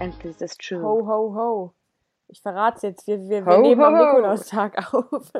And 0.00 0.18
this 0.22 0.40
is 0.40 0.56
true. 0.56 0.80
Ho, 0.80 1.04
ho, 1.04 1.34
ho. 1.34 1.74
Ich 2.28 2.40
verrate 2.40 2.76
es 2.76 2.82
jetzt. 2.82 3.06
Wir, 3.06 3.18
wir, 3.28 3.44
wir 3.44 3.56
Ho, 3.56 3.60
nehmen 3.60 3.80
ho, 3.82 3.86
am 3.86 3.94
ho. 3.98 4.04
Nikolaustag 4.06 4.94
auf. 4.94 5.32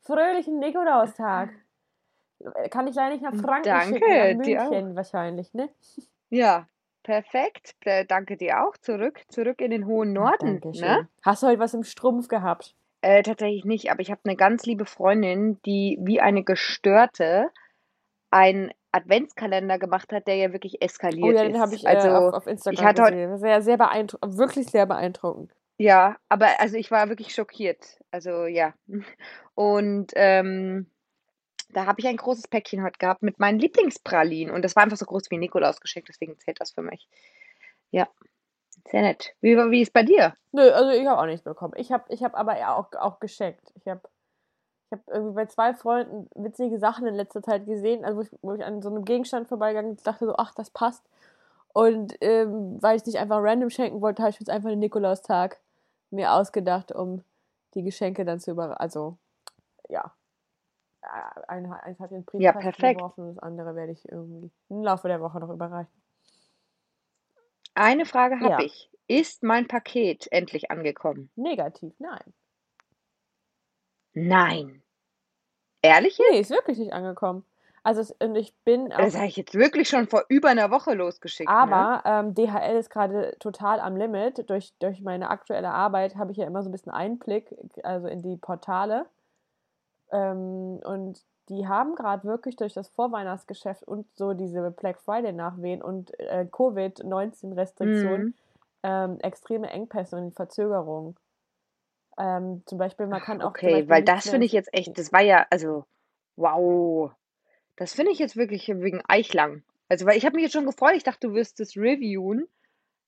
Fröhlichen 0.00 0.58
Nikolaustag. 0.58 1.50
Kann 2.70 2.88
ich 2.88 2.96
leider 2.96 3.10
nicht 3.14 3.22
nach 3.22 3.34
Franken 3.36 3.68
Danke, 3.68 3.94
schicken, 3.94 4.38
nach 4.38 4.44
dir 4.44 4.62
auch. 4.64 4.70
München 4.70 4.96
wahrscheinlich, 4.96 5.54
ne? 5.54 5.68
Ja, 6.30 6.66
perfekt. 7.04 7.76
Äh, 7.84 8.04
Danke 8.04 8.36
dir 8.36 8.64
auch. 8.64 8.76
Zurück, 8.78 9.22
zurück 9.28 9.60
in 9.60 9.70
den 9.70 9.86
hohen 9.86 10.12
Norden. 10.12 10.60
Dankeschön. 10.60 10.88
Ne? 10.88 11.08
Hast 11.22 11.42
du 11.44 11.46
heute 11.46 11.60
was 11.60 11.74
im 11.74 11.84
Strumpf 11.84 12.26
gehabt? 12.26 12.74
Äh, 13.00 13.22
tatsächlich 13.22 13.64
nicht, 13.64 13.90
aber 13.90 14.00
ich 14.00 14.10
habe 14.10 14.20
eine 14.24 14.36
ganz 14.36 14.66
liebe 14.66 14.84
Freundin, 14.84 15.60
die 15.64 15.98
wie 16.00 16.20
eine 16.20 16.42
Gestörte 16.42 17.50
einen 18.30 18.72
Adventskalender 18.92 19.78
gemacht 19.78 20.12
hat, 20.12 20.26
der 20.26 20.36
ja 20.36 20.52
wirklich 20.52 20.74
Oh 20.74 20.84
eskaliert 20.84 21.36
ja, 21.36 21.42
ist. 21.42 21.48
den 21.52 21.60
habe 21.60 21.74
ich 21.74 21.84
äh, 21.84 21.88
also, 21.88 22.08
auf, 22.08 22.34
auf 22.34 22.46
Instagram 22.46 22.84
hatte 22.84 23.02
heute- 23.02 23.16
gesehen. 23.16 23.38
Sehr, 23.38 23.62
sehr 23.62 23.76
beeindruckend. 23.78 24.36
Wirklich 24.38 24.66
sehr 24.66 24.86
beeindruckend. 24.86 25.52
ja, 25.78 26.16
aber 26.28 26.48
also 26.60 26.76
ich 26.76 26.90
war 26.90 27.08
wirklich 27.08 27.34
schockiert. 27.34 27.98
Also 28.10 28.46
ja. 28.46 28.74
Und 29.54 30.12
ähm, 30.16 30.90
da 31.70 31.86
habe 31.86 32.00
ich 32.00 32.06
ein 32.08 32.16
großes 32.16 32.48
Päckchen 32.48 32.82
heute 32.82 32.98
gehabt 32.98 33.22
mit 33.22 33.38
meinen 33.38 33.58
Lieblingspralinen. 33.58 34.52
Und 34.54 34.62
das 34.64 34.74
war 34.74 34.82
einfach 34.82 34.96
so 34.96 35.04
groß 35.06 35.30
wie 35.30 35.38
Nikolaus 35.38 35.80
geschenkt, 35.80 36.08
deswegen 36.08 36.38
zählt 36.38 36.60
das 36.60 36.72
für 36.72 36.82
mich. 36.82 37.06
Ja, 37.90 38.08
sehr 38.90 39.02
nett. 39.02 39.34
Wie, 39.40 39.56
wie 39.56 39.82
ist 39.82 39.92
bei 39.92 40.02
dir? 40.02 40.34
Nö, 40.52 40.70
also 40.70 40.90
ich 40.90 41.06
habe 41.06 41.20
auch 41.20 41.26
nichts 41.26 41.42
bekommen. 41.42 41.74
Ich 41.76 41.92
habe 41.92 42.04
ich 42.08 42.22
hab 42.22 42.34
aber 42.34 42.58
ja 42.58 42.74
auch, 42.74 42.92
auch 42.98 43.20
geschenkt. 43.20 43.72
Ich 43.74 43.86
habe 43.86 44.00
ich 44.90 44.98
hab 44.98 45.06
irgendwie 45.08 45.34
bei 45.34 45.46
zwei 45.46 45.74
Freunden 45.74 46.28
witzige 46.34 46.78
Sachen 46.78 47.06
in 47.06 47.14
letzter 47.14 47.42
Zeit 47.42 47.66
gesehen, 47.66 48.04
also 48.04 48.18
wo 48.18 48.22
ich, 48.22 48.30
wo 48.40 48.54
ich 48.54 48.64
an 48.64 48.80
so 48.80 48.88
einem 48.88 49.04
Gegenstand 49.04 49.46
vorbeigegangen 49.48 49.96
bin, 49.96 50.04
dachte 50.04 50.24
so, 50.24 50.34
ach, 50.36 50.54
das 50.54 50.70
passt. 50.70 51.04
Und 51.74 52.16
ähm, 52.22 52.82
weil 52.82 52.96
ich 52.96 53.04
nicht 53.04 53.18
einfach 53.18 53.42
random 53.42 53.68
schenken 53.70 54.00
wollte, 54.00 54.22
habe 54.22 54.30
ich 54.30 54.40
jetzt 54.40 54.48
einfach 54.48 54.70
den 54.70 54.78
Nikolaustag 54.78 55.60
mir 56.10 56.32
ausgedacht, 56.32 56.90
um 56.90 57.22
die 57.74 57.82
Geschenke 57.82 58.24
dann 58.24 58.40
zu 58.40 58.52
über... 58.52 58.80
Also, 58.80 59.18
ja. 59.88 60.10
Ein, 61.46 61.70
eins 61.70 62.00
hat 62.00 62.10
in 62.10 62.24
den 62.24 62.40
Ja, 62.40 62.52
Briefkasten 62.52 62.80
perfekt. 62.80 62.98
geworfen 62.98 63.20
und 63.28 63.34
das 63.36 63.42
andere 63.42 63.74
werde 63.76 63.92
ich 63.92 64.10
irgendwie 64.10 64.50
im 64.70 64.82
Laufe 64.82 65.08
der 65.08 65.20
Woche 65.20 65.38
noch 65.38 65.50
überreichen. 65.50 65.92
Eine 67.78 68.06
Frage 68.06 68.40
habe 68.40 68.48
Ja. 68.48 68.58
ich. 68.60 68.90
Ist 69.06 69.42
mein 69.42 69.68
Paket 69.68 70.26
endlich 70.32 70.70
angekommen? 70.70 71.30
Negativ, 71.36 71.94
nein. 71.98 72.34
Nein. 74.12 74.82
Ehrlich 75.80 76.18
jetzt? 76.18 76.30
Nee, 76.32 76.40
ist 76.40 76.50
wirklich 76.50 76.78
nicht 76.78 76.92
angekommen. 76.92 77.44
Also 77.84 78.00
es, 78.00 78.10
und 78.10 78.34
ich 78.34 78.52
bin 78.64 78.90
Das 78.90 79.14
auch, 79.14 79.18
habe 79.20 79.28
ich 79.28 79.36
jetzt 79.36 79.54
wirklich 79.54 79.88
schon 79.88 80.08
vor 80.08 80.24
über 80.28 80.48
einer 80.48 80.70
Woche 80.70 80.94
losgeschickt. 80.94 81.48
Ne? 81.48 81.56
aber 81.56 82.02
ähm, 82.04 82.34
DHL 82.34 82.76
ist 82.76 82.90
gerade 82.90 83.36
total 83.38 83.80
am 83.80 83.96
Limit. 83.96 84.50
Durch, 84.50 84.74
durch 84.80 85.00
meine 85.00 85.30
aktuelle 85.30 85.70
Arbeit 85.70 86.16
habe 86.16 86.32
ich 86.32 86.38
ja 86.38 86.46
immer 86.46 86.62
so 86.62 86.68
ein 86.68 86.72
bisschen 86.72 86.92
Einblick, 86.92 87.54
also 87.84 88.08
in 88.08 88.20
die 88.20 88.36
Portale. 88.36 89.06
Ähm, 90.10 90.80
und 90.84 91.22
die 91.48 91.66
haben 91.66 91.94
gerade 91.94 92.24
wirklich 92.24 92.56
durch 92.56 92.74
das 92.74 92.88
Vorweihnachtsgeschäft 92.88 93.84
und 93.84 94.06
so 94.16 94.34
diese 94.34 94.70
Black 94.70 95.00
Friday 95.00 95.32
Nachwehen 95.32 95.82
und 95.82 96.18
äh, 96.18 96.46
Covid-19-Restriktionen 96.50 98.26
Mhm. 98.26 98.34
ähm, 98.82 99.18
extreme 99.20 99.68
Engpässe 99.70 100.16
und 100.16 100.34
Verzögerungen. 100.34 101.16
Ähm, 102.18 102.62
zum 102.66 102.78
Beispiel, 102.78 103.06
man 103.06 103.20
kann 103.20 103.40
auch 103.40 103.50
Okay, 103.50 103.88
weil 103.88 104.02
das 104.02 104.28
finde 104.28 104.46
ich 104.46 104.52
jetzt 104.52 104.72
echt, 104.72 104.98
das 104.98 105.12
war 105.12 105.22
ja, 105.22 105.46
also, 105.50 105.84
wow. 106.36 107.12
Das 107.76 107.94
finde 107.94 108.12
ich 108.12 108.18
jetzt 108.18 108.36
wirklich 108.36 108.68
wegen 108.68 109.02
Eichlang. 109.06 109.62
Also, 109.88 110.04
weil 110.04 110.18
ich 110.18 110.26
habe 110.26 110.34
mich 110.34 110.42
jetzt 110.42 110.52
schon 110.52 110.66
gefreut, 110.66 110.94
ich 110.96 111.04
dachte, 111.04 111.28
du 111.28 111.34
wirst 111.34 111.60
es 111.60 111.76
reviewen. 111.76 112.48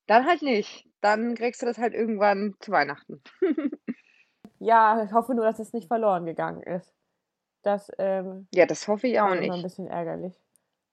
Dann 0.06 0.26
halt 0.26 0.43
nicht. 0.43 0.87
Dann 1.00 1.34
kriegst 1.34 1.62
du 1.62 1.66
das 1.66 1.78
halt 1.78 1.94
irgendwann 1.94 2.54
zu 2.60 2.72
Weihnachten. 2.72 3.22
Ja, 4.60 5.03
ich 5.03 5.12
hoffe 5.12 5.34
nur, 5.34 5.47
dass 5.47 5.59
es 5.59 5.72
nicht 5.72 5.88
verloren 5.88 6.26
gegangen 6.26 6.62
ist. 6.62 6.93
Das 7.62 7.91
ähm, 7.98 8.47
Ja, 8.54 8.66
das 8.66 8.88
hoffe 8.88 9.06
ich 9.09 9.21
auch 9.21 9.32
immer 9.32 9.54
ein 9.54 9.62
nicht. 9.62 9.62
bisschen 9.62 9.87
ärgerlich. 9.87 10.34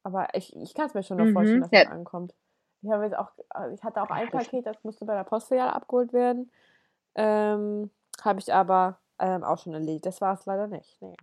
Aber 0.04 0.28
ich, 0.34 0.56
ich 0.56 0.74
kann 0.74 0.88
es 0.88 0.94
mir 0.94 1.04
schon 1.04 1.18
noch 1.18 1.28
Mhm, 1.28 1.34
vorstellen, 1.34 1.62
dass 1.62 1.72
ja. 1.72 1.82
es 1.84 1.88
ankommt. 1.88 2.34
Ich 2.82 2.90
habe 2.92 3.04
jetzt 3.06 3.18
auch, 3.18 3.32
also 3.50 3.74
ich 3.76 3.84
hatte 3.84 4.02
auch 4.02 4.10
ein 4.10 4.30
Paket, 4.30 4.66
das 4.66 4.84
musste 4.84 5.06
bei 5.06 5.16
der 5.16 5.24
Postfiliale 5.24 5.74
abgeholt 5.74 6.14
werden. 6.14 6.52
Ähm, 7.16 7.92
habe 8.24 8.40
ich 8.40 8.54
aber 8.54 9.00
ähm, 9.20 9.44
auch 9.44 9.58
schon 9.60 9.74
erledigt. 9.74 10.06
Das 10.06 10.22
war 10.22 10.34
es 10.36 10.46
leider 10.46 10.68
nicht. 10.68 11.02
Nee. 11.02 11.16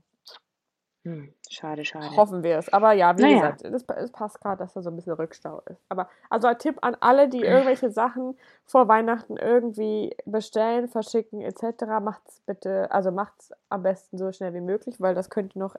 Hm, 1.04 1.32
schade, 1.50 1.84
schade. 1.84 2.16
Hoffen 2.16 2.42
wir 2.42 2.58
es. 2.58 2.72
Aber 2.72 2.92
ja, 2.92 3.16
wie 3.18 3.22
Naja. 3.22 3.34
gesagt, 3.34 3.62
es, 3.62 3.84
es 3.96 4.10
passt 4.10 4.40
gerade, 4.40 4.58
dass 4.58 4.72
da 4.72 4.82
so 4.82 4.90
ein 4.90 4.96
bisschen 4.96 5.12
Rückstau 5.12 5.62
ist. 5.66 5.80
Aber 5.90 6.08
also 6.30 6.48
ein 6.48 6.58
Tipp 6.58 6.78
an 6.80 6.96
alle, 7.00 7.28
die 7.28 7.40
irgendwelche 7.44 7.90
Sachen 7.90 8.36
vor 8.64 8.88
Weihnachten 8.88 9.36
irgendwie 9.36 10.16
bestellen, 10.24 10.88
verschicken 10.88 11.42
etc., 11.42 12.00
macht's 12.02 12.40
bitte, 12.46 12.90
also 12.90 13.10
macht's 13.10 13.52
am 13.68 13.82
besten 13.82 14.16
so 14.16 14.32
schnell 14.32 14.54
wie 14.54 14.60
möglich, 14.62 14.96
weil 14.98 15.14
das 15.14 15.28
könnte 15.28 15.58
noch, 15.58 15.76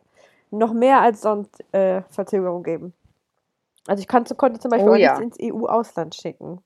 noch 0.52 0.74
mehr 0.74 1.02
als 1.02 1.22
sonst 1.22 1.63
äh, 1.74 2.03
Verzögerung 2.09 2.62
geben. 2.62 2.94
Also 3.88 4.02
ich 4.02 4.07
kann, 4.07 4.25
konnte 4.38 4.59
zum 4.59 4.72
Beispiel 4.72 4.92
Oh 4.92 4.96
ja. 4.96 5.19
nichts 5.19 5.40
ins 5.40 5.53
EU-Ausland 5.53 6.13
schicken 6.16 6.63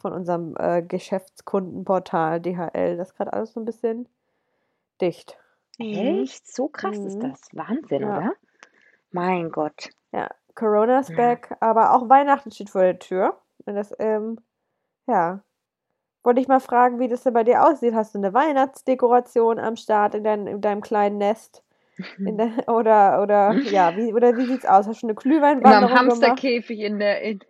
von 0.00 0.12
unserem 0.12 0.56
äh, 0.58 0.82
Geschäftskundenportal 0.82 2.40
DHL. 2.40 2.96
Das 2.96 3.10
ist 3.10 3.16
gerade 3.16 3.32
alles 3.32 3.52
so 3.52 3.60
ein 3.60 3.64
bisschen 3.64 4.08
dicht. 5.00 5.36
Mhm. 5.82 6.22
Echt? 6.22 6.46
So 6.52 6.68
krass 6.68 6.96
ist 6.98 7.16
Mhm. 7.16 7.30
das. 7.30 7.40
Wahnsinn, 7.52 8.02
Ja. 8.02 8.18
oder? 8.18 8.32
Mein 9.10 9.50
Gott. 9.50 9.90
Ja, 10.12 10.28
Corona's 10.54 11.08
Ja. 11.08 11.16
back, 11.16 11.56
aber 11.60 11.92
auch 11.94 12.08
Weihnachten 12.08 12.50
steht 12.50 12.70
vor 12.70 12.82
der 12.82 12.98
Tür. 12.98 13.38
Und 13.66 13.74
das, 13.74 13.94
ähm, 13.98 14.38
ja. 15.06 15.42
Wollte 16.24 16.40
ich 16.40 16.46
mal 16.48 16.60
fragen, 16.60 17.00
wie 17.00 17.08
das 17.08 17.24
denn 17.24 17.32
bei 17.34 17.42
dir 17.42 17.64
aussieht. 17.66 17.94
Hast 17.94 18.14
du 18.14 18.18
eine 18.18 18.32
Weihnachtsdekoration 18.32 19.58
am 19.58 19.74
Start 19.76 20.14
in, 20.14 20.22
dein, 20.22 20.46
in 20.46 20.60
deinem 20.60 20.80
kleinen 20.80 21.18
Nest? 21.18 21.64
In 22.18 22.38
der, 22.38 22.46
oder, 22.68 23.20
oder, 23.22 23.52
ja, 23.54 23.96
wie, 23.96 24.14
oder 24.14 24.36
wie 24.36 24.46
sieht's 24.46 24.64
aus? 24.64 24.86
Hast 24.86 25.02
du 25.02 25.06
eine 25.08 25.14
Glühweinwanderung 25.14 25.88
gemacht? 25.88 25.98
Hamsterkäfig 25.98 26.78
in 26.80 26.98
der. 27.00 27.22
In 27.22 27.40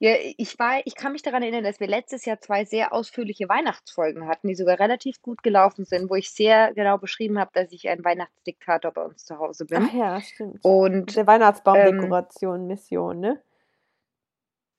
ja, 0.00 0.14
ich 0.36 0.58
war, 0.60 0.80
ich 0.84 0.94
kann 0.94 1.12
mich 1.12 1.22
daran 1.22 1.42
erinnern, 1.42 1.64
dass 1.64 1.80
wir 1.80 1.88
letztes 1.88 2.24
Jahr 2.24 2.40
zwei 2.40 2.64
sehr 2.64 2.92
ausführliche 2.92 3.48
Weihnachtsfolgen 3.48 4.28
hatten, 4.28 4.46
die 4.46 4.54
sogar 4.54 4.78
relativ 4.78 5.20
gut 5.22 5.42
gelaufen 5.42 5.84
sind, 5.84 6.08
wo 6.08 6.14
ich 6.14 6.30
sehr 6.30 6.72
genau 6.74 6.98
beschrieben 6.98 7.38
habe, 7.38 7.50
dass 7.52 7.72
ich 7.72 7.88
ein 7.88 8.04
Weihnachtsdiktator 8.04 8.92
bei 8.92 9.02
uns 9.02 9.24
zu 9.24 9.38
Hause 9.38 9.64
bin. 9.66 9.88
Ach 9.88 9.92
ja, 9.92 10.20
stimmt. 10.20 10.60
Und 10.62 11.16
Der 11.16 11.26
Weihnachtsbaumdekoration 11.26 12.68
Mission, 12.68 13.18
ne? 13.18 13.42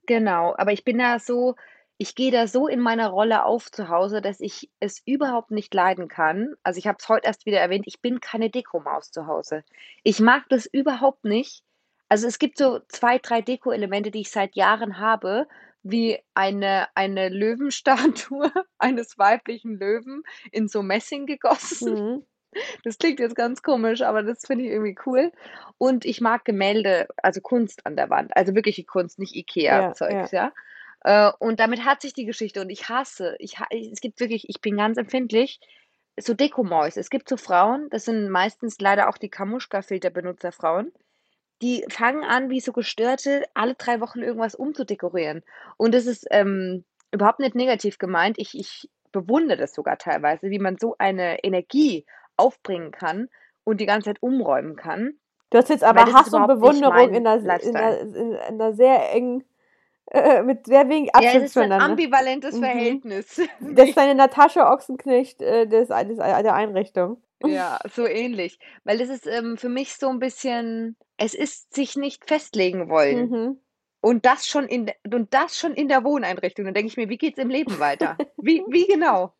Genau, 0.08 0.56
aber 0.58 0.72
ich 0.72 0.86
bin 0.86 0.98
da 0.98 1.20
so, 1.20 1.56
ich 1.98 2.16
gehe 2.16 2.32
da 2.32 2.48
so 2.48 2.68
in 2.70 2.80
meiner 2.80 3.10
Rolle 3.10 3.44
auf 3.44 3.70
zu 3.70 3.90
Hause, 3.90 4.22
dass 4.22 4.40
ich 4.40 4.72
es 4.80 5.02
überhaupt 5.06 5.52
nicht 5.52 5.74
leiden 5.74 6.08
kann. 6.08 6.56
Also 6.64 6.78
ich 6.78 6.88
habe 6.88 6.98
es 7.00 7.10
heute 7.10 7.28
erst 7.28 7.46
wieder 7.46 7.60
erwähnt, 7.60 7.84
ich 7.88 8.02
bin 8.02 8.22
keine 8.22 8.50
Dekomaus 8.50 9.12
zu 9.12 9.28
Hause. 9.28 9.66
Ich 10.04 10.22
mag 10.22 10.48
das 10.48 10.66
überhaupt 10.66 11.26
nicht. 11.26 11.64
Also 12.10 12.28
es 12.28 12.40
gibt 12.40 12.58
so 12.58 12.80
zwei, 12.90 13.20
drei 13.20 13.42
Deko-Elemente, 13.42 14.12
die 14.12 14.22
ich 14.22 14.32
seit 14.32 14.56
Jahren 14.56 15.00
habe, 15.00 15.48
wie 15.84 16.20
eine, 16.34 16.88
eine 16.96 17.30
Löwenstatue 17.30 18.52
eines 18.78 19.18
weiblichen 19.18 19.78
Löwen 19.78 20.24
in 20.52 20.68
so 20.68 20.82
Messing 20.82 21.26
gegossen. 21.26 21.94
Mhm. 21.94 22.26
Das 22.84 22.98
klingt 22.98 23.20
jetzt 23.20 23.36
ganz 23.36 23.62
komisch, 23.62 24.02
aber 24.02 24.24
das 24.24 24.46
finde 24.46 24.66
ich 24.66 24.72
irgendwie 24.72 24.98
cool. 25.06 25.32
Und 25.78 26.04
ich 26.04 26.20
mag 26.20 26.46
Gemälde, 26.46 27.08
also 27.22 27.42
Kunst 27.42 27.86
an 27.86 27.96
der 27.96 28.10
Wand, 28.10 28.36
also 28.36 28.56
wirkliche 28.56 28.84
Kunst, 28.84 29.20
nicht 29.20 29.36
Ja, 29.36 29.42
IKEA-Zeugs, 29.42 30.32
ja. 30.32 30.52
Äh, 31.02 31.32
und 31.40 31.60
damit 31.60 31.86
hat 31.86 32.02
sich 32.02 32.14
die 32.14 32.26
Geschichte 32.26 32.62
und 32.62 32.70
ich 32.70 32.90
hasse, 32.90 33.36
ich, 33.40 33.58
es 33.70 34.02
gibt 34.02 34.20
wirklich, 34.20 34.50
ich 34.50 34.62
bin 34.62 34.78
ganz 34.78 34.98
empfindlich, 34.98 35.60
so 36.20 36.34
Dekomäuse. 36.34 37.00
Es 37.00 37.10
gibt 37.10 37.30
so 37.30 37.38
Frauen, 37.38 37.88
das 37.92 38.06
sind 38.06 38.30
meistens 38.30 38.80
leider 38.80 39.10
auch 39.10 39.18
die 39.18 39.30
Kamuschka-Filter-Benutzerfrauen, 39.30 40.92
die 41.62 41.86
fangen 41.90 42.24
an, 42.24 42.50
wie 42.50 42.60
so 42.60 42.72
Gestörte, 42.72 43.44
alle 43.54 43.76
drei 43.76 44.00
Wochen 44.02 44.22
irgendwas 44.22 44.56
umzudekorieren. 44.56 45.44
Und 45.78 45.94
das 45.94 46.06
ist 46.06 46.26
ähm, 46.32 46.86
überhaupt 47.12 47.40
nicht 47.40 47.56
negativ 47.56 47.98
gemeint. 47.98 48.38
Ich, 48.38 48.58
ich 48.58 48.90
bewundere 49.12 49.58
das 49.58 49.74
sogar 49.74 49.98
teilweise, 49.98 50.50
wie 50.50 50.60
man 50.60 50.78
so 50.78 50.96
eine 50.98 51.44
Energie 51.44 52.06
aufbringen 52.38 52.92
kann 52.92 53.30
und 53.64 53.82
die 53.82 53.86
ganze 53.86 54.10
Zeit 54.10 54.24
umräumen 54.24 54.76
kann. 54.76 55.14
Du 55.50 55.58
hast 55.58 55.70
jetzt 55.70 55.84
aber 55.84 56.06
Hass 56.14 56.34
und 56.34 56.48
Bewunderung 56.48 57.14
in 57.14 57.26
einer, 57.26 57.62
in 57.62 57.76
einer, 57.76 58.00
in 58.00 58.36
einer 58.36 58.74
sehr 58.74 59.12
engen, 59.14 59.44
äh, 60.12 60.44
mit 60.44 60.66
sehr 60.66 60.88
wenig 60.90 61.10
Ja, 61.14 61.20
Abstand 61.20 61.46
es 61.46 61.52
ist 61.52 61.58
ein 61.58 61.72
ambivalentes 61.72 62.56
Mhm. 62.56 62.60
Verhältnis. 62.64 63.42
Das 63.60 63.90
ist 63.90 63.98
deine 63.98 64.16
Natascha 64.16 64.72
Ochsenknecht 64.74 65.42
äh, 65.42 65.68
des, 65.68 65.90
des, 65.90 66.18
der 66.18 66.54
Einrichtung. 66.54 67.22
Ja, 67.46 67.80
so 67.94 68.06
ähnlich. 68.06 68.60
Weil 68.84 68.98
das 68.98 69.08
ist 69.08 69.26
ähm, 69.26 69.56
für 69.58 69.70
mich 69.70 69.96
so 69.96 70.10
ein 70.10 70.20
bisschen, 70.20 70.98
es 71.16 71.34
ist 71.34 71.74
sich 71.74 71.96
nicht 71.96 72.26
festlegen 72.28 72.90
wollen. 72.90 73.30
Mhm. 73.30 73.62
Und 74.02 74.26
das 74.26 74.46
schon 74.46 74.66
in, 74.68 74.92
und 75.14 75.34
das 75.34 75.58
schon 75.58 75.74
in 75.74 75.88
der 75.88 76.04
Wohneinrichtung. 76.04 76.66
Dann 76.66 76.74
denke 76.74 76.88
ich 76.88 76.98
mir, 76.98 77.08
wie 77.08 77.18
geht's 77.18 77.40
im 77.40 77.50
Leben 77.50 77.80
weiter? 77.80 78.18
Wie, 78.38 78.64
wie 78.68 78.88
genau? 78.88 79.34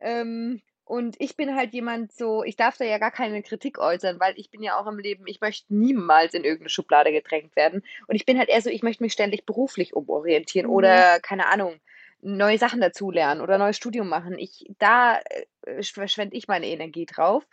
ähm, 0.00 0.60
Und 0.86 1.16
ich 1.18 1.36
bin 1.36 1.56
halt 1.56 1.74
jemand 1.74 2.12
so, 2.12 2.44
ich 2.44 2.54
darf 2.56 2.76
da 2.78 2.84
ja 2.84 2.98
gar 2.98 3.10
keine 3.10 3.42
Kritik 3.42 3.78
äußern, 3.78 4.20
weil 4.20 4.34
ich 4.36 4.50
bin 4.50 4.62
ja 4.62 4.78
auch 4.78 4.86
im 4.86 5.00
Leben, 5.00 5.26
ich 5.26 5.40
möchte 5.40 5.74
niemals 5.74 6.32
in 6.32 6.44
irgendeine 6.44 6.68
Schublade 6.70 7.10
gedrängt 7.10 7.56
werden. 7.56 7.82
Und 8.06 8.14
ich 8.14 8.24
bin 8.24 8.38
halt 8.38 8.48
eher 8.48 8.62
so, 8.62 8.70
ich 8.70 8.84
möchte 8.84 9.02
mich 9.02 9.12
ständig 9.12 9.44
beruflich 9.44 9.94
umorientieren 9.96 10.68
Mhm. 10.68 10.72
oder, 10.72 11.18
keine 11.20 11.48
Ahnung, 11.48 11.80
neue 12.22 12.56
Sachen 12.58 12.80
dazulernen 12.80 13.40
oder 13.40 13.58
neues 13.58 13.76
Studium 13.76 14.08
machen. 14.08 14.38
Ich, 14.38 14.64
da 14.78 15.18
äh, 15.66 15.82
verschwende 15.82 16.36
ich 16.36 16.46
meine 16.46 16.66
Energie 16.68 17.04
drauf. 17.06 17.44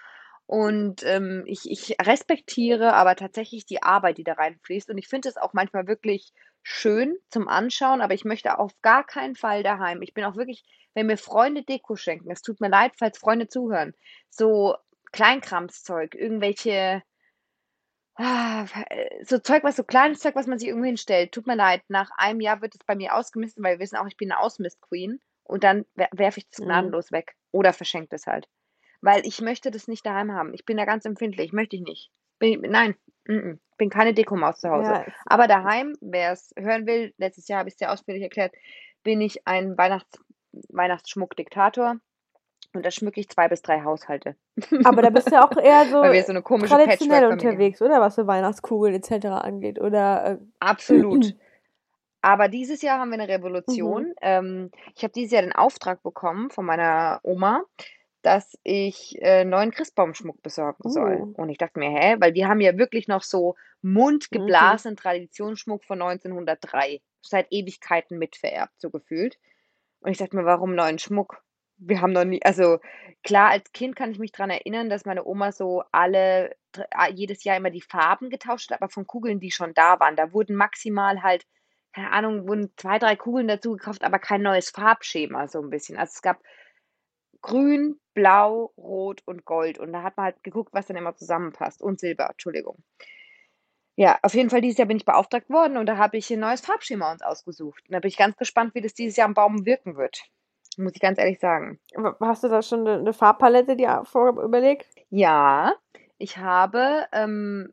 Und 0.45 1.03
ähm, 1.03 1.43
ich, 1.47 1.69
ich 1.69 1.95
respektiere 2.01 2.93
aber 2.93 3.15
tatsächlich 3.15 3.65
die 3.65 3.81
Arbeit, 3.81 4.17
die 4.17 4.23
da 4.23 4.33
reinfließt. 4.33 4.89
Und 4.89 4.97
ich 4.97 5.07
finde 5.07 5.29
es 5.29 5.37
auch 5.37 5.53
manchmal 5.53 5.87
wirklich 5.87 6.33
schön 6.61 7.17
zum 7.29 7.47
Anschauen, 7.47 8.01
aber 8.01 8.13
ich 8.13 8.25
möchte 8.25 8.57
auf 8.59 8.71
gar 8.81 9.05
keinen 9.05 9.35
Fall 9.35 9.63
daheim. 9.63 10.01
Ich 10.01 10.13
bin 10.13 10.23
auch 10.25 10.35
wirklich, 10.35 10.63
wenn 10.93 11.07
mir 11.07 11.17
Freunde 11.17 11.63
Deko 11.63 11.95
schenken, 11.95 12.31
es 12.31 12.41
tut 12.41 12.61
mir 12.61 12.69
leid, 12.69 12.93
falls 12.97 13.17
Freunde 13.17 13.47
zuhören, 13.47 13.93
so 14.29 14.75
Kleinkramszeug, 15.11 16.15
irgendwelche, 16.15 17.03
ah, 18.15 18.65
so 19.23 19.39
Zeug, 19.39 19.63
was 19.63 19.75
so 19.75 19.83
kleines 19.83 20.19
Zeug, 20.19 20.35
was 20.35 20.47
man 20.47 20.59
sich 20.59 20.67
irgendwo 20.67 20.85
hinstellt. 20.85 21.31
Tut 21.31 21.47
mir 21.47 21.55
leid, 21.55 21.83
nach 21.89 22.09
einem 22.17 22.41
Jahr 22.41 22.61
wird 22.61 22.75
es 22.75 22.83
bei 22.85 22.95
mir 22.95 23.15
ausgemistet, 23.15 23.63
weil 23.63 23.75
wir 23.75 23.79
wissen 23.83 23.97
auch, 23.97 24.07
ich 24.07 24.17
bin 24.17 24.31
eine 24.31 24.39
Ausmist-Queen. 24.41 25.19
Und 25.43 25.63
dann 25.63 25.85
wer- 25.95 26.09
werfe 26.13 26.39
ich 26.39 26.49
das 26.49 26.59
Mhm. 26.59 26.65
gnadenlos 26.65 27.11
weg 27.11 27.35
oder 27.51 27.73
verschenke 27.73 28.15
es 28.15 28.25
halt. 28.27 28.47
Weil 29.03 29.27
ich 29.27 29.41
möchte 29.41 29.69
das 29.69 29.89
nicht 29.89 30.05
daheim 30.05 30.31
haben. 30.31 30.53
Ich 30.53 30.65
bin 30.65 30.77
da 30.77 30.85
ganz 30.85 31.03
empfindlich, 31.03 31.51
möchte 31.51 31.75
ich 31.75 31.81
nicht. 31.81 32.09
Bin, 32.39 32.61
nein, 32.61 32.95
mm 33.27 33.33
-mm. 33.33 33.59
bin 33.77 33.89
keine 33.89 34.13
Dekomaus 34.13 34.61
zu 34.61 34.69
Hause. 34.69 34.91
Ja, 34.91 35.05
Aber 35.25 35.47
daheim, 35.47 35.93
wer 35.99 36.31
es 36.31 36.51
hören 36.57 36.87
will, 36.87 37.13
letztes 37.17 37.49
Jahr 37.49 37.59
habe 37.59 37.67
ich 37.67 37.73
es 37.73 37.79
sehr 37.79 37.91
ausführlich 37.91 38.23
erklärt, 38.23 38.53
bin 39.03 39.19
ich 39.19 39.45
ein 39.45 39.77
Weihnachts 39.77 40.19
Weihnachtsschmuck-Diktator. 40.69 41.97
Und 42.73 42.85
da 42.85 42.91
schmücke 42.91 43.19
ich 43.19 43.27
zwei 43.27 43.49
bis 43.49 43.61
drei 43.61 43.83
Haushalte. 43.83 44.37
aber 44.85 45.01
da 45.01 45.09
bist 45.09 45.27
du 45.27 45.33
ja 45.33 45.45
auch 45.45 45.57
eher 45.57 45.85
so 45.85 45.97
Weil 46.01 46.13
wir 46.13 46.23
so 46.23 46.31
eine 46.31 46.41
komische 46.41 46.73
traditionell 46.73 47.25
unterwegs, 47.25 47.81
oder? 47.81 47.99
Was 47.99 48.15
so 48.15 48.25
Weihnachtskugeln 48.25 48.95
etc. 48.95 49.25
angeht. 49.27 49.81
Oder 49.81 50.25
äh, 50.25 50.37
Absolut. 50.59 51.35
Aber 52.21 52.47
dieses 52.47 52.81
Jahr 52.81 52.99
haben 52.99 53.09
wir 53.09 53.15
eine 53.15 53.25
Mhm. 53.25 53.31
Revolution. 53.31 54.13
Ähm, 54.21 54.71
ich 54.95 55.03
habe 55.03 55.11
dieses 55.11 55.33
Jahr 55.33 55.41
den 55.41 55.51
Auftrag 55.51 56.01
bekommen 56.03 56.51
von 56.51 56.65
meiner 56.65 57.19
Oma, 57.23 57.63
dass 58.23 58.57
ich 58.63 59.17
äh, 59.21 59.45
neuen 59.45 59.71
Christbaumschmuck 59.71 60.41
besorgen 60.41 60.89
soll. 60.89 61.21
Uh. 61.21 61.33
Und 61.35 61.49
ich 61.49 61.57
dachte 61.57 61.79
mir, 61.79 61.91
hä? 61.91 62.15
Weil 62.19 62.33
die 62.33 62.45
haben 62.45 62.61
ja 62.61 62.77
wirklich 62.77 63.07
noch 63.07 63.23
so 63.23 63.55
Mhm. 63.83 63.93
mundgeblasenen 63.93 64.97
Traditionsschmuck 64.97 65.83
von 65.83 66.01
1903. 66.01 67.01
Seit 67.21 67.47
Ewigkeiten 67.51 68.17
mitvererbt, 68.17 68.73
so 68.79 68.89
gefühlt. 68.89 69.37
Und 70.01 70.11
ich 70.11 70.17
dachte 70.17 70.35
mir, 70.35 70.45
warum 70.45 70.75
neuen 70.75 70.99
Schmuck? 70.99 71.43
Wir 71.77 72.01
haben 72.01 72.13
noch 72.13 72.23
nie, 72.25 72.41
also 72.43 72.79
klar, 73.23 73.49
als 73.49 73.71
Kind 73.73 73.95
kann 73.95 74.11
ich 74.11 74.19
mich 74.19 74.31
daran 74.31 74.51
erinnern, 74.51 74.89
dass 74.89 75.05
meine 75.05 75.25
Oma 75.25 75.51
so 75.51 75.83
alle, 75.91 76.55
ah, 76.91 77.09
jedes 77.09 77.43
Jahr 77.43 77.57
immer 77.57 77.71
die 77.71 77.81
Farben 77.81 78.29
getauscht 78.29 78.71
hat, 78.71 78.81
aber 78.81 78.89
von 78.89 79.07
Kugeln, 79.07 79.39
die 79.39 79.51
schon 79.51 79.73
da 79.73 79.99
waren. 79.99 80.15
Da 80.15 80.33
wurden 80.33 80.55
maximal 80.55 81.23
halt, 81.23 81.45
keine 81.93 82.11
Ahnung, 82.11 82.47
wurden 82.47 82.73
zwei, 82.77 82.99
drei 82.99 83.15
Kugeln 83.15 83.47
dazu 83.47 83.71
gekauft, 83.73 84.03
aber 84.03 84.19
kein 84.19 84.41
neues 84.41 84.69
Farbschema, 84.69 85.47
so 85.47 85.61
ein 85.61 85.69
bisschen. 85.69 85.97
Also 85.97 86.11
es 86.15 86.21
gab 86.21 86.39
grün, 87.43 87.99
blau, 88.15 88.73
rot 88.75 89.21
und 89.25 89.45
gold. 89.45 89.77
Und 89.77 89.93
da 89.93 90.01
hat 90.01 90.17
man 90.17 90.25
halt 90.25 90.43
geguckt, 90.43 90.73
was 90.73 90.87
dann 90.87 90.97
immer 90.97 91.15
zusammenpasst. 91.15 91.83
Und 91.83 91.99
Silber, 91.99 92.29
Entschuldigung. 92.31 92.77
Ja, 93.95 94.17
auf 94.23 94.33
jeden 94.33 94.49
Fall 94.49 94.61
dieses 94.61 94.79
Jahr 94.79 94.87
bin 94.87 94.97
ich 94.97 95.05
beauftragt 95.05 95.51
worden 95.51 95.77
und 95.77 95.85
da 95.85 95.97
habe 95.97 96.17
ich 96.17 96.31
ein 96.31 96.39
neues 96.39 96.61
Farbschema 96.61 97.11
uns 97.11 97.21
ausgesucht. 97.21 97.83
Und 97.87 97.93
da 97.93 97.99
bin 97.99 98.07
ich 98.07 98.17
ganz 98.17 98.35
gespannt, 98.37 98.73
wie 98.73 98.81
das 98.81 98.95
dieses 98.95 99.15
Jahr 99.17 99.27
am 99.27 99.35
Baum 99.35 99.67
wirken 99.67 99.97
wird. 99.97 100.23
Muss 100.77 100.93
ich 100.95 101.01
ganz 101.01 101.19
ehrlich 101.19 101.39
sagen. 101.39 101.79
hast 102.19 102.43
du 102.43 102.47
da 102.47 102.63
schon 102.63 102.87
eine, 102.87 103.13
Farbpalette 103.13 103.75
dir 103.75 104.01
vor 104.05 104.29
überlegt? 104.41 104.87
Ja, 105.11 105.75
ich 106.17 106.39
habe 106.39 107.05
ähm, 107.11 107.71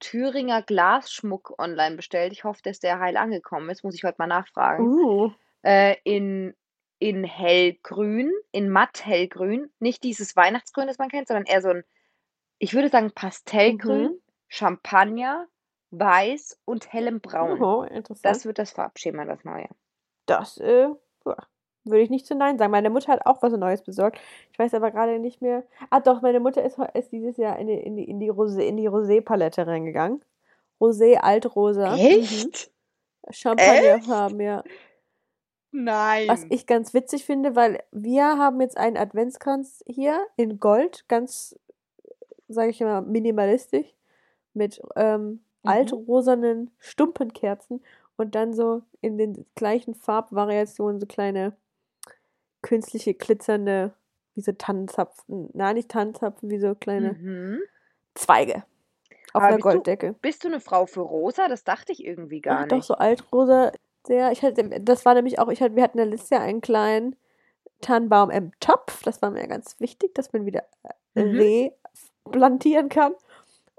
Thüringer 0.00 0.60
Glasschmuck 0.60 1.54
online 1.58 1.96
bestellt. 1.96 2.32
Ich 2.32 2.44
hoffe, 2.44 2.60
dass 2.62 2.80
der 2.80 3.00
heil 3.00 3.16
angekommen 3.16 3.70
ist. 3.70 3.84
Muss 3.84 3.94
ich 3.94 4.04
heute 4.04 4.16
mal 4.18 4.26
nachfragen. 4.26 4.84
Uh. 4.84 5.32
Äh, 5.62 5.96
in, 6.04 6.54
in 6.98 7.24
hellgrün, 7.24 8.32
in 8.52 8.68
matt 8.70 9.04
hellgrün. 9.06 9.70
Nicht 9.78 10.02
dieses 10.04 10.36
Weihnachtsgrün, 10.36 10.86
das 10.86 10.98
man 10.98 11.08
kennt, 11.08 11.28
sondern 11.28 11.46
eher 11.46 11.62
so 11.62 11.68
ein, 11.68 11.84
ich 12.58 12.74
würde 12.74 12.88
sagen, 12.88 13.12
Pastellgrün, 13.12 14.12
Mhm. 14.12 14.20
Champagner, 14.48 15.46
Weiß 15.90 16.58
und 16.64 16.92
hellem 16.92 17.20
Braun. 17.20 17.62
Oh, 17.62 17.82
interessant. 17.82 18.24
Das 18.24 18.44
wird 18.44 18.58
das 18.58 18.72
Farbschema, 18.72 19.24
das 19.24 19.42
neue. 19.44 19.68
Das, 20.26 20.58
äh, 20.58 20.88
ja, 21.24 21.36
würde 21.84 22.02
ich 22.02 22.10
nicht 22.10 22.26
zu 22.26 22.34
Nein 22.34 22.58
sagen. 22.58 22.72
Meine 22.72 22.90
Mutter 22.90 23.12
hat 23.12 23.24
auch 23.24 23.40
was 23.42 23.52
Neues 23.54 23.82
besorgt. 23.82 24.20
Ich 24.52 24.58
weiß 24.58 24.74
aber 24.74 24.90
gerade 24.90 25.18
nicht 25.18 25.40
mehr. 25.40 25.64
Ah, 25.88 26.00
doch, 26.00 26.20
meine 26.20 26.40
Mutter 26.40 26.62
ist, 26.62 26.78
ist 26.94 27.12
dieses 27.12 27.38
Jahr 27.38 27.58
in 27.58 27.68
die, 27.68 27.74
in 27.74 27.96
die, 27.96 28.04
in 28.04 28.20
die 28.20 28.30
Rosé, 28.30 28.60
in 28.60 28.76
die 28.76 28.88
Rosé-Palette 28.88 29.66
reingegangen. 29.66 30.22
Rosé, 30.78 31.16
Altrosa. 31.16 31.92
Mhm. 31.96 32.00
Echt? 32.00 32.70
Champagnerfarben, 33.30 34.40
ja. 34.40 34.62
Nein. 35.70 36.28
Was 36.28 36.46
ich 36.48 36.66
ganz 36.66 36.94
witzig 36.94 37.24
finde, 37.24 37.54
weil 37.56 37.82
wir 37.92 38.38
haben 38.38 38.60
jetzt 38.60 38.76
einen 38.78 38.96
Adventskranz 38.96 39.82
hier 39.86 40.20
in 40.36 40.58
Gold, 40.60 41.04
ganz, 41.08 41.58
sage 42.48 42.70
ich 42.70 42.80
mal, 42.80 43.02
minimalistisch, 43.02 43.86
mit 44.54 44.80
ähm, 44.96 45.40
Mhm. 45.64 45.70
altrosanen 45.70 46.70
Stumpenkerzen 46.78 47.82
und 48.16 48.34
dann 48.34 48.54
so 48.54 48.82
in 49.00 49.18
den 49.18 49.44
gleichen 49.56 49.94
Farbvariationen 49.94 51.00
so 51.00 51.06
kleine 51.06 51.54
künstliche 52.62 53.14
glitzernde, 53.14 53.92
wie 54.34 54.40
so 54.40 54.52
Tannenzapfen, 54.52 55.50
nein, 55.52 55.74
nicht 55.76 55.90
Tannenzapfen, 55.90 56.48
wie 56.50 56.58
so 56.58 56.74
kleine 56.74 57.12
Mhm. 57.14 57.58
Zweige 58.14 58.64
auf 59.32 59.42
Aber 59.42 59.46
einer 59.46 59.56
bist 59.56 59.66
du- 59.66 59.70
Golddecke. 59.70 60.14
Bist 60.22 60.44
du 60.44 60.48
eine 60.48 60.60
Frau 60.60 60.86
für 60.86 61.00
rosa? 61.00 61.48
Das 61.48 61.64
dachte 61.64 61.92
ich 61.92 62.04
irgendwie 62.04 62.40
gar 62.40 62.58
Ach, 62.58 62.62
nicht. 62.62 62.72
doch, 62.72 62.82
so 62.82 62.94
altrosa. 62.94 63.72
Sehr, 64.08 64.32
ich 64.32 64.42
hatte, 64.42 64.80
das 64.80 65.04
war 65.04 65.14
nämlich 65.14 65.38
auch, 65.38 65.48
ich 65.48 65.60
hatte, 65.62 65.76
wir 65.76 65.82
hatten 65.82 65.98
ja 65.98 66.04
letztes 66.04 66.30
Jahr 66.30 66.40
einen 66.40 66.62
kleinen 66.62 67.14
Tannenbaum 67.82 68.30
im 68.30 68.50
Topf. 68.58 69.02
Das 69.02 69.22
war 69.22 69.30
mir 69.30 69.46
ganz 69.46 69.78
wichtig, 69.80 70.14
dass 70.14 70.32
man 70.32 70.46
wieder 70.46 70.64
äh, 71.14 71.22
Mhm. 71.22 71.70
replantieren 72.26 72.88
kann. 72.88 73.12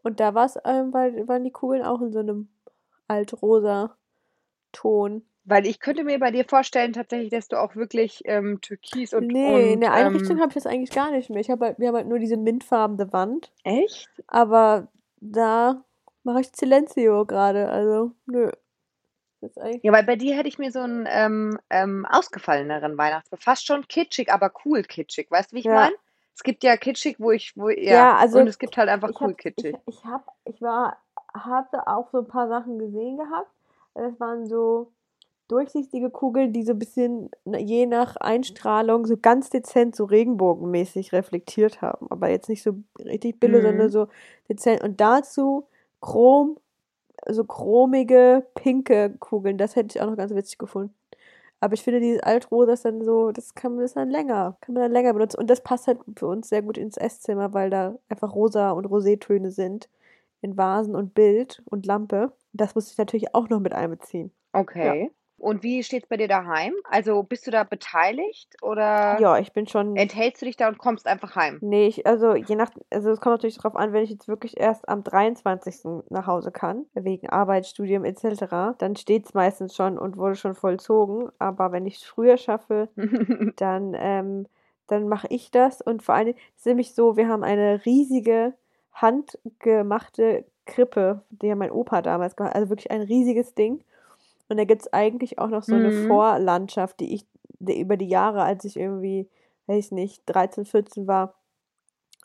Und 0.04 0.20
da 0.20 0.34
war 0.34 0.46
es, 0.46 0.58
ähm, 0.66 0.94
weil, 0.94 1.28
waren 1.28 1.44
die 1.44 1.52
Kugeln 1.52 1.84
auch 1.84 2.02
in 2.02 2.12
so 2.12 2.20
einem 2.20 2.48
altrosa 3.08 3.96
Ton. 4.72 5.26
Weil 5.46 5.66
ich 5.66 5.80
könnte 5.80 6.04
mir 6.04 6.20
bei 6.20 6.32
dir 6.32 6.46
vorstellen, 6.46 6.94
tatsächlich, 6.94 7.32
dass 7.32 7.48
du 7.48 7.60
auch 7.60 7.76
wirklich 7.76 8.22
ähm, 8.26 8.62
Türkis 8.62 9.14
und, 9.14 9.28
nee, 9.28 9.70
in 9.70 9.76
und 9.76 9.82
der 9.82 9.94
Einrichtung 9.94 10.38
ähm, 10.38 10.42
habe 10.42 10.50
ich 10.50 10.56
das 10.56 10.68
eigentlich 10.68 10.92
gar 10.92 11.12
nicht 11.12 11.30
mehr. 11.30 11.40
Ich 11.40 11.50
habe 11.50 11.66
halt, 11.66 11.80
wir 11.80 11.88
haben 11.88 11.96
halt 11.96 12.08
nur 12.08 12.20
diese 12.20 12.38
mintfarbene 12.38 13.12
Wand. 13.12 13.52
echt? 13.64 14.10
Aber 14.28 14.90
da 15.22 15.84
mache 16.24 16.42
ich 16.42 16.52
Silencio 16.54 17.26
gerade. 17.26 17.70
Also, 17.70 18.12
nö. 18.28 18.52
Das 19.42 19.52
ist 19.52 19.58
eigentlich. 19.58 19.84
Ja, 19.84 19.92
weil 19.94 20.04
bei 20.04 20.16
dir 20.16 20.36
hätte 20.36 20.50
ich 20.50 20.60
mir 20.60 20.72
so 20.72 20.80
einen 20.80 21.08
ähm, 21.10 21.60
ähm, 21.70 22.06
ausgefalleneren 22.06 22.98
Weihnachtsbaum, 22.98 23.40
fast 23.40 23.66
schon 23.66 23.88
kitschig, 23.88 24.32
aber 24.32 24.52
cool 24.66 24.84
kitschig. 24.84 25.30
Weißt 25.32 25.52
du, 25.52 25.56
wie 25.56 25.60
ich 25.60 25.66
Ja. 25.66 25.74
meine? 25.76 25.96
Es 26.36 26.44
gibt 26.44 26.64
ja 26.64 26.78
kitschig, 26.78 27.20
wo 27.20 27.32
ich, 27.32 27.56
wo, 27.58 27.70
ja, 27.70 27.76
Ja, 27.94 28.16
also 28.16 28.40
und 28.40 28.48
es 28.48 28.60
gibt 28.60 28.78
halt 28.78 28.88
einfach 28.90 29.10
cool 29.22 29.32
hab, 29.32 29.38
kitschig. 29.38 29.76
Ich, 29.86 29.98
ich 29.98 30.06
hab, 30.06 30.26
ich 30.46 30.62
war, 30.62 30.98
hatte 31.34 31.86
auch 31.88 32.10
so 32.12 32.20
ein 32.20 32.28
paar 32.28 32.48
Sachen 32.48 32.80
gesehen 32.80 33.18
gehabt. 33.18 33.52
Das 33.94 34.18
waren 34.22 34.48
so 34.48 34.92
durchsichtige 35.50 36.10
Kugeln, 36.10 36.54
die 36.54 36.64
so 36.64 36.74
ein 36.74 36.80
bisschen 36.80 37.30
na, 37.44 37.58
je 37.58 37.86
nach 37.88 38.16
Einstrahlung 38.18 39.06
so 39.06 39.18
ganz 39.18 39.50
dezent 39.50 39.96
so 39.96 40.06
regenbogenmäßig 40.06 41.12
reflektiert 41.12 41.82
haben. 41.82 42.08
Aber 42.10 42.30
jetzt 42.30 42.48
nicht 42.48 42.64
so 42.64 42.76
richtig 43.00 43.40
billig, 43.40 43.58
Mhm. 43.62 43.64
sondern 43.68 43.90
so 43.90 44.08
dezent. 44.48 44.82
Und 44.82 45.02
dazu 45.02 45.68
Chrom, 46.02 46.58
so 47.28 47.44
chromige, 47.44 48.46
pinke 48.56 49.16
Kugeln. 49.20 49.58
Das 49.58 49.76
hätte 49.76 49.98
ich 49.98 50.02
auch 50.02 50.10
noch 50.10 50.18
ganz 50.18 50.34
witzig 50.34 50.58
gefunden. 50.58 50.94
Aber 51.62 51.74
ich 51.74 51.84
finde, 51.84 52.00
dieses 52.00 52.24
Altrosa 52.24 52.74
ist 52.74 52.86
dann 52.86 53.04
so, 53.04 53.32
das 53.32 53.54
kann 53.54 53.74
man 53.74 53.82
das 53.82 53.94
dann 53.94 54.10
länger, 54.10 54.58
kann 54.62 54.74
man 54.74 54.84
dann 54.84 54.92
länger 54.94 55.14
benutzen. 55.14 55.40
Und 55.40 55.50
das 55.50 55.62
passt 55.62 55.88
halt 55.88 56.00
für 56.16 56.28
uns 56.28 56.50
sehr 56.50 56.62
gut 56.62 56.78
ins 56.78 56.98
Esszimmer, 56.98 57.54
weil 57.54 57.70
da 57.70 57.96
einfach 58.08 58.34
rosa 58.34 58.72
und 58.72 58.88
Rosétöne 58.88 59.52
sind 59.52 59.90
in 60.42 60.58
Vasen 60.58 60.96
und 60.96 61.14
Bild 61.14 61.62
und 61.66 61.86
Lampe. 61.86 62.32
Das 62.54 62.76
muss 62.76 62.92
ich 62.92 62.98
natürlich 62.98 63.36
auch 63.36 63.50
noch 63.50 63.60
mit 63.60 63.74
einbeziehen. 63.74 64.32
Okay. 64.54 65.12
Und 65.40 65.64
wie 65.64 65.84
steht's 65.84 66.08
bei 66.08 66.18
dir 66.18 66.28
daheim? 66.28 66.74
Also 66.84 67.24
bist 67.24 67.48
du 67.48 67.52
da 67.52 67.64
beteiligt 67.64 68.56
oder 68.62 69.18
Ja, 69.20 69.38
ich 69.40 69.52
bin 69.54 69.68
schon. 69.68 69.96
enthältst 69.96 70.42
du 70.42 70.46
dich 70.46 70.58
da 70.58 70.68
und 70.68 70.78
kommst 70.78 71.08
einfach 71.08 71.36
heim? 71.36 71.58
Nee, 71.62 71.88
ich, 71.88 72.06
also 72.06 72.36
je 72.36 72.56
nach, 72.56 72.70
also 72.90 73.12
es 73.12 73.20
kommt 73.22 73.34
natürlich 73.36 73.58
darauf 73.58 73.76
an, 73.76 73.94
wenn 73.94 74.04
ich 74.04 74.10
jetzt 74.10 74.28
wirklich 74.28 74.60
erst 74.60 74.88
am 74.90 75.04
23. 75.04 76.04
nach 76.10 76.28
Hause 76.28 76.52
kann, 76.52 76.86
wegen 76.94 77.30
Arbeit, 77.30 77.66
Studium 77.66 78.06
etc., 78.06 78.76
dann 78.78 78.96
steht 78.96 79.26
es 79.26 79.34
meistens 79.34 79.76
schon 79.76 79.98
und 79.98 80.18
wurde 80.18 80.36
schon 80.36 80.56
vollzogen. 80.56 81.30
Aber 81.40 81.72
wenn 81.72 81.86
ich 81.86 81.96
es 81.96 82.04
früher 82.04 82.38
schaffe, 82.38 82.90
dann, 83.58 83.96
ähm, 83.98 84.48
dann 84.88 85.08
mache 85.08 85.28
ich 85.30 85.52
das. 85.52 85.82
Und 85.82 86.04
vor 86.04 86.16
allem, 86.16 86.30
es 86.56 86.62
ist 86.62 86.66
nämlich 86.66 86.94
so, 86.94 87.18
wir 87.18 87.28
haben 87.28 87.44
eine 87.44 87.86
riesige 87.86 88.54
handgemachte 88.94 90.46
Krippe, 90.66 91.22
die 91.30 91.52
hat 91.52 91.58
mein 91.58 91.72
Opa 91.72 92.02
damals 92.02 92.36
gemacht, 92.36 92.56
also 92.56 92.70
wirklich 92.70 92.92
ein 92.92 93.02
riesiges 93.02 93.56
Ding. 93.56 93.84
Und 94.50 94.58
da 94.58 94.66
gibt 94.66 94.82
es 94.84 94.94
eigentlich 94.94 95.40
auch 95.40 95.50
noch 95.50 95.64
so 95.64 95.76
eine 95.76 95.92
Mhm. 95.92 96.08
Vorlandschaft, 96.08 97.00
die 97.00 97.14
ich 97.16 97.26
die 97.60 97.80
über 97.80 97.98
die 97.98 98.08
Jahre, 98.08 98.44
als 98.44 98.66
ich 98.66 98.78
irgendwie, 98.78 99.30
weiß 99.68 99.88
ich 99.88 99.92
nicht, 99.92 100.24
13, 100.26 100.66
14 100.66 101.08
war, 101.08 101.36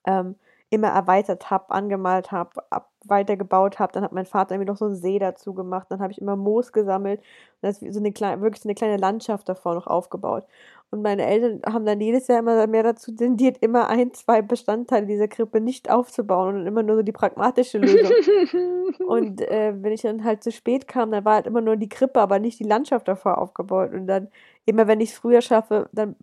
ähm, 0.07 0.37
immer 0.75 0.89
erweitert 0.89 1.51
habe, 1.51 1.71
angemalt 1.71 2.33
habe, 2.33 2.51
ab, 2.71 2.91
weitergebaut 3.05 3.79
habe. 3.79 3.93
Dann 3.93 4.05
hat 4.05 4.13
mein 4.13 4.27
Vater 4.27 4.55
irgendwie 4.55 4.71
noch 4.71 4.77
so 4.77 4.87
einen 4.87 4.97
See 4.97 5.19
dazu 5.19 5.55
gemacht. 5.55 5.87
Dann 5.91 6.01
habe 6.01 6.13
ich 6.13 6.21
immer 6.21 6.37
Moos 6.37 6.73
gesammelt. 6.73 7.21
Und 7.21 7.27
das 7.63 7.83
ist 7.83 7.95
so 7.95 8.01
eine 8.01 8.13
kleine, 8.13 8.43
wirklich 8.43 8.63
so 8.63 8.69
eine 8.69 8.75
kleine 8.75 8.97
Landschaft 8.97 9.49
davor 9.49 9.75
noch 9.75 9.87
aufgebaut. 9.87 10.45
Und 10.91 11.03
meine 11.03 11.27
Eltern 11.27 11.61
haben 11.73 11.85
dann 11.87 12.01
jedes 12.01 12.29
Jahr 12.29 12.39
immer 12.39 12.67
mehr 12.67 12.85
dazu 12.85 13.11
tendiert, 13.11 13.59
immer 13.61 13.89
ein, 13.89 14.13
zwei 14.15 14.43
Bestandteile 14.43 15.07
dieser 15.07 15.27
Krippe 15.27 15.61
nicht 15.61 15.91
aufzubauen 15.91 16.57
und 16.57 16.67
immer 16.67 16.83
nur 16.85 16.97
so 16.97 17.03
die 17.03 17.13
pragmatische 17.13 17.79
Lösung. 17.79 18.13
Und 19.09 19.41
äh, 19.41 19.75
wenn 19.77 19.93
ich 19.93 20.03
dann 20.03 20.23
halt 20.23 20.45
zu 20.45 20.53
spät 20.53 20.87
kam, 20.87 21.11
dann 21.11 21.25
war 21.25 21.35
halt 21.35 21.47
immer 21.47 21.61
nur 21.61 21.77
die 21.77 21.89
Krippe, 21.89 22.21
aber 22.21 22.39
nicht 22.39 22.61
die 22.61 22.65
Landschaft 22.65 23.09
davor 23.09 23.39
aufgebaut. 23.39 23.93
Und 23.93 24.07
dann, 24.07 24.29
immer 24.67 24.87
wenn 24.87 25.01
ich 25.01 25.11
es 25.11 25.17
früher 25.17 25.41
schaffe, 25.41 25.89
dann 25.93 26.15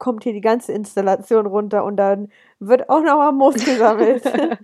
kommt 0.00 0.24
hier 0.24 0.32
die 0.32 0.40
ganze 0.40 0.72
Installation 0.72 1.46
runter 1.46 1.84
und 1.84 1.96
dann 1.96 2.32
wird 2.58 2.88
auch 2.88 3.02
noch 3.02 3.18
mal 3.18 3.32
Moos 3.32 3.64
gesammelt. 3.64 4.24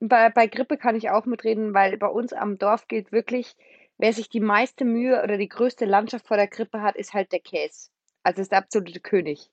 Bei, 0.00 0.28
bei 0.28 0.48
Grippe 0.48 0.76
kann 0.76 0.96
ich 0.96 1.08
auch 1.08 1.24
mitreden, 1.24 1.72
weil 1.72 1.96
bei 1.96 2.08
uns 2.08 2.34
am 2.34 2.58
Dorf 2.58 2.88
gilt 2.88 3.10
wirklich, 3.10 3.56
wer 3.96 4.12
sich 4.12 4.28
die 4.28 4.40
meiste 4.40 4.84
Mühe 4.84 5.22
oder 5.22 5.38
die 5.38 5.48
größte 5.48 5.86
Landschaft 5.86 6.26
vor 6.26 6.36
der 6.36 6.48
Grippe 6.48 6.82
hat, 6.82 6.94
ist 6.94 7.14
halt 7.14 7.32
der 7.32 7.40
Käse. 7.40 7.88
Also 8.22 8.42
ist 8.42 8.52
der 8.52 8.58
absolute 8.58 9.00
König. 9.00 9.50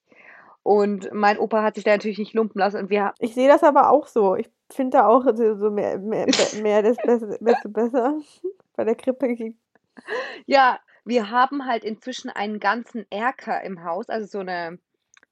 Und 0.62 1.10
mein 1.10 1.38
Opa 1.38 1.62
hat 1.62 1.76
sich 1.76 1.84
da 1.84 1.92
natürlich 1.92 2.18
nicht 2.18 2.34
lumpen 2.34 2.58
lassen 2.58 2.80
und 2.80 2.90
wir, 2.90 3.14
ich 3.18 3.32
sehe 3.32 3.48
das 3.48 3.62
aber 3.62 3.90
auch 3.90 4.06
so. 4.06 4.36
Ich 4.36 4.50
finde 4.70 4.98
da 4.98 5.06
auch 5.06 5.24
so 5.34 5.70
mehr, 5.70 5.98
mehr, 5.98 6.26
mehr 6.60 6.82
das 6.82 6.98
Beste, 6.98 7.68
besser. 7.70 8.20
Bei 8.76 8.84
der 8.84 8.96
Krippe 8.96 9.34
geht 9.34 9.56
ja, 10.46 10.78
wir 11.04 11.30
haben 11.30 11.66
halt 11.66 11.84
inzwischen 11.84 12.30
einen 12.30 12.60
ganzen 12.60 13.06
Erker 13.10 13.62
im 13.62 13.84
Haus, 13.84 14.08
also 14.08 14.26
so 14.26 14.38
eine, 14.40 14.78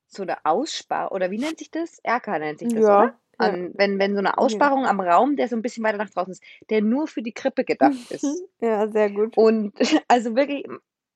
so 0.07 0.23
eine 0.23 0.45
Ausspar, 0.45 1.13
oder 1.13 1.31
wie 1.31 1.39
nennt 1.39 1.59
sich 1.59 1.71
das? 1.71 1.99
Erker 2.01 2.39
nennt 2.39 2.59
sich 2.59 2.69
das, 2.69 2.85
Ja, 2.85 2.99
oder? 2.99 3.05
ja. 3.05 3.15
An, 3.39 3.73
wenn, 3.75 3.99
wenn 3.99 4.13
so 4.13 4.19
eine 4.19 4.37
Aussparung 4.37 4.85
am 4.87 5.01
Raum, 5.01 5.37
der 5.37 5.49
so 5.49 5.57
ein 5.57 5.63
bisschen 5.63 5.83
weiter 5.85 5.97
nach 5.99 6.11
draußen 6.11 6.33
ist, 6.33 6.43
der 6.69 6.83
nur 6.83 7.07
für 7.07 7.23
die 7.23 7.33
Krippe 7.33 7.65
gedacht 7.65 7.93
ist. 8.11 8.45
Ja, 8.61 8.87
sehr 8.89 9.11
gut. 9.11 9.37
Und 9.39 9.73
also 10.09 10.37
wirklich, 10.37 10.67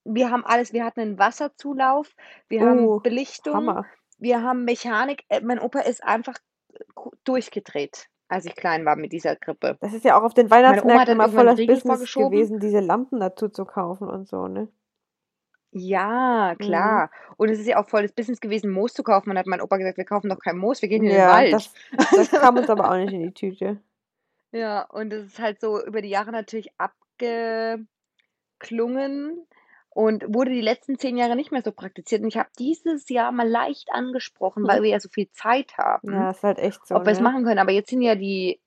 wir 0.04 0.30
haben 0.30 0.44
alles. 0.44 0.72
Wir 0.72 0.84
hatten 0.84 1.00
einen 1.00 1.18
Wasserzulauf, 1.18 2.14
wir 2.48 2.60
Oh, 2.62 2.64
haben 2.64 3.02
Belichtung, 3.02 3.54
Hammer. 3.56 3.86
wir 4.18 4.42
haben 4.42 4.64
Mechanik. 4.64 5.24
Äh, 5.28 5.40
Mein 5.42 5.58
Opa 5.58 5.80
ist 5.80 6.02
einfach 6.02 6.38
ku- 6.94 7.10
durchgedreht, 7.24 8.08
als 8.34 8.44
ich 8.44 8.54
klein 8.56 8.84
war 8.84 8.96
mit 8.96 9.12
dieser 9.12 9.36
Grippe. 9.36 9.78
Das 9.80 9.92
ist 9.94 10.04
ja 10.04 10.18
auch 10.18 10.22
auf 10.22 10.34
den 10.34 10.50
Weihnachtsmärkten 10.50 11.12
immer 11.14 11.24
irgendwann 11.24 11.30
voll 11.30 11.48
einen 11.48 11.56
das 11.56 11.58
Riegel 11.58 11.76
Business 11.76 12.14
gewesen, 12.14 12.60
diese 12.60 12.80
Lampen 12.80 13.20
dazu 13.20 13.48
zu 13.48 13.64
kaufen 13.64 14.08
und 14.08 14.28
so, 14.28 14.46
ne? 14.48 14.68
Ja, 15.76 16.54
Mhm. 16.54 16.58
klar. 16.64 17.10
Und 17.36 17.48
es 17.48 17.58
ist 17.58 17.66
ja 17.66 17.82
auch 17.82 17.88
voll 17.88 18.02
das 18.02 18.12
Business 18.12 18.40
gewesen, 18.40 18.70
Moos 18.70 18.92
zu 18.94 19.02
kaufen. 19.02 19.30
Und 19.30 19.38
hat 19.38 19.46
mein 19.46 19.60
Opa 19.60 19.76
gesagt, 19.76 19.96
wir 19.98 20.04
kaufen 20.04 20.28
doch 20.28 20.38
kein 20.38 20.56
Moos, 20.56 20.82
wir 20.82 20.88
gehen 20.88 21.02
in 21.02 21.08
den 21.10 21.18
Ja, 21.18 21.32
Wald. 21.32 21.52
das, 21.52 21.72
das 22.14 22.30
kam 22.30 22.56
uns 22.56 22.70
aber 22.70 22.90
auch 22.90 22.96
nicht 22.96 23.12
in 23.12 23.22
die 23.22 23.32
Tüte. 23.34 23.80
Ja, 24.52 24.82
und 24.82 25.10
das 25.10 25.24
ist 25.24 25.40
halt 25.40 25.60
so 25.60 25.84
über 25.84 26.00
die 26.00 26.10
Jahre 26.10 26.30
natürlich 26.30 26.70
abgeklungen 26.78 27.86
und 29.94 30.24
wurde 30.28 30.52
die 30.52 30.62
letzten 30.62 30.98
zehn 30.98 31.16
Jahre 31.18 31.36
nicht 31.36 31.52
mehr 31.52 31.62
so 31.64 31.72
praktiziert. 31.72 32.22
Und 32.22 32.28
ich 32.28 32.38
habe 32.38 32.50
dieses 32.58 33.08
Jahr 33.10 33.32
mal 33.32 33.48
leicht 33.48 33.90
angesprochen, 33.92 34.66
weil 34.68 34.78
Hm. 34.78 34.82
wir 34.82 34.90
ja 34.90 35.00
so 35.00 35.08
viel 35.10 35.30
Zeit 35.32 35.78
haben, 35.78 36.12
Ja, 36.12 36.30
ist 36.30 36.42
halt 36.42 36.58
echt 36.58 36.86
so, 36.86 36.96
ob 36.96 37.06
wir 37.06 37.12
es 37.12 37.20
ne? 37.20 37.22
machen 37.22 37.44
können. 37.44 37.60
Aber 37.60 37.72
jetzt 37.72 37.90
sind 37.90 38.02
ja 38.02 38.16
die, 38.16 38.60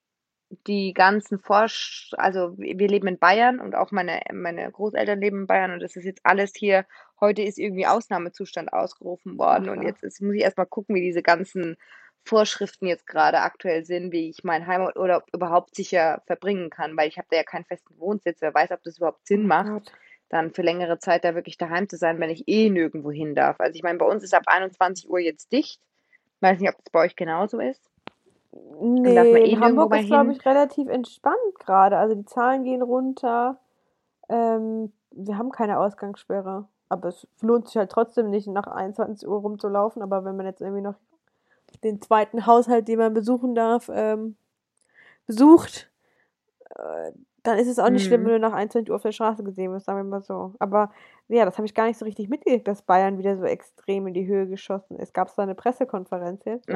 die 0.67 0.93
ganzen 0.93 1.39
Forsch, 1.39 2.12
also 2.17 2.57
wir 2.57 2.88
leben 2.88 3.07
in 3.07 3.19
Bayern 3.19 3.60
und 3.60 3.75
auch 3.75 3.91
meine, 3.91 4.22
meine 4.34 4.72
Großeltern 4.72 5.19
leben 5.22 5.41
in 5.41 5.48
Bayern 5.48 5.72
und 5.74 5.81
das 5.81 5.96
ist 5.98 6.05
jetzt 6.05 6.22
alles 6.25 6.53
hier, 6.55 6.86
heute 7.19 7.41
ist 7.43 7.57
irgendwie 7.60 7.88
Ausnahmezustand 7.88 8.72
ausgerufen 8.74 9.38
worden 9.38 9.69
Ach 9.69 9.74
und 9.74 9.81
ja. 9.81 9.84
jetzt 9.84 10.03
ist, 10.03 10.22
muss 10.22 10.36
ich 10.36 10.41
erstmal 10.43 10.67
gucken, 10.67 10.96
wie 10.96 11.01
diese 11.01 11.22
ganzen 11.24 11.77
Vorschriften 12.25 12.88
jetzt 12.88 13.07
gerade 13.07 13.39
aktuell 13.41 13.84
sind, 13.86 14.12
wie 14.13 14.29
ich 14.29 14.43
meinen 14.43 14.67
Heimaturlaub 14.67 15.24
überhaupt 15.34 15.75
sicher 15.75 16.22
verbringen 16.27 16.69
kann, 16.69 16.96
weil 16.98 17.10
ich 17.10 17.17
habe 17.17 17.27
da 17.31 17.38
ja 17.38 17.43
keinen 17.43 17.65
festen 17.65 17.98
Wohnsitz, 18.00 18.41
wer 18.41 18.53
weiß, 18.53 18.72
ob 18.72 18.84
das 18.84 18.98
überhaupt 18.98 19.25
Sinn 19.27 19.46
Oh 19.46 19.48
macht, 19.48 19.74
Gott. 19.74 19.91
Dann 20.29 20.51
für 20.51 20.62
längere 20.62 21.00
Zeit 21.00 21.24
da 21.24 21.36
wirklich 21.36 21.57
daheim 21.57 21.88
zu 21.88 21.98
sein, 21.98 22.19
wenn 22.19 22.29
ich 22.29 22.48
eh 22.48 22.69
nirgendwo 22.69 23.12
hin 23.12 23.36
darf. 23.36 23.60
Also 23.60 23.75
ich 23.75 23.84
meine, 23.84 23.98
bei 23.98 24.05
uns 24.05 24.24
ist 24.24 24.34
ab 24.34 24.43
21 24.48 25.10
Uhr 25.10 25.19
jetzt 25.19 25.51
dicht. 25.51 25.81
Weiß 26.41 26.60
nicht, 26.60 26.69
ob 26.69 26.77
das 26.77 26.91
bei 26.91 27.00
euch 27.05 27.15
genauso 27.15 27.60
ist. 27.60 27.89
Nee, 28.79 29.17
eh 29.17 29.51
in 29.51 29.60
Hamburg 29.60 29.96
ist, 29.96 30.07
glaube 30.07 30.31
ich, 30.31 30.46
relativ 30.46 30.88
entspannt 30.88 31.55
gerade. 31.60 31.98
Also 31.98 32.15
die 32.15 32.25
Zahlen 32.25 32.63
gehen 32.63 32.81
runter. 32.81 33.60
Ähm, 34.29 34.91
wir 35.12 35.38
haben 35.38 35.51
keine 35.51 35.79
Ausgangssperre. 35.79 36.67
Aber 36.89 37.10
es 37.10 37.27
lohnt 37.41 37.67
sich 37.67 37.77
halt 37.77 37.91
trotzdem 37.91 38.29
nicht, 38.29 38.48
nach 38.48 38.67
21 38.67 39.27
Uhr 39.27 39.39
rumzulaufen. 39.39 40.01
Aber 40.01 40.25
wenn 40.25 40.38
man 40.38 40.46
jetzt 40.46 40.62
irgendwie 40.62 40.81
noch 40.81 40.96
den 41.84 42.01
zweiten 42.01 42.46
Haushalt, 42.46 42.88
den 42.88 43.00
man 43.00 43.13
besuchen 43.13 43.55
darf, 43.55 43.89
ähm, 43.93 44.38
besucht, 45.25 45.89
äh, 46.75 47.12
dann 47.48 47.58
ist 47.60 47.68
es 47.68 47.80
auch 47.80 47.89
nicht 47.89 48.06
schlimm, 48.06 48.25
wenn 48.25 48.34
Mhm. 48.34 48.34
du 48.34 48.39
nach 48.39 48.54
21 48.54 48.89
Uhr 48.89 48.96
auf 48.98 49.01
der 49.04 49.12
Straße 49.12 49.44
gesehen 49.44 49.72
wirst, 49.72 49.86
sagen 49.86 50.00
wir 50.00 50.04
mal 50.04 50.22
so. 50.22 50.54
Aber 50.60 50.92
ja, 51.30 51.46
das 51.46 51.58
habe 51.58 51.66
ich 51.66 51.74
gar 51.74 51.88
nicht 51.88 51.98
so 51.98 52.06
richtig 52.06 52.30
mitgekriegt, 52.30 52.68
dass 52.68 52.82
Bayern 52.82 53.18
wieder 53.18 53.38
so 53.38 53.46
extrem 53.46 54.08
in 54.08 54.13
die 54.13 54.27
Höhe 54.27 54.48
geschossen 54.48 55.00
ist. 55.00 55.13
Gab 55.13 55.27
es 55.30 55.36
da 55.36 55.44
eine 55.44 55.56
Pressekonferenz 55.56 56.44
jetzt? 56.46 56.68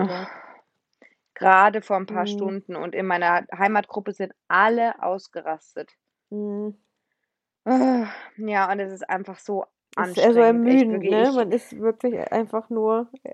Gerade 1.34 1.82
vor 1.82 1.98
ein 1.98 2.06
paar 2.06 2.26
Mhm. 2.26 2.28
Stunden 2.28 2.76
und 2.76 2.94
in 2.96 3.06
meiner 3.06 3.46
Heimatgruppe 3.58 4.14
sind 4.14 4.34
alle 4.48 5.02
ausgerastet. 5.02 5.92
Mhm. 6.30 6.78
Ah, 7.66 8.08
Ja, 8.38 8.72
und 8.72 8.80
es 8.80 8.92
ist 8.94 9.10
einfach 9.10 9.38
so 9.40 9.66
Das 9.96 10.08
ist 10.12 10.18
eher 10.18 10.34
so 10.34 10.40
anstrengend, 10.40 10.68
echt 10.68 10.92
ermüdend, 10.92 11.04
ne? 11.10 11.32
Man 11.36 11.52
ist 11.52 11.78
wirklich 11.80 12.18
einfach 12.32 12.70
nur, 12.70 13.10
äh, 13.24 13.34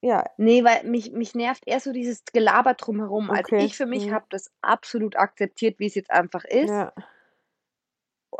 ja, 0.00 0.24
nee, 0.36 0.62
weil 0.64 0.84
mich, 0.84 1.12
mich 1.12 1.34
nervt 1.34 1.64
eher 1.66 1.80
so 1.80 1.92
dieses 1.92 2.24
Gelaber 2.24 2.74
drumherum. 2.74 3.30
Also 3.30 3.52
okay. 3.52 3.64
ich 3.64 3.76
für 3.76 3.86
mich 3.86 4.06
Mhm. 4.06 4.12
habe 4.12 4.26
das 4.30 4.50
absolut 4.62 5.16
akzeptiert, 5.16 5.78
wie 5.78 5.86
es 5.86 5.94
jetzt 5.94 6.10
einfach 6.10 6.44
ist. 6.44 6.70
Ja. 6.70 6.92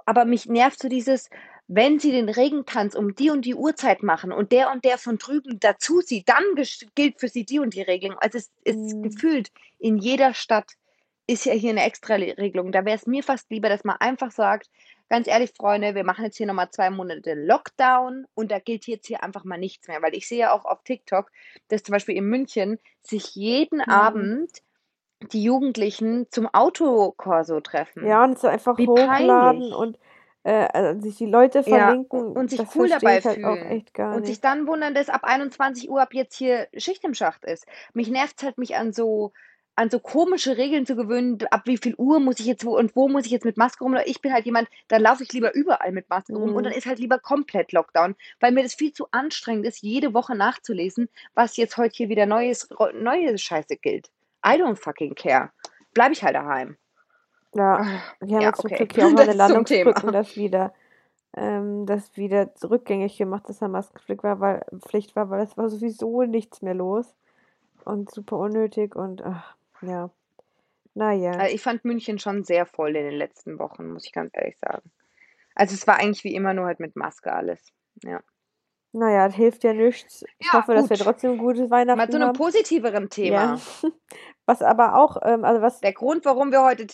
aber 0.06 0.24
mich 0.24 0.46
nervt 0.46 0.80
so 0.80 0.88
dieses, 0.88 1.28
wenn 1.66 1.98
sie 1.98 2.12
den 2.12 2.28
Regentanz 2.28 2.94
um 2.94 3.14
die 3.14 3.30
und 3.30 3.44
die 3.44 3.54
Uhrzeit 3.54 4.02
machen 4.02 4.32
und 4.32 4.52
der 4.52 4.70
und 4.70 4.84
der 4.84 4.98
von 4.98 5.18
drüben 5.18 5.58
dazu 5.60 6.00
sieht, 6.00 6.28
dann 6.28 6.44
gilt 6.94 7.20
für 7.20 7.28
sie 7.28 7.44
die 7.44 7.58
und 7.58 7.74
die 7.74 7.82
Regelung. 7.82 8.18
Also 8.18 8.38
es 8.38 8.50
ist 8.64 8.96
Mhm. 8.96 9.02
gefühlt 9.02 9.50
in 9.78 9.98
jeder 9.98 10.34
Stadt 10.34 10.72
ist 11.26 11.44
ja 11.44 11.52
hier 11.52 11.70
eine 11.70 11.84
extra 11.84 12.14
Regelung. 12.14 12.72
Da 12.72 12.84
wäre 12.86 12.96
es 12.96 13.06
mir 13.06 13.22
fast 13.22 13.50
lieber, 13.50 13.68
dass 13.68 13.84
man 13.84 13.96
einfach 14.00 14.30
sagt, 14.30 14.70
ganz 15.08 15.26
ehrlich, 15.26 15.52
Freunde, 15.56 15.94
wir 15.94 16.04
machen 16.04 16.24
jetzt 16.24 16.36
hier 16.36 16.46
nochmal 16.46 16.70
zwei 16.70 16.90
Monate 16.90 17.34
Lockdown 17.34 18.26
und 18.34 18.50
da 18.50 18.58
gilt 18.58 18.86
jetzt 18.86 19.06
hier 19.06 19.22
einfach 19.22 19.44
mal 19.44 19.58
nichts 19.58 19.88
mehr. 19.88 20.02
Weil 20.02 20.14
ich 20.14 20.28
sehe 20.28 20.38
ja 20.38 20.52
auch 20.52 20.64
auf 20.64 20.82
TikTok, 20.84 21.30
dass 21.68 21.82
zum 21.82 21.92
Beispiel 21.92 22.16
in 22.16 22.24
München 22.24 22.78
sich 23.02 23.34
jeden 23.34 23.80
Mhm. 23.80 23.90
Abend 23.90 24.50
die 25.32 25.42
Jugendlichen 25.42 26.26
zum 26.30 26.46
Autokorso 26.52 27.60
treffen. 27.60 28.04
Ja, 28.04 28.24
und 28.24 28.36
es 28.36 28.44
einfach 28.44 28.76
Wie 28.76 28.86
hochladen 28.86 29.62
peinlich. 29.62 29.74
und 29.74 29.98
äh, 30.44 30.68
also 30.72 31.00
sich 31.00 31.16
die 31.16 31.26
Leute 31.26 31.62
Ja, 31.64 31.88
verlinken, 31.88 32.36
und 32.36 32.50
sich 32.50 32.60
cool 32.76 32.88
dabei 32.88 33.20
halt 33.20 33.24
fühlen. 33.24 33.86
Und 34.14 34.26
sich 34.26 34.40
dann 34.40 34.66
wundern, 34.66 34.94
dass 34.94 35.08
ab 35.08 35.24
21 35.24 35.90
Uhr 35.90 36.00
ab 36.00 36.14
jetzt 36.14 36.36
hier 36.36 36.68
Schicht 36.76 37.04
im 37.04 37.14
Schacht 37.14 37.44
ist. 37.44 37.66
Mich 37.94 38.08
nervt 38.08 38.42
halt, 38.42 38.56
mich 38.56 38.76
an 38.76 38.92
so, 38.92 39.32
an 39.78 39.90
so 39.90 40.00
komische 40.00 40.56
Regeln 40.58 40.86
zu 40.86 40.96
gewöhnen, 40.96 41.38
ab 41.50 41.62
wie 41.66 41.78
viel 41.78 41.94
Uhr 41.96 42.20
muss 42.20 42.40
ich 42.40 42.46
jetzt 42.46 42.64
wo 42.64 42.76
und 42.76 42.96
wo 42.96 43.08
muss 43.08 43.26
ich 43.26 43.32
jetzt 43.32 43.44
mit 43.44 43.56
Maske 43.56 43.84
rum. 43.84 43.96
Ich 44.06 44.20
bin 44.20 44.32
halt 44.32 44.44
jemand, 44.44 44.68
dann 44.88 45.02
laufe 45.02 45.22
ich 45.22 45.32
lieber 45.32 45.54
überall 45.54 45.92
mit 45.92 46.10
Maske 46.10 46.36
rum 46.36 46.54
und 46.54 46.64
dann 46.64 46.72
Mhm. 46.72 46.74
ist 46.74 46.86
halt 46.86 46.98
lieber 46.98 47.18
komplett 47.20 47.72
Lockdown, 47.72 48.16
weil 48.40 48.52
mir 48.52 48.64
das 48.64 48.74
viel 48.74 48.92
zu 48.92 49.08
anstrengend 49.12 49.66
ist, 49.66 49.82
jede 49.82 50.14
Woche 50.14 50.34
nachzulesen, 50.36 51.08
was 51.34 51.56
jetzt 51.56 51.76
heute 51.76 51.94
hier 51.96 52.08
wieder 52.08 52.26
neues, 52.26 52.68
neue 52.94 53.38
Scheiße 53.38 53.76
gilt. 53.76 54.10
I 54.44 54.50
don't 54.60 54.76
fucking 54.76 55.14
care. 55.14 55.50
Bleibe 55.94 56.12
ich 56.12 56.22
halt 56.24 56.36
daheim. 56.36 56.76
Ja, 57.54 57.82
Ah, 57.82 58.02
wir 58.20 58.36
haben 58.36 58.44
Ja, 58.44 58.48
jetzt 58.48 58.60
zum 58.60 58.70
okay. 58.70 58.74
Glück 58.74 58.92
hier 58.92 59.06
auch 59.06 59.12
mal 59.12 59.22
eine 59.22 59.32
zum. 59.38 59.64
Landungsbrücken, 59.64 60.12
das 60.12 60.36
wieder, 60.36 60.74
ähm, 61.36 61.86
das 61.86 62.16
wieder 62.16 62.50
rückgängig 62.64 63.18
gemacht, 63.18 63.48
dass 63.48 63.58
da 63.60 63.68
Maskenpflicht 63.68 64.22
war, 64.24 64.40
weil 64.40 64.64
Pflicht 64.80 65.16
war, 65.16 65.30
weil 65.30 65.42
es 65.42 65.56
war 65.56 65.70
sowieso 65.70 66.22
nichts 66.24 66.62
mehr 66.62 66.74
los 66.74 67.14
und 67.84 68.10
super 68.12 68.38
unnötig 68.38 68.96
und 68.96 69.22
ach, 69.24 69.56
ja, 69.82 70.10
naja. 70.94 71.30
Also 71.32 71.54
ich 71.54 71.62
fand 71.62 71.84
München 71.84 72.18
schon 72.18 72.44
sehr 72.44 72.66
voll 72.66 72.96
in 72.96 73.04
den 73.04 73.14
letzten 73.18 73.58
Wochen, 73.58 73.92
muss 73.92 74.04
ich 74.06 74.12
ganz 74.12 74.30
ehrlich 74.34 74.58
sagen. 74.58 74.90
Also 75.54 75.74
es 75.74 75.86
war 75.86 75.96
eigentlich 75.98 76.24
wie 76.24 76.34
immer 76.34 76.54
nur 76.54 76.66
halt 76.66 76.80
mit 76.80 76.96
Maske 76.96 77.32
alles. 77.32 77.60
Ja. 78.02 78.20
Naja, 78.92 79.26
das 79.28 79.36
hilft 79.36 79.64
ja 79.64 79.74
nichts. 79.74 80.24
Ich 80.38 80.46
Ja, 80.46 80.54
hoffe, 80.54 80.74
dass 80.74 80.88
wir 80.88 80.96
gut. 80.96 81.04
trotzdem 81.06 81.32
ein 81.32 81.38
gutes 81.38 81.68
Mal 81.68 81.86
Weihnachten 81.86 82.10
zu 82.10 82.16
einem 82.16 82.28
haben. 82.28 82.36
positiveren 82.38 83.02
Ja. 83.04 83.08
Thema. 83.08 83.60
Was 84.46 84.62
aber 84.62 84.96
auch, 84.96 85.18
ähm, 85.24 85.44
also 85.44 85.60
was 85.60 85.80
Der 85.80 85.92
Grund, 85.92 86.24
warum 86.24 86.50
wir 86.52 86.64
heute 86.64 86.86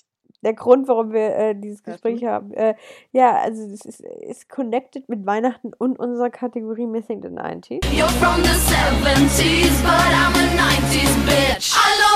der 0.43 0.55
Grund, 0.55 0.89
warum 0.89 1.13
wir 1.13 1.37
äh, 1.37 1.55
dieses 1.55 1.83
Gespräch 1.85 2.21
du? 2.21 2.27
haben. 2.27 2.53
Äh, 2.53 2.75
ja, 3.13 3.39
also 3.39 3.63
es 3.73 3.85
ist, 3.85 4.01
ist 4.01 4.49
connected 4.49 5.09
mit 5.09 5.25
Weihnachten 5.25 5.73
und 5.73 5.99
unserer 5.99 6.31
Kategorie 6.31 6.87
Missing 6.87 7.23
the 7.23 7.29
90s. 7.29 7.81
You're 7.93 8.09
from 8.19 8.43
the 8.43 8.51
70s, 8.51 9.83
but 9.83 9.93
I'm 9.93 10.35
a 10.35 10.47
90s 10.61 11.15
bitch. 11.27 11.73
I 11.77 12.01
love. 12.03 12.14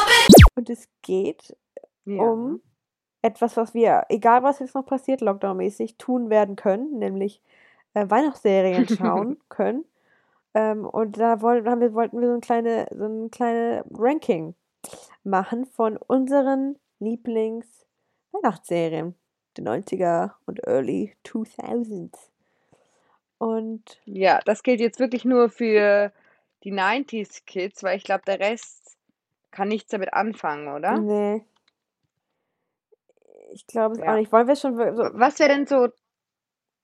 Und 0.58 0.68
es 0.70 0.88
geht 1.02 1.54
ja. 2.04 2.20
um 2.20 2.60
etwas, 3.22 3.56
was 3.56 3.74
wir, 3.74 4.06
egal 4.08 4.42
was 4.42 4.58
jetzt 4.58 4.74
noch 4.74 4.84
passiert, 4.84 5.20
Lockdown-mäßig, 5.20 5.98
tun 5.98 6.30
werden 6.30 6.56
können, 6.56 6.98
nämlich 6.98 7.40
äh, 7.94 8.10
Weihnachtsserien 8.10 8.88
schauen 8.88 9.38
können. 9.48 9.84
Ähm, 10.54 10.84
und 10.84 11.16
da 11.16 11.42
wollten, 11.42 11.80
wir, 11.80 11.94
wollten 11.94 12.20
wir 12.20 12.26
so 12.26 12.34
ein 12.34 12.40
kleine, 12.40 12.88
so 12.90 13.04
ein 13.04 13.30
kleine 13.30 13.84
Ranking 13.92 14.56
machen 15.22 15.64
von 15.64 15.96
unseren 15.96 16.76
Lieblings-Weihnachtsserien. 16.98 19.14
Die 19.56 19.62
90er 19.62 20.32
und 20.44 20.66
Early 20.66 21.14
2000s. 21.24 22.16
Und 23.38 24.00
Ja, 24.06 24.40
das 24.44 24.64
gilt 24.64 24.80
jetzt 24.80 24.98
wirklich 24.98 25.24
nur 25.24 25.50
für 25.50 26.10
die 26.64 26.72
90s 26.72 27.44
Kids, 27.46 27.84
weil 27.84 27.96
ich 27.96 28.02
glaube, 28.02 28.24
der 28.26 28.40
Rest 28.40 28.88
kann 29.50 29.68
nichts 29.68 29.90
damit 29.90 30.12
anfangen, 30.14 30.68
oder? 30.68 30.98
nee. 30.98 31.44
Ich 33.52 33.66
glaube 33.66 33.94
es 33.94 34.00
auch 34.02 34.04
Ja. 34.04 34.16
nicht. 34.16 34.30
Wollen 34.32 34.46
wir 34.46 34.56
schon 34.56 34.76
so, 34.76 34.82
Was 35.14 35.38
wäre 35.38 35.48
denn 35.48 35.66
so, 35.66 35.88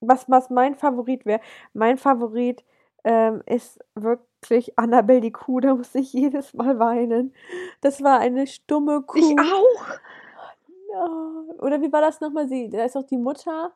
was, 0.01 0.27
was 0.29 0.49
mein 0.49 0.75
Favorit 0.75 1.25
wäre? 1.25 1.39
Mein 1.73 1.97
Favorit 1.97 2.63
ähm, 3.03 3.43
ist 3.45 3.79
wirklich 3.93 4.77
Annabelle 4.77 5.21
die 5.21 5.31
Kuh. 5.31 5.59
Da 5.59 5.75
muss 5.75 5.93
ich 5.93 6.11
jedes 6.13 6.53
Mal 6.55 6.79
weinen. 6.79 7.33
Das 7.81 8.01
war 8.03 8.19
eine 8.19 8.47
stumme 8.47 9.03
Kuh. 9.03 9.17
ich 9.19 9.39
auch? 9.39 9.87
Ja. 10.91 11.53
Oder 11.59 11.81
wie 11.81 11.91
war 11.93 12.01
das 12.01 12.19
nochmal? 12.19 12.47
Sie, 12.47 12.69
da 12.69 12.83
ist 12.83 12.95
doch 12.95 13.03
die 13.03 13.17
Mutter 13.17 13.71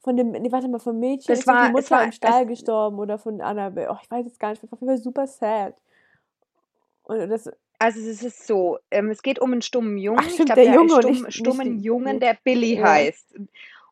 von 0.00 0.16
dem, 0.16 0.30
nee, 0.30 0.50
warte 0.52 0.68
mal, 0.68 0.78
vom 0.78 0.98
Mädchen 0.98 1.26
Das 1.28 1.40
ist 1.40 1.46
war- 1.46 1.66
die 1.66 1.72
Mutter 1.72 1.90
war- 1.96 2.04
im 2.04 2.12
Stall 2.12 2.42
es- 2.44 2.48
gestorben 2.48 2.98
oder 2.98 3.18
von 3.18 3.40
Annabelle. 3.42 3.90
Oh, 3.92 3.96
ich 4.02 4.10
weiß 4.10 4.24
es 4.26 4.38
gar 4.38 4.50
nicht. 4.50 4.62
Das 4.62 4.70
war 4.72 4.96
super 4.96 5.26
sad. 5.26 5.74
Das, 7.06 7.50
Also 7.78 8.00
es 8.00 8.22
ist 8.22 8.46
so, 8.46 8.78
ähm, 8.90 9.10
es 9.10 9.22
geht 9.22 9.38
um 9.38 9.52
einen 9.52 9.62
stummen 9.62 9.96
Jungen. 9.98 10.20
Ach, 10.20 10.26
ich 10.26 10.34
stimmt, 10.34 10.48
glaube, 10.48 10.62
der 10.62 10.70
der 10.72 10.80
Junge 10.80 10.90
stumm, 11.00 11.10
nicht- 11.12 11.24
nicht 11.24 11.36
stummen 11.36 11.78
die- 11.78 11.84
Jungen, 11.84 12.20
der 12.20 12.36
Billy 12.42 12.74
Ja. 12.78 12.84
heißt. 12.84 13.34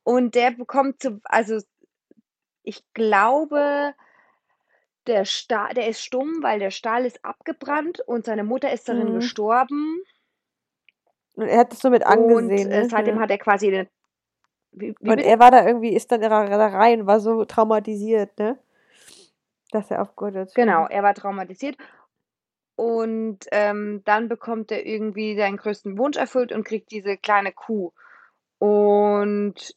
Und 0.02 0.34
der 0.34 0.50
bekommt 0.52 1.00
zu, 1.02 1.20
also 1.24 1.58
ich 2.62 2.82
glaube, 2.94 3.94
der 5.06 5.24
Stall, 5.26 5.74
der 5.74 5.88
ist 5.88 6.00
stumm, 6.02 6.42
weil 6.42 6.58
der 6.58 6.70
Stall 6.70 7.04
ist 7.04 7.24
abgebrannt 7.24 8.00
und 8.00 8.24
seine 8.24 8.42
Mutter 8.44 8.72
ist 8.72 8.88
darin 8.88 9.10
Mhm. 9.10 9.14
gestorben. 9.16 10.00
und 11.36 11.48
er 11.48 11.58
hat 11.58 11.72
es 11.72 11.80
so 11.80 11.90
mit 11.90 12.06
angesehen. 12.06 12.68
und 12.68 12.72
äh, 12.72 12.82
ne? 12.82 12.88
seitdem 12.88 13.16
ja. 13.16 13.20
hat 13.22 13.30
er 13.30 13.38
quasi 13.38 13.66
eine, 13.66 13.88
wie, 14.70 14.94
wie 15.00 15.08
Und 15.10 15.16
bitte? 15.16 15.24
er 15.28 15.38
war 15.40 15.50
da 15.50 15.66
irgendwie, 15.66 15.92
ist 15.92 16.10
dann 16.12 16.20
da 16.20 16.28
rein, 16.28 17.00
und 17.02 17.06
war 17.08 17.18
so 17.20 17.44
traumatisiert, 17.44 18.38
ne? 18.38 18.56
Dass 19.72 19.90
er 19.90 20.00
aufgehört 20.02 20.36
hat. 20.36 20.54
Genau, 20.54 20.86
er 20.86 21.02
war 21.02 21.12
traumatisiert. 21.14 21.76
Und 22.76 23.46
ähm, 23.52 24.02
dann 24.04 24.28
bekommt 24.28 24.72
er 24.72 24.84
irgendwie 24.84 25.36
seinen 25.36 25.56
größten 25.56 25.96
Wunsch 25.96 26.16
erfüllt 26.16 26.52
und 26.52 26.64
kriegt 26.64 26.90
diese 26.90 27.16
kleine 27.16 27.52
Kuh. 27.52 27.92
Und 28.58 29.76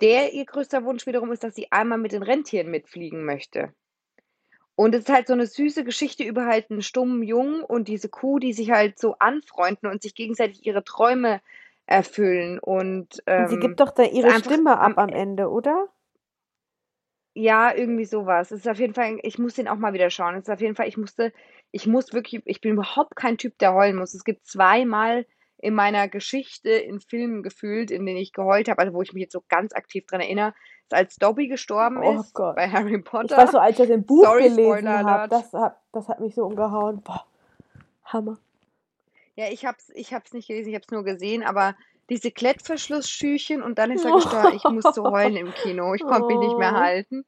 der, 0.00 0.32
ihr 0.32 0.46
größter 0.46 0.84
Wunsch 0.84 1.06
wiederum 1.06 1.32
ist, 1.32 1.44
dass 1.44 1.54
sie 1.54 1.70
einmal 1.70 1.98
mit 1.98 2.12
den 2.12 2.22
Rentieren 2.22 2.70
mitfliegen 2.70 3.24
möchte. 3.24 3.74
Und 4.74 4.94
es 4.94 5.02
ist 5.02 5.10
halt 5.10 5.26
so 5.26 5.34
eine 5.34 5.46
süße 5.46 5.84
Geschichte 5.84 6.24
über 6.24 6.46
halt 6.46 6.70
einen 6.70 6.80
stummen 6.80 7.22
Jungen 7.22 7.62
und 7.62 7.88
diese 7.88 8.08
Kuh, 8.08 8.38
die 8.38 8.54
sich 8.54 8.70
halt 8.70 8.98
so 8.98 9.14
anfreunden 9.18 9.90
und 9.90 10.00
sich 10.00 10.14
gegenseitig 10.14 10.64
ihre 10.64 10.82
Träume 10.84 11.42
erfüllen. 11.84 12.58
Und, 12.58 13.22
Und 13.26 13.48
sie 13.48 13.56
ähm, 13.56 13.60
gibt 13.60 13.80
doch 13.80 13.90
da 13.90 14.04
ihre 14.04 14.32
Stimme 14.38 14.78
ab 14.78 14.96
am 14.96 14.96
am 14.96 15.08
Ende, 15.10 15.50
oder? 15.50 15.88
Ja, 17.34 17.74
irgendwie 17.74 18.06
sowas. 18.06 18.52
Es 18.52 18.60
ist 18.60 18.68
auf 18.68 18.78
jeden 18.78 18.94
Fall 18.94 19.18
ich 19.22 19.38
muss 19.38 19.54
den 19.54 19.68
auch 19.68 19.76
mal 19.76 19.92
wieder 19.92 20.08
schauen. 20.08 20.34
Es 20.36 20.44
ist 20.44 20.50
auf 20.50 20.62
jeden 20.62 20.74
Fall 20.74 20.88
ich 20.88 20.96
musste 20.96 21.32
ich 21.72 21.86
muss 21.86 22.12
wirklich 22.12 22.42
ich 22.46 22.60
bin 22.60 22.72
überhaupt 22.72 23.16
kein 23.16 23.38
Typ, 23.38 23.58
der 23.58 23.74
heulen 23.74 23.96
muss. 23.96 24.14
Es 24.14 24.24
gibt 24.24 24.46
zweimal 24.46 25.26
in 25.58 25.74
meiner 25.74 26.08
Geschichte 26.08 26.70
in 26.70 27.00
Filmen 27.00 27.42
gefühlt, 27.42 27.90
in 27.90 28.06
denen 28.06 28.18
ich 28.18 28.32
geheult 28.32 28.68
habe, 28.68 28.78
also 28.80 28.94
wo 28.94 29.02
ich 29.02 29.12
mich 29.12 29.22
jetzt 29.22 29.32
so 29.32 29.42
ganz 29.48 29.74
aktiv 29.74 30.06
dran 30.06 30.20
erinnere, 30.20 30.54
ist 30.84 30.94
als 30.94 31.16
Dobby 31.16 31.48
gestorben 31.48 31.98
Oh 32.02 32.18
ist 32.20 32.32
Gott. 32.34 32.56
bei 32.56 32.68
Harry 32.68 32.96
Ich 32.96 33.04
Potter. 33.04 33.36
weiß 33.36 33.52
so, 33.52 33.58
als 33.58 33.72
ich 33.72 33.76
das 33.86 33.90
im 33.90 34.04
Buch 34.04 34.24
Sorry, 34.24 34.48
gelesen 34.48 34.88
habe, 34.88 35.28
das 35.28 35.52
hat, 35.52 35.76
das 35.92 36.08
hat 36.08 36.18
mich 36.20 36.34
so 36.34 36.44
umgehauen. 36.46 37.02
Boah, 37.02 37.26
Hammer. 38.04 38.38
Ja, 39.36 39.46
ich 39.50 39.64
habe 39.66 39.76
es 39.78 39.90
ich 39.94 40.12
habe 40.12 40.24
es 40.26 40.32
nicht 40.32 40.48
gelesen, 40.48 40.70
ich 40.70 40.74
habe 40.74 40.84
es 40.86 40.90
nur 40.90 41.04
gesehen, 41.04 41.42
aber 41.42 41.76
diese 42.08 42.30
Klettverschlussschüchen 42.32 43.62
und 43.62 43.78
dann 43.78 43.90
ist 43.90 44.04
er 44.04 44.12
gestorben. 44.16 44.54
Ich 44.56 44.64
musste 44.64 45.02
heulen 45.02 45.36
im 45.36 45.52
Kino. 45.54 45.94
Ich 45.94 46.02
konnte 46.02 46.26
mich 46.26 46.38
nicht 46.38 46.58
mehr 46.58 46.72
Oh. 46.74 46.78
halten. 46.80 47.24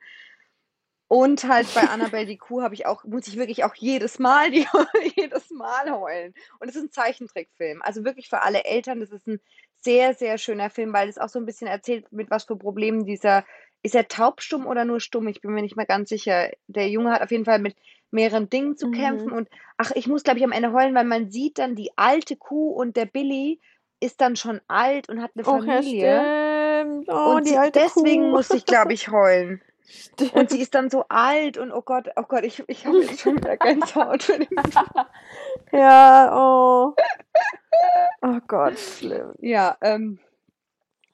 Und 1.12 1.44
halt 1.44 1.66
bei 1.74 1.82
Annabelle 1.82 2.24
die 2.24 2.38
Kuh 2.38 2.62
habe 2.62 2.72
ich 2.72 2.86
auch 2.86 3.04
muss 3.04 3.26
ich 3.28 3.36
wirklich 3.36 3.64
auch 3.64 3.74
jedes 3.74 4.18
Mal 4.18 4.50
die 4.50 4.66
jedes 5.14 5.50
Mal 5.50 5.92
heulen. 5.92 6.32
Und 6.58 6.70
es 6.70 6.74
ist 6.74 6.84
ein 6.84 6.90
Zeichentrickfilm. 6.90 7.82
Also 7.82 8.02
wirklich 8.02 8.30
für 8.30 8.40
alle 8.40 8.64
Eltern, 8.64 9.00
das 9.00 9.10
ist 9.10 9.26
ein 9.28 9.38
sehr, 9.76 10.14
sehr 10.14 10.38
schöner 10.38 10.70
Film, 10.70 10.94
weil 10.94 11.10
es 11.10 11.18
auch 11.18 11.28
so 11.28 11.38
ein 11.38 11.44
bisschen 11.44 11.68
erzählt, 11.68 12.10
mit 12.12 12.30
was 12.30 12.44
für 12.44 12.56
Problemen 12.56 13.04
dieser 13.04 13.44
ist 13.82 13.94
er 13.94 14.08
taubstumm 14.08 14.66
oder 14.66 14.86
nur 14.86 15.00
stumm? 15.00 15.28
Ich 15.28 15.42
bin 15.42 15.50
mir 15.52 15.60
nicht 15.60 15.76
mehr 15.76 15.84
ganz 15.84 16.08
sicher. 16.08 16.50
Der 16.66 16.88
Junge 16.88 17.10
hat 17.10 17.20
auf 17.20 17.30
jeden 17.30 17.44
Fall 17.44 17.58
mit 17.58 17.76
mehreren 18.10 18.48
Dingen 18.48 18.78
zu 18.78 18.90
kämpfen 18.90 19.32
Mhm. 19.32 19.36
und 19.36 19.48
ach, 19.76 19.90
ich 19.94 20.06
muss, 20.06 20.22
glaube 20.22 20.38
ich, 20.38 20.44
am 20.46 20.52
Ende 20.52 20.72
heulen, 20.72 20.94
weil 20.94 21.04
man 21.04 21.30
sieht 21.30 21.58
dann 21.58 21.74
die 21.74 21.90
alte 21.96 22.36
Kuh 22.36 22.70
und 22.70 22.96
der 22.96 23.04
Billy 23.04 23.60
ist 24.00 24.22
dann 24.22 24.34
schon 24.34 24.62
alt 24.66 25.10
und 25.10 25.20
hat 25.20 25.32
eine 25.34 25.44
Familie. 25.44 26.22
stimmt. 26.82 27.08
Oh, 27.10 27.34
Und 27.36 27.46
deswegen 27.74 28.22
Kuh. 28.22 28.30
musste 28.30 28.56
ich, 28.56 28.64
glaube 28.64 28.94
ich, 28.94 29.10
heulen. 29.10 29.60
Stimmt. 29.84 30.34
Und 30.34 30.50
sie 30.50 30.60
ist 30.60 30.74
dann 30.74 30.90
so 30.90 31.04
alt 31.08 31.58
und 31.58 31.72
oh 31.72 31.82
Gott, 31.82 32.08
oh 32.16 32.22
Gott, 32.22 32.44
ich, 32.44 32.62
ich 32.66 32.86
habe 32.86 33.02
jetzt 33.02 33.20
schon 33.20 33.36
wieder 33.36 33.56
Gänsehaut 33.56 34.22
für 34.22 34.38
den 34.38 34.48
Ja, 35.72 36.30
oh. 36.34 36.94
Oh 38.22 38.38
Gott, 38.46 38.78
schlimm. 38.78 39.32
Ja, 39.40 39.76
ähm, 39.80 40.18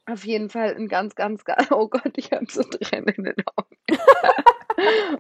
auf 0.07 0.24
jeden 0.24 0.48
Fall 0.48 0.74
ein 0.74 0.88
ganz, 0.88 1.14
ganz, 1.14 1.44
ganz, 1.44 1.68
oh 1.70 1.88
Gott, 1.88 2.12
ich 2.16 2.33
habe 2.33 2.46
so 2.48 2.62
Tränen 2.62 3.14
in 3.16 3.24
den 3.24 3.37
Augen. 3.57 3.76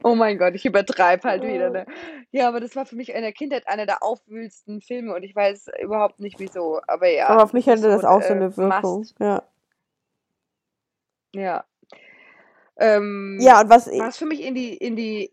Oh 0.04 0.14
mein 0.14 0.38
Gott, 0.38 0.54
ich 0.54 0.64
übertreibe 0.64 1.28
halt 1.28 1.42
wieder, 1.42 1.70
ne? 1.70 1.84
Ja, 2.30 2.46
aber 2.46 2.60
das 2.60 2.76
war 2.76 2.86
für 2.86 2.94
mich 2.94 3.08
in 3.08 3.22
der 3.22 3.32
Kindheit 3.32 3.66
einer 3.66 3.86
der 3.86 4.04
aufwühlendsten 4.04 4.80
Filme 4.80 5.12
und 5.12 5.24
ich 5.24 5.34
weiß 5.34 5.72
überhaupt 5.82 6.20
nicht 6.20 6.38
wieso, 6.38 6.80
aber 6.86 7.08
ja, 7.08 7.26
Aber 7.26 7.42
auf 7.42 7.50
das 7.50 7.54
mich 7.54 7.66
ist 7.66 7.78
hatte 7.82 7.88
das 7.88 8.02
so 8.02 8.06
auch 8.06 8.22
so 8.22 8.28
äh, 8.28 8.36
eine 8.36 8.56
Wirkung. 8.56 8.98
Must. 8.98 9.18
Ja. 9.18 9.42
Ja. 11.34 11.64
Ähm, 12.78 13.38
Ja, 13.40 13.60
und 13.60 13.70
was 13.70 13.86
was 13.86 14.18
für 14.18 14.26
mich 14.26 14.40
in 14.42 14.54
die, 14.54 14.76
in 14.76 14.96
die, 14.96 15.32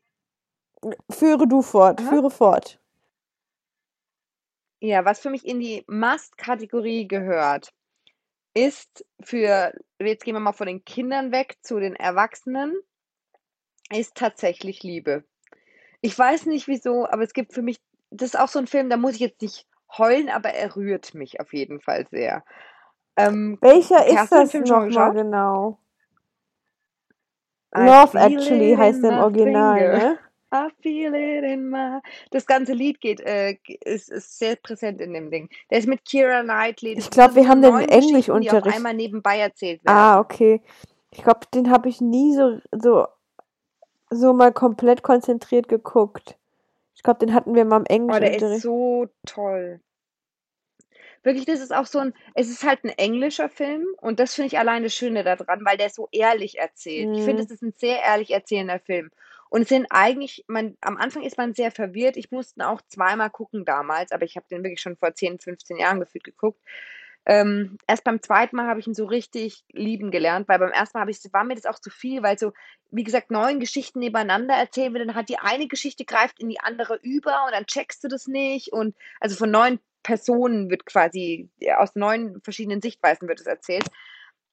führe 1.10 1.48
du 1.48 1.62
fort, 1.62 2.00
Aha. 2.02 2.10
führe 2.10 2.32
fort. 2.32 2.80
ja, 4.80 5.06
was 5.06 5.20
für 5.20 5.30
mich 5.30 5.46
in 5.46 5.60
die 5.60 5.84
Must-Kategorie 5.88 7.08
gehört, 7.08 7.74
ist 8.54 9.06
für, 9.22 9.74
jetzt 10.00 10.24
gehen 10.24 10.36
wir 10.36 10.40
mal 10.40 10.54
von 10.54 10.68
den 10.68 10.86
Kindern 10.86 11.32
weg 11.32 11.58
zu 11.62 11.80
den 11.80 11.96
Erwachsenen, 11.96 12.74
ist 13.92 14.16
tatsächlich 14.16 14.84
Liebe. 14.84 15.24
Ich 16.02 16.18
weiß 16.18 16.46
nicht 16.46 16.68
wieso, 16.68 17.08
aber 17.08 17.24
es 17.24 17.34
gibt 17.34 17.54
für 17.54 17.62
mich, 17.62 17.80
das 18.12 18.30
ist 18.30 18.40
auch 18.40 18.48
so 18.48 18.60
ein 18.60 18.68
Film, 18.68 18.90
da 18.90 18.98
muss 18.98 19.16
ich 19.16 19.20
jetzt 19.20 19.42
nicht 19.42 19.68
heulen, 19.98 20.30
aber 20.30 20.50
er 20.50 20.76
rührt 20.76 21.14
mich 21.14 21.40
auf 21.40 21.54
jeden 21.54 21.82
Fall 21.82 22.08
sehr. 22.10 22.44
Ähm, 23.18 23.58
Welcher 23.62 24.06
ist 24.08 24.32
das 24.32 24.54
nochmal 24.54 25.14
genau? 25.14 25.80
Love 27.76 28.18
Actually 28.18 28.76
heißt 28.76 29.04
im 29.04 29.14
Original, 29.20 29.78
finger. 29.80 29.98
ne? 29.98 30.20
I 30.54 30.70
feel 30.82 31.14
it 31.16 31.44
in 31.44 31.70
my. 31.70 32.00
Das 32.32 32.46
ganze 32.46 32.74
Lied 32.74 33.02
geht, 33.02 33.20
äh, 33.20 33.58
ist, 33.84 34.10
ist 34.10 34.38
sehr 34.40 34.56
präsent 34.56 35.02
in 35.02 35.14
dem 35.14 35.30
Ding. 35.30 35.50
Der 35.70 35.80
ist 35.80 35.88
mit 35.88 36.10
Keira 36.10 36.44
Knightley. 36.44 36.96
Das 36.96 37.06
Ich 37.06 37.10
glaube, 37.12 37.36
wir 37.36 37.48
haben 37.50 37.62
den 37.62 37.78
die 37.78 37.90
Englischunterricht. 37.90 38.76
einmal 38.76 38.94
nebenbei 38.94 39.40
erzählt 39.40 39.84
werden. 39.84 39.98
Ah, 39.98 40.20
okay. 40.20 40.62
Ich 41.12 41.24
glaube, 41.24 41.42
den 41.54 41.70
habe 41.72 41.90
ich 41.90 42.00
nie 42.00 42.34
so, 42.36 42.60
so, 42.72 43.08
so 44.10 44.34
mal 44.34 44.54
komplett 44.54 45.02
konzentriert 45.04 45.68
geguckt. 45.68 46.38
Ich 46.96 47.04
glaube, 47.04 47.26
den 47.26 47.34
hatten 47.34 47.54
wir 47.56 47.66
mal 47.66 47.84
im 47.90 48.06
Oh, 48.06 48.08
der 48.20 48.36
ist 48.36 48.42
Englischunterricht. 48.44 48.62
so 48.62 49.08
toll. 49.26 49.82
Wirklich, 51.26 51.46
das 51.46 51.60
ist 51.62 51.74
auch 51.76 51.88
so 51.88 52.00
ein, 52.00 52.14
es 52.36 52.50
ist 52.50 52.64
halt 52.64 52.84
ein 52.86 52.92
englischer 52.92 53.50
Film 53.50 53.86
und 54.00 54.20
das 54.22 54.36
finde 54.36 54.48
ich 54.50 54.60
allein 54.60 54.84
das 54.84 54.96
Schöne 54.96 55.24
daran, 55.24 55.66
weil 55.66 55.78
der 55.78 55.90
so 55.90 56.10
ehrlich 56.12 56.60
erzählt. 56.60 57.10
Ich 57.14 57.24
finde, 57.24 57.42
Mhm. 57.42 57.46
es 57.46 57.52
ist 57.52 57.64
ein 57.64 57.74
sehr 57.78 58.02
ehrlich 58.04 58.32
erzählender 58.32 58.80
Film. 58.80 59.12
Und 59.50 59.64
es 59.64 59.70
sind 59.70 59.88
eigentlich, 59.90 60.46
man, 60.48 60.78
am 60.82 60.98
Anfang 60.98 61.24
ist 61.24 61.38
man 61.38 61.56
sehr 61.56 61.72
verwirrt. 61.72 62.18
Ich 62.18 62.32
musste 62.32 62.60
ihn 62.60 62.64
auch 62.64 62.82
zweimal 62.90 63.32
gucken 63.32 63.66
damals, 63.66 64.12
aber 64.14 64.26
ich 64.26 64.38
habe 64.38 64.48
den 64.52 64.64
wirklich 64.64 64.82
schon 64.82 64.98
vor 64.98 65.16
10, 65.16 65.40
15 65.40 65.78
Jahren 65.78 66.00
gefühlt 66.00 66.26
geguckt. 66.26 66.62
Ähm, 67.28 67.80
erst 67.88 68.04
beim 68.04 68.22
zweiten 68.22 68.56
Mal 68.56 68.68
habe 68.68 68.80
ich 68.80 68.88
ihn 68.88 68.94
so 68.94 69.06
richtig 69.06 69.64
lieben 69.72 70.12
gelernt, 70.12 70.48
weil 70.48 70.60
beim 70.60 70.72
ersten 70.72 70.98
Mal 70.98 71.02
habe 71.04 71.12
ich, 71.12 71.20
war 71.34 71.44
mir 71.44 71.56
das 71.56 71.66
auch 71.66 71.80
zu 71.80 71.90
viel, 71.90 72.22
weil 72.24 72.38
so, 72.38 72.54
wie 72.92 73.04
gesagt, 73.04 73.32
neun 73.32 73.60
Geschichten 73.60 74.00
nebeneinander 74.00 74.54
erzählen 74.56 74.94
wir, 74.94 75.04
dann 75.04 75.16
hat 75.16 75.30
die 75.30 75.40
eine 75.40 75.68
Geschichte 75.68 76.06
greift 76.06 76.40
in 76.40 76.50
die 76.50 76.60
andere 76.60 77.00
über 77.02 77.46
und 77.48 77.54
dann 77.54 77.66
checkst 77.66 78.04
du 78.04 78.10
das 78.10 78.28
nicht 78.28 78.72
und 78.74 78.96
also 79.20 79.36
von 79.36 79.50
neun 79.50 79.80
Personen 80.06 80.70
wird 80.70 80.86
quasi, 80.86 81.50
ja, 81.58 81.80
aus 81.80 81.96
neun 81.96 82.40
verschiedenen 82.44 82.80
Sichtweisen 82.80 83.28
wird 83.28 83.40
es 83.40 83.48
erzählt. 83.48 83.90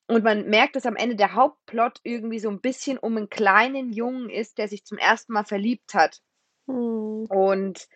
Und 0.07 0.25
man 0.25 0.47
merkt, 0.49 0.77
dass 0.77 0.87
am 0.87 0.97
Ende 0.97 1.15
der 1.15 1.35
Hauptplot 1.35 2.01
irgendwie 2.05 2.39
so 2.39 2.49
ein 2.49 2.63
bisschen 2.63 2.97
um 2.97 3.19
einen 3.19 3.29
kleinen 3.29 3.93
Jungen 3.93 4.31
ist, 4.31 4.57
der 4.57 4.67
sich 4.67 4.87
zum 4.87 4.97
ersten 4.97 5.35
Mal 5.35 5.45
verliebt 5.45 5.93
hat. 5.93 6.21
Hm. 6.67 7.27
Und 7.29 7.87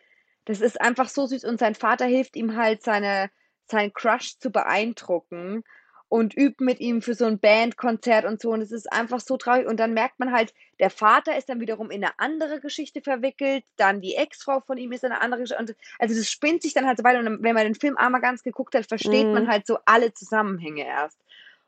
das 0.44 0.60
ist 0.60 0.78
einfach 0.82 1.08
so 1.08 1.26
süß. 1.26 1.44
Und 1.44 1.58
sein 1.58 1.74
Vater 1.74 2.04
hilft 2.04 2.36
ihm 2.36 2.56
halt, 2.56 2.82
seine, 2.82 3.30
seinen 3.64 3.94
Crush 3.94 4.38
zu 4.38 4.50
beeindrucken. 4.50 5.64
Und 6.08 6.36
übt 6.36 6.62
mit 6.64 6.78
ihm 6.80 7.02
für 7.02 7.14
so 7.14 7.24
ein 7.24 7.38
Bandkonzert 7.40 8.24
und 8.24 8.40
so. 8.40 8.50
Und 8.52 8.60
es 8.60 8.70
ist 8.70 8.92
einfach 8.92 9.18
so 9.20 9.36
traurig. 9.36 9.66
Und 9.66 9.80
dann 9.80 9.92
merkt 9.92 10.18
man 10.20 10.32
halt, 10.32 10.54
der 10.78 10.90
Vater 10.90 11.36
ist 11.36 11.48
dann 11.48 11.58
wiederum 11.60 11.90
in 11.90 12.04
eine 12.04 12.12
andere 12.18 12.60
Geschichte 12.60 13.00
verwickelt, 13.02 13.64
dann 13.76 14.00
die 14.00 14.14
Ex-Frau 14.14 14.60
von 14.60 14.78
ihm 14.78 14.92
ist 14.92 15.02
in 15.04 15.10
eine 15.10 15.20
andere 15.20 15.40
Geschichte. 15.42 15.60
Und 15.62 15.76
also 15.98 16.14
das 16.14 16.30
spinnt 16.30 16.62
sich 16.62 16.74
dann 16.74 16.86
halt 16.86 16.98
so 16.98 17.04
weiter. 17.04 17.18
Und 17.18 17.42
wenn 17.42 17.54
man 17.54 17.64
den 17.64 17.74
Film 17.74 17.96
einmal 17.96 18.20
ganz 18.20 18.42
geguckt 18.44 18.74
hat, 18.76 18.86
versteht 18.86 19.26
Mhm. 19.26 19.32
man 19.32 19.48
halt 19.48 19.66
so 19.66 19.78
alle 19.84 20.12
Zusammenhänge 20.14 20.86
erst. 20.86 21.18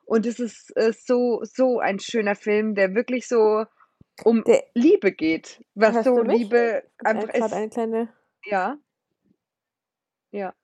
Und 0.05 0.25
es 0.25 0.39
ist 0.39 0.75
äh, 0.77 0.93
so, 0.93 1.41
so 1.43 1.81
ein 1.81 1.99
schöner 1.99 2.35
Film, 2.37 2.75
der 2.75 2.95
wirklich 2.95 3.27
so 3.27 3.65
um 4.25 4.43
Der- 4.45 4.65
Liebe 4.75 5.13
geht. 5.13 5.63
Was 5.75 6.05
so? 6.05 6.23
Liebe 6.23 6.85
einfach 7.05 7.29
ist. 7.35 7.53
eine 7.53 7.69
kleine. 7.71 8.09
Ja. 8.45 8.79
Ja. 10.31 10.55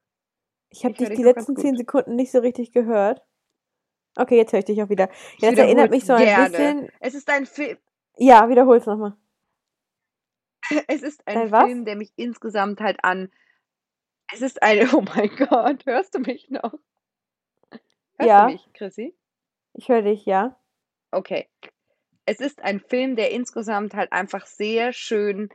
Ich 0.71 0.85
habe 0.85 0.95
dich 0.95 1.11
die 1.11 1.23
letzten 1.23 1.57
zehn. 1.57 1.77
Sekunden 1.77 2.17
nicht 2.17 2.33
so 2.33 2.39
richtig 2.39 2.73
gehört. 2.73 3.23
Okay, 4.17 4.37
jetzt 4.37 4.53
höre 4.53 4.61
ich 4.61 4.65
dich 4.67 4.83
auch 4.83 4.89
wieder. 4.89 5.09
Ja, 5.39 5.51
das 5.51 5.59
erinnert 5.59 5.91
mich 5.91 6.05
so 6.05 6.13
ein 6.13 6.25
gerne. 6.25 6.51
bisschen. 6.51 6.89
Es 7.01 7.15
ist 7.15 7.29
ein 7.31 7.47
Film, 7.47 7.77
Ja, 8.17 8.49
wiederhol's 8.49 8.87
nochmal. 8.87 9.15
es 10.89 11.03
ist 11.03 11.27
ein 11.27 11.51
was? 11.51 11.65
Film, 11.65 11.85
der 11.85 11.97
mich 11.97 12.13
insgesamt 12.17 12.81
halt 12.81 12.99
an. 13.03 13.31
Es 14.33 14.41
ist 14.43 14.63
ein, 14.63 14.89
oh 14.95 15.03
mein 15.15 15.31
Gott, 15.37 15.85
hörst 15.87 16.15
du 16.15 16.21
mich 16.21 16.51
noch? 16.51 16.75
Hörst 18.19 18.29
Ja. 18.29 18.47
du 18.47 18.53
mich, 18.53 18.69
Chrissy? 18.73 19.15
Ich 19.75 19.89
höre 19.89 20.03
dich, 20.03 20.25
ja. 20.25 20.57
Okay. 21.11 21.49
Es 22.27 22.41
ist 22.41 22.63
ein 22.63 22.81
Film, 22.81 23.17
der 23.17 23.33
insgesamt 23.33 23.95
halt 23.95 24.13
einfach 24.13 24.47
sehr 24.47 24.93
schön 24.93 25.51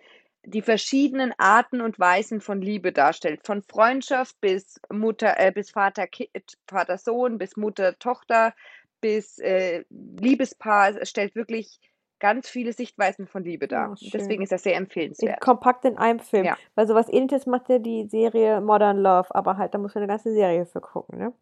die 0.45 0.61
verschiedenen 0.61 1.33
Arten 1.37 1.81
und 1.81 1.99
Weisen 1.99 2.41
von 2.41 2.61
Liebe 2.61 2.91
darstellt. 2.91 3.41
Von 3.45 3.61
Freundschaft 3.61 4.39
bis 4.41 4.79
Mutter, 4.91 5.39
äh, 5.39 5.51
bis 5.51 5.71
Vater, 5.71 6.07
Ki- 6.07 6.29
äh, 6.33 6.41
Vater, 6.67 6.97
Sohn, 6.97 7.37
bis 7.37 7.57
Mutter, 7.57 7.97
Tochter, 7.99 8.53
bis 9.01 9.39
äh, 9.39 9.83
Liebespaar. 9.89 10.95
Es 11.01 11.09
stellt 11.09 11.35
wirklich 11.35 11.79
ganz 12.19 12.49
viele 12.49 12.73
Sichtweisen 12.73 13.27
von 13.27 13.43
Liebe 13.43 13.67
dar. 13.67 13.91
Oh. 13.91 14.09
Deswegen 14.13 14.43
ist 14.43 14.51
das 14.51 14.63
sehr 14.63 14.73
In, 14.73 14.83
empfehlenswert. 14.83 15.39
kompakt 15.41 15.85
in 15.85 15.97
einem 15.97 16.19
Film. 16.19 16.45
Ja. 16.45 16.57
Weil 16.75 16.87
sowas 16.87 17.07
ähnliches 17.09 17.45
macht 17.45 17.69
ja 17.69 17.79
die 17.79 18.07
Serie 18.07 18.59
Modern 18.61 18.97
Love, 18.97 19.33
aber 19.33 19.57
halt, 19.57 19.73
da 19.73 19.77
muss 19.77 19.95
man 19.95 20.03
eine 20.03 20.11
ganze 20.11 20.33
Serie 20.33 20.65
für 20.65 20.81
gucken, 20.81 21.17
ne? 21.17 21.33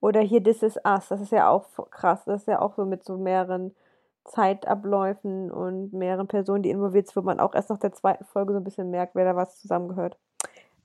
Oder 0.00 0.20
hier 0.20 0.42
This 0.42 0.62
Is 0.62 0.76
Us, 0.84 1.08
das 1.08 1.20
ist 1.20 1.32
ja 1.32 1.48
auch 1.48 1.66
krass. 1.90 2.24
Das 2.26 2.42
ist 2.42 2.48
ja 2.48 2.60
auch 2.60 2.74
so 2.76 2.84
mit 2.84 3.02
so 3.02 3.16
mehreren 3.16 3.74
Zeitabläufen 4.26 5.50
und 5.50 5.92
mehreren 5.92 6.28
Personen, 6.28 6.62
die 6.62 6.70
involviert 6.70 7.06
sind, 7.08 7.16
wo 7.16 7.22
man 7.22 7.40
auch 7.40 7.54
erst 7.54 7.70
nach 7.70 7.78
der 7.78 7.92
zweiten 7.92 8.24
Folge 8.24 8.52
so 8.52 8.58
ein 8.60 8.64
bisschen 8.64 8.90
merkt, 8.90 9.14
wer 9.14 9.24
da 9.24 9.36
was 9.36 9.58
zusammengehört. 9.60 10.16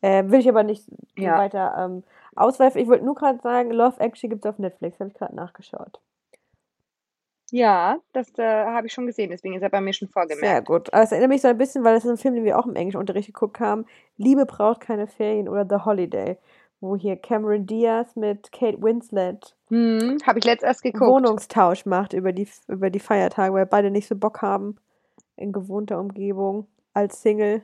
Äh, 0.01 0.25
will 0.29 0.39
ich 0.39 0.49
aber 0.49 0.63
nicht 0.63 0.87
Ja. 1.15 1.37
weiter 1.37 1.75
ähm, 1.77 2.03
ausweifen. 2.35 2.81
Ich 2.81 2.87
wollte 2.87 3.05
nur 3.05 3.15
gerade 3.15 3.39
sagen, 3.41 3.71
Love 3.71 3.99
Actually 3.99 4.29
gibt 4.29 4.45
es 4.45 4.49
auf 4.49 4.59
Netflix, 4.59 4.99
habe 4.99 5.09
ich 5.09 5.15
gerade 5.17 5.35
nachgeschaut. 5.35 5.99
Ja, 7.51 7.99
das 8.13 8.37
äh, 8.39 8.43
habe 8.65 8.87
ich 8.87 8.93
schon 8.93 9.05
gesehen, 9.07 9.29
deswegen 9.29 9.55
ist 9.55 9.61
er 9.61 9.69
bei 9.69 9.81
mir 9.81 9.93
schon 9.93 10.07
Sehr 10.27 10.61
vorgemerkt. 10.61 10.63
gut. 10.63 10.93
Aber 10.93 11.03
es 11.03 11.11
erinnert 11.11 11.29
mich 11.29 11.41
so 11.41 11.47
ein 11.49 11.57
bisschen, 11.57 11.83
weil 11.83 11.93
das 11.95 12.05
ist 12.05 12.11
ein 12.11 12.17
Film, 12.17 12.35
den 12.35 12.45
wir 12.45 12.57
auch 12.57 12.65
im 12.65 12.75
Englischunterricht 12.75 13.27
geguckt 13.27 13.59
haben. 13.59 13.85
Liebe 14.17 14.45
braucht 14.45 14.79
keine 14.81 15.07
Ferien 15.07 15.49
oder 15.49 15.65
The 15.69 15.83
Holiday, 15.85 16.37
wo 16.81 16.95
hier 16.95 17.15
Cameron 17.15 17.65
Diaz 17.65 18.15
mit 18.15 18.51
Kate 18.51 18.81
Winslet 18.81 19.55
Hm, 19.71 20.17
habe 20.25 20.39
ich 20.39 20.45
letzt 20.45 20.65
erst 20.65 20.83
geguckt. 20.83 21.09
Wohnungstausch 21.09 21.85
macht 21.85 22.11
über 22.11 22.33
die, 22.33 22.47
über 22.67 22.89
die 22.89 22.99
Feiertage, 22.99 23.53
weil 23.53 23.65
beide 23.65 23.89
nicht 23.89 24.07
so 24.07 24.17
Bock 24.17 24.41
haben, 24.41 24.75
in 25.37 25.53
gewohnter 25.53 25.97
Umgebung 25.97 26.67
als 26.93 27.21
Single 27.21 27.61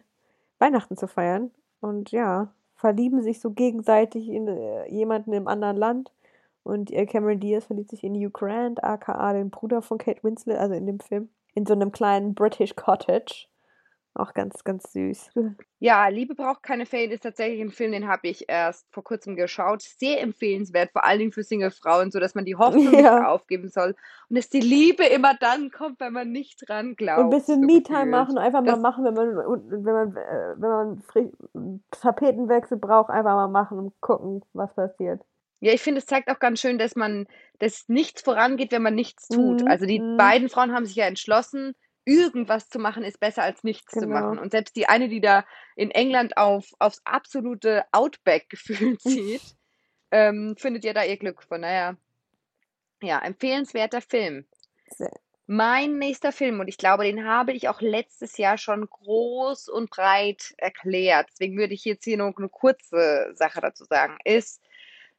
Weihnachten 0.58 0.96
zu 0.96 1.08
feiern. 1.08 1.52
Und 1.82 2.12
ja, 2.12 2.54
verlieben 2.76 3.22
sich 3.22 3.42
so 3.42 3.52
gegenseitig 3.52 4.30
in 4.30 4.48
äh, 4.48 4.90
jemanden 4.90 5.34
im 5.34 5.50
anderen 5.50 5.76
Land. 5.76 6.12
Und 6.64 6.92
äh, 6.92 7.06
Cameron 7.06 7.42
Diaz 7.42 7.66
verliebt 7.66 7.90
sich 7.90 8.06
in 8.06 8.16
Hugh 8.16 8.32
Grant, 8.32 8.82
aka 8.84 9.34
den 9.34 9.50
Bruder 9.50 9.82
von 9.82 9.98
Kate 9.98 10.24
Winslet, 10.24 10.58
also 10.58 10.76
in 10.76 10.86
dem 10.86 11.02
Film, 11.02 11.28
in 11.56 11.66
so 11.66 11.74
einem 11.74 11.92
kleinen 11.92 12.36
British 12.36 12.74
Cottage. 12.76 13.48
Auch 14.18 14.34
ganz, 14.34 14.64
ganz 14.64 14.92
süß. 14.94 15.30
Ja, 15.80 16.08
Liebe 16.08 16.34
braucht 16.34 16.64
keine 16.64 16.88
Ferien 16.88 17.12
ist 17.12 17.22
tatsächlich 17.22 17.62
ein 17.62 17.70
Film, 17.70 17.92
den 17.92 18.08
habe 18.08 18.28
ich 18.28 18.50
erst 18.50 18.88
vor 18.92 19.04
kurzem 19.04 19.36
geschaut. 19.36 19.84
Sehr 19.84 20.22
empfehlenswert, 20.22 20.92
vor 20.92 21.06
allen 21.06 21.20
Dingen 21.20 21.32
für 21.32 21.44
Single-Frauen, 21.44 22.10
so 22.10 22.20
dass 22.20 22.34
man 22.34 22.44
die 22.44 22.56
Hoffnung 22.58 22.90
nicht 22.90 23.04
Ja. 23.04 23.28
aufgeben 23.28 23.70
soll. 23.70 23.96
Und 24.30 24.36
dass 24.38 24.50
die 24.50 24.60
Liebe 24.60 25.06
immer 25.06 25.36
dann 25.40 25.70
kommt, 25.70 26.00
wenn 26.00 26.14
man 26.14 26.32
nicht 26.32 26.68
dran 26.68 26.96
glaubt. 26.96 27.20
Und 27.20 27.26
ein 27.26 27.30
bisschen 27.30 27.62
so 27.62 27.68
Me-Time 27.68 28.08
machen, 28.08 28.40
einfach 28.40 28.62
mal 28.62 28.72
Das- 28.72 28.80
machen, 28.80 29.06
wenn 29.06 29.14
man, 29.14 29.36
wenn 29.38 29.94
man, 29.94 30.16
äh, 30.18 30.56
wenn 30.58 30.70
man 30.70 31.82
Tapetenwechsel 31.92 32.78
braucht, 32.78 33.10
einfach 33.10 33.36
mal 33.36 33.48
machen 33.48 33.78
und 33.80 33.94
gucken, 34.02 34.42
was 34.54 34.74
passiert. 34.74 35.22
Ja, 35.60 35.74
ich 35.74 35.82
finde, 35.82 36.00
es 36.00 36.06
zeigt 36.06 36.30
auch 36.30 36.40
ganz 36.40 36.60
schön, 36.60 36.78
dass 36.78 36.96
man, 36.96 37.28
dass 37.60 37.88
nichts 37.90 38.22
vorangeht, 38.22 38.72
wenn 38.72 38.84
man 38.84 38.94
nichts 38.96 39.28
tut. 39.28 39.62
Mhm, 39.62 39.68
Also 39.68 39.86
die 39.86 40.00
mhm. 40.00 40.18
beiden 40.18 40.50
Frauen 40.50 40.72
haben 40.74 40.86
sich 40.86 40.96
ja 40.96 41.06
entschlossen, 41.06 41.76
irgendwas 42.08 42.70
zu 42.70 42.80
machen 42.80 43.04
ist 43.04 43.20
besser 43.20 43.44
als 43.44 43.64
nichts 43.64 43.92
zu 43.92 44.00
Genau. 44.00 44.14
machen. 44.14 44.40
Und 44.40 44.52
selbst 44.52 44.76
die 44.78 44.88
eine, 44.88 45.10
die 45.10 45.20
da 45.22 45.46
in 45.76 45.92
England 45.92 46.38
auf, 46.38 46.66
aufs 46.80 47.02
absolute 47.04 47.84
Outback-Gefühl 47.92 48.98
zieht, 49.00 49.42
ähm, 50.12 50.56
findet 50.58 50.86
ja 50.86 50.94
da 50.94 51.04
ihr 51.04 51.18
Glück. 51.18 51.44
Von 51.44 51.62
daher, 51.64 51.98
ja, 53.02 53.20
empfehlenswerter 53.20 54.02
Film. 54.02 54.48
Sehr. 54.90 55.12
Mein 55.50 55.98
nächster 55.98 56.32
Film, 56.32 56.60
und 56.60 56.68
ich 56.68 56.78
glaube, 56.78 57.04
den 57.04 57.26
habe 57.26 57.54
ich 57.54 57.70
auch 57.70 57.80
letztes 57.82 58.38
Jahr 58.38 58.58
schon 58.58 58.86
groß 58.90 59.70
und 59.70 59.90
breit 59.90 60.54
erklärt, 60.58 61.28
deswegen 61.32 61.58
würde 61.58 61.74
ich 61.74 61.86
jetzt 61.86 62.04
hier 62.04 62.18
noch 62.18 62.34
eine 62.38 62.50
kurze 62.50 63.32
Sache 63.34 63.62
dazu 63.62 63.86
sagen, 63.86 64.18
ist 64.26 64.62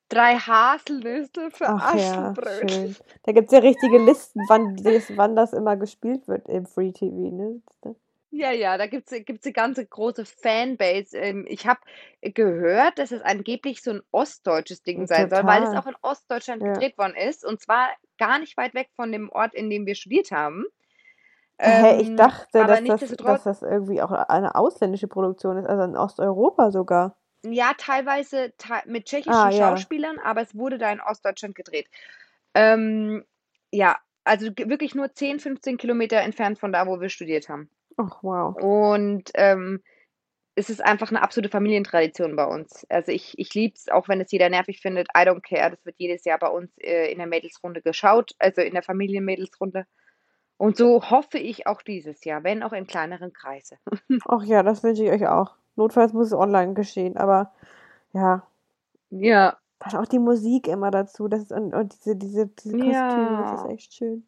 Drei 0.09 0.37
Haselnüsse 0.37 1.51
für 1.51 1.69
Ach 1.69 1.95
ja, 1.95 2.35
Aschenbrödel. 2.35 2.69
schön. 2.71 2.97
Da 3.25 3.33
gibt 3.33 3.49
es 3.49 3.53
ja 3.53 3.59
richtige 3.61 3.99
Listen, 3.99 4.49
wann 4.49 4.77
das, 4.77 5.15
wann 5.17 5.37
das 5.37 5.53
immer 5.53 5.77
gespielt 5.77 6.27
wird 6.29 6.49
im 6.49 6.67
Free 6.67 6.93
TV, 6.93 7.35
ne? 7.35 7.61
Ja, 8.31 8.51
ja, 8.53 8.77
da 8.77 8.87
gibt's 8.87 9.11
gibt's 9.25 9.47
eine 9.47 9.53
ganze 9.55 9.87
große 9.87 10.25
Fanbase. 10.27 11.17
Ähm, 11.17 11.47
ich 11.49 11.67
habe 11.67 11.81
gehört, 12.21 12.99
dass 12.99 13.11
es 13.11 13.23
angeblich 13.23 13.83
so 13.83 13.91
ein 13.93 14.03
ostdeutsches 14.11 14.83
Ding 14.83 15.07
sein 15.07 15.31
soll, 15.31 15.47
weil 15.47 15.63
es 15.63 15.73
auch 15.73 15.87
in 15.87 15.95
Ostdeutschland 16.03 16.63
Ja. 16.63 16.73
gedreht 16.75 16.99
worden 16.99 17.15
ist. 17.17 17.45
Und 17.45 17.61
zwar 17.61 17.89
gar 18.19 18.39
nicht 18.39 18.57
weit 18.59 18.75
weg 18.75 18.91
von 18.97 19.13
dem 19.13 19.31
Ort, 19.31 19.55
in 19.55 19.71
dem 19.71 19.87
wir 19.87 19.95
studiert 19.95 20.31
haben. 20.31 20.67
Hä, 21.65 22.01
ich 22.01 22.09
Ähm, 22.09 22.17
dachte, 22.17 22.61
aber 22.61 22.69
dass 22.69 22.85
das, 22.85 23.17
dass 23.17 23.43
das 23.45 23.63
irgendwie 23.63 24.01
auch 24.03 24.13
eine 24.13 24.55
ausländische 24.55 25.09
Produktion 25.09 25.57
ist, 25.59 25.67
also 25.67 25.83
in 25.85 25.97
Osteuropa 25.97 26.71
sogar. 26.71 27.17
Ja, 27.45 27.73
teilweise 27.77 28.53
te 28.59 28.75
mit 28.87 29.07
tschechischen 29.07 29.33
Ah, 29.33 29.51
ja. 29.51 29.71
Schauspielern, 29.71 30.19
aber 30.19 30.43
es 30.43 30.55
wurde 30.57 30.79
da 30.79 30.91
in 30.91 31.01
Ostdeutschland 31.01 31.55
gedreht. 31.55 31.89
Ähm, 32.55 33.25
ja, 33.71 33.99
also 34.25 34.47
wirklich 34.47 34.95
nur 34.95 35.15
10, 35.15 35.41
15 35.41 35.77
Kilometer 35.77 36.19
entfernt 36.19 36.59
von 36.59 36.73
da, 36.73 36.87
wo 36.87 37.01
wir 37.01 37.09
studiert 37.09 37.49
haben. 37.49 37.71
Ach, 37.97 38.23
wow. 38.23 38.57
Und 38.57 39.31
ähm, 39.35 39.83
es 40.55 40.71
ist 40.71 40.85
einfach 40.85 41.11
eine 41.11 41.23
absolute 41.23 41.51
Familientradition 41.51 42.35
bei 42.35 42.45
uns. 42.45 42.85
Also 42.89 43.13
ich, 43.13 43.39
ich 43.39 43.55
liebe 43.55 43.75
es, 43.77 43.89
auch 43.89 44.09
wenn 44.09 44.21
es 44.21 44.33
jeder 44.33 44.49
nervig 44.49 44.81
findet. 44.81 45.09
I 45.17 45.21
don't 45.21 45.41
care. 45.41 45.71
Das 45.71 45.85
wird 45.87 45.97
jedes 45.99 46.25
Jahr 46.25 46.39
bei 46.39 46.49
uns 46.49 46.77
äh, 46.79 47.13
in 47.13 47.19
der 47.19 47.29
Mädelsrunde 47.29 47.81
geschaut, 47.81 48.33
also 48.39 48.61
in 48.61 48.75
der 48.75 48.83
Familienmädelsrunde. 48.83 49.87
Und 50.57 50.77
so 50.77 51.11
hoffe 51.11 51.39
ich 51.39 51.69
auch 51.69 51.83
dieses 51.83 52.25
Jahr, 52.25 52.43
wenn 52.43 52.65
auch 52.65 52.73
in 52.73 52.89
kleineren 52.89 53.33
Kreise. 53.33 53.79
Ach 54.27 54.43
ja, 54.43 54.65
das 54.65 54.83
wünsche 54.83 55.05
ich 55.05 55.11
euch 55.11 55.29
auch. 55.29 55.55
Notfalls 55.79 56.13
muss 56.13 56.27
es 56.29 56.33
online 56.35 56.75
geschehen, 56.75 57.17
aber 57.17 57.53
ja. 58.13 58.43
Ja, 59.11 59.57
Passt 59.79 59.95
auch 59.97 60.07
die 60.07 60.19
Musik 60.19 60.67
immer 60.67 60.91
dazu. 60.91 61.29
Das 61.29 61.41
ist, 61.43 61.53
und, 61.53 61.73
und 61.73 61.95
diese, 62.05 62.17
diese, 62.17 62.47
diese 62.49 62.77
Kostüme, 62.77 63.39
das 63.39 63.51
Ja. 63.53 63.65
ist 63.65 63.71
echt 63.71 63.95
schön. 63.95 64.27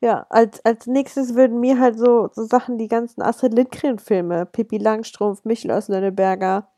Ja, 0.00 0.26
als, 0.30 0.64
als 0.64 0.86
nächstes 0.86 1.34
würden 1.34 1.58
mir 1.60 1.78
halt 1.80 1.98
so, 1.98 2.30
so 2.32 2.44
Sachen, 2.44 2.78
die 2.78 2.86
ganzen 2.88 3.20
Astrid 3.20 3.52
Lindgren-Filme, 3.52 4.46
Pippi 4.46 4.78
Langstrumpf, 4.78 5.44
Michel 5.44 5.72
aus 5.72 5.88
Lönneberger, 5.88 6.68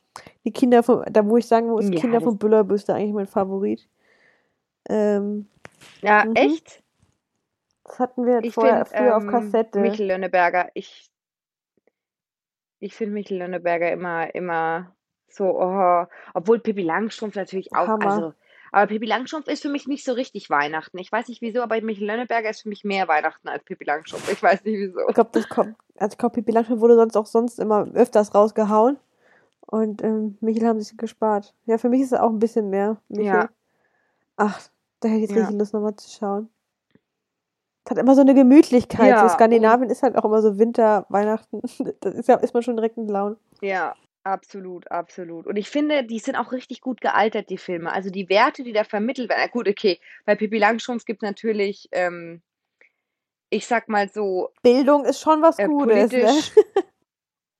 die 0.44 0.52
Kinder 0.52 0.82
von, 0.82 1.04
da 1.10 1.24
wo 1.28 1.36
ich 1.36 1.46
sagen 1.46 1.68
muss, 1.68 1.84
Ja, 1.90 2.00
Kinder 2.00 2.18
das- 2.18 2.24
von 2.24 2.38
Büllerbüste 2.38 2.94
eigentlich 2.94 3.12
mein 3.12 3.26
Favorit. 3.26 3.86
Ähm, 4.88 5.46
ja, 6.00 6.24
Mhm. 6.24 6.34
echt? 6.34 6.82
das 7.84 7.98
hatten 8.00 8.24
wir 8.26 8.42
Ich 8.42 8.54
vorher, 8.54 8.86
finde 8.86 8.96
früher 8.96 9.16
auf 9.18 9.22
ähm, 9.24 9.28
Kassette. 9.30 9.80
Michel 9.80 10.06
Lönneberger, 10.08 10.70
ich, 10.74 11.10
ich 12.82 12.94
finde 12.94 13.14
Michel 13.14 13.38
Lönneberger 13.38 13.90
immer, 13.92 14.34
immer 14.34 14.94
so, 15.28 15.44
oh, 15.44 16.04
obwohl 16.34 16.58
Pippi 16.58 16.82
Langstrumpf 16.82 17.36
natürlich 17.36 17.74
auch, 17.74 17.86
Hammer. 17.86 18.06
also, 18.06 18.34
aber 18.72 18.86
Pippi 18.88 19.06
Langstrumpf 19.06 19.48
ist 19.48 19.62
für 19.62 19.68
mich 19.68 19.86
nicht 19.86 20.04
so 20.04 20.12
richtig 20.12 20.50
Weihnachten. 20.50 20.98
Ich 20.98 21.12
weiß 21.12 21.28
nicht 21.28 21.42
wieso, 21.42 21.62
aber 21.62 21.80
Michel 21.80 22.06
Lönneberger 22.06 22.50
ist 22.50 22.62
für 22.62 22.68
mich 22.68 22.84
mehr 22.84 23.06
Weihnachten 23.06 23.48
als 23.48 23.64
Pippi 23.64 23.84
Langstrumpf. 23.84 24.30
Ich 24.32 24.42
weiß 24.42 24.64
nicht 24.64 24.78
wieso. 24.78 25.08
Ich 25.08 25.14
glaube, 25.14 25.30
das 25.32 25.48
kommt, 25.48 25.76
also 25.96 26.12
ich 26.14 26.18
glaube, 26.18 26.34
Pippi 26.34 26.52
Langstrumpf 26.52 26.80
wurde 26.80 26.96
sonst 26.96 27.16
auch 27.16 27.26
sonst 27.26 27.58
immer 27.58 27.86
öfters 27.94 28.34
rausgehauen. 28.34 28.98
Und 29.60 30.02
ähm, 30.02 30.36
Michel 30.40 30.66
haben 30.66 30.80
sich 30.80 30.96
gespart. 30.96 31.54
Ja, 31.66 31.78
für 31.78 31.88
mich 31.88 32.02
ist 32.02 32.12
es 32.12 32.18
auch 32.18 32.30
ein 32.30 32.38
bisschen 32.38 32.68
mehr. 32.68 33.00
Michel. 33.08 33.26
Ja. 33.26 33.48
Ach, 34.36 34.60
da 35.00 35.08
hätte 35.08 35.16
ich 35.16 35.22
jetzt 35.22 35.36
Ja. 35.36 35.42
richtig 35.42 35.58
Lust, 35.58 35.72
nochmal 35.72 35.96
zu 35.96 36.10
schauen. 36.10 36.48
Es 37.84 37.90
hat 37.90 37.98
immer 37.98 38.14
so 38.14 38.20
eine 38.20 38.34
Gemütlichkeit. 38.34 39.10
Ja, 39.10 39.28
so 39.28 39.34
Skandinavien 39.34 39.90
ist 39.90 40.02
halt 40.02 40.16
auch 40.16 40.24
immer 40.24 40.40
so 40.40 40.58
Winter, 40.58 41.06
Weihnachten. 41.08 41.60
Da 42.00 42.10
ist, 42.10 42.28
ja, 42.28 42.36
ist 42.36 42.54
man 42.54 42.62
schon 42.62 42.76
direkt 42.76 42.96
in 42.96 43.08
Laune. 43.08 43.36
Ja. 43.60 43.94
Absolut, 44.24 44.88
absolut. 44.88 45.48
Und 45.48 45.56
ich 45.56 45.68
finde, 45.68 46.04
die 46.04 46.20
sind 46.20 46.36
auch 46.36 46.52
richtig 46.52 46.80
gut 46.80 47.00
gealtert, 47.00 47.50
die 47.50 47.58
Filme. 47.58 47.92
Also 47.92 48.08
die 48.08 48.28
Werte, 48.28 48.62
die 48.62 48.72
da 48.72 48.84
vermittelt 48.84 49.28
werden. 49.28 49.40
Na 49.44 49.50
gut, 49.50 49.68
okay, 49.68 49.98
bei 50.24 50.36
Pippi 50.36 50.58
Langstrumpf 50.58 51.04
gibt 51.04 51.24
es 51.24 51.28
natürlich, 51.28 51.88
ähm, 51.90 52.40
ich 53.50 53.66
sag 53.66 53.88
mal 53.88 54.08
so, 54.08 54.50
Bildung 54.62 55.04
ist 55.04 55.20
schon 55.20 55.42
was 55.42 55.58
äh, 55.58 55.66
Gutes, 55.66 56.12
ne? 56.12 56.20
politisch. 56.20 56.52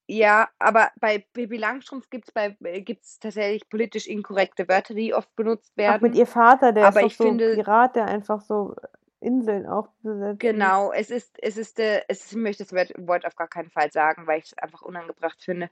Ja, 0.09 0.49
aber 0.59 0.91
bei 1.01 1.25
Pippi 1.33 1.57
Langstrumpf 1.57 2.11
gibt 2.11 2.29
es 2.29 2.33
bei, 2.33 2.57
äh, 2.65 2.83
gibt's 2.83 3.19
tatsächlich 3.19 3.67
politisch 3.71 4.07
inkorrekte 4.07 4.69
Wörter, 4.69 4.95
die 4.95 5.15
oft 5.15 5.35
benutzt 5.37 5.73
Auch 5.73 5.77
mit 5.77 6.03
werden. 6.03 6.15
ihr 6.15 6.27
Vater, 6.27 6.73
der 6.73 6.83
ist 6.83 6.89
Aber 6.89 7.01
doch 7.01 7.07
ich 7.07 7.17
so 7.17 7.29
ein 7.29 7.39
Pirat, 7.39 7.97
der 7.97 8.07
einfach 8.07 8.43
so 8.43 8.75
Inseln 9.23 9.67
auch 9.67 9.89
besetzt. 10.03 10.41
genau, 10.41 10.93
es 10.93 11.11
ist, 11.11 11.37
es 11.43 11.57
ist, 11.57 11.79
äh, 11.79 12.03
es 12.09 12.25
ist, 12.27 12.33
ich 12.33 12.39
möchte 12.39 12.65
das 12.65 12.73
Wort- 12.73 13.27
auf 13.27 13.37
gar 13.37 13.49
keinen 13.49 13.71
Fall 13.71 13.91
sagen, 13.93 14.27
weil 14.27 14.41
ich 14.41 14.47
es 14.47 14.59
einfach 14.59 14.83
unangebracht 14.83 15.43
finde. 15.43 15.71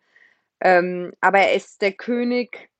Ähm, 0.61 1.13
aber 1.21 1.41
er 1.41 1.55
ist 1.55 1.83
der 1.83 1.93
König, 1.93 2.71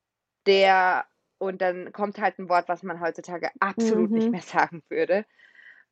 der, 0.47 1.07
und 1.39 1.63
dann 1.63 1.93
kommt 1.93 2.19
halt 2.21 2.39
ein 2.39 2.49
Wort, 2.49 2.69
was 2.69 2.83
man 2.83 3.01
heutzutage 3.01 3.51
absolut 3.61 4.15
nicht 4.15 4.31
Mhm. 4.31 4.33
mehr 4.33 4.43
sagen 4.43 4.83
würde. 4.89 5.27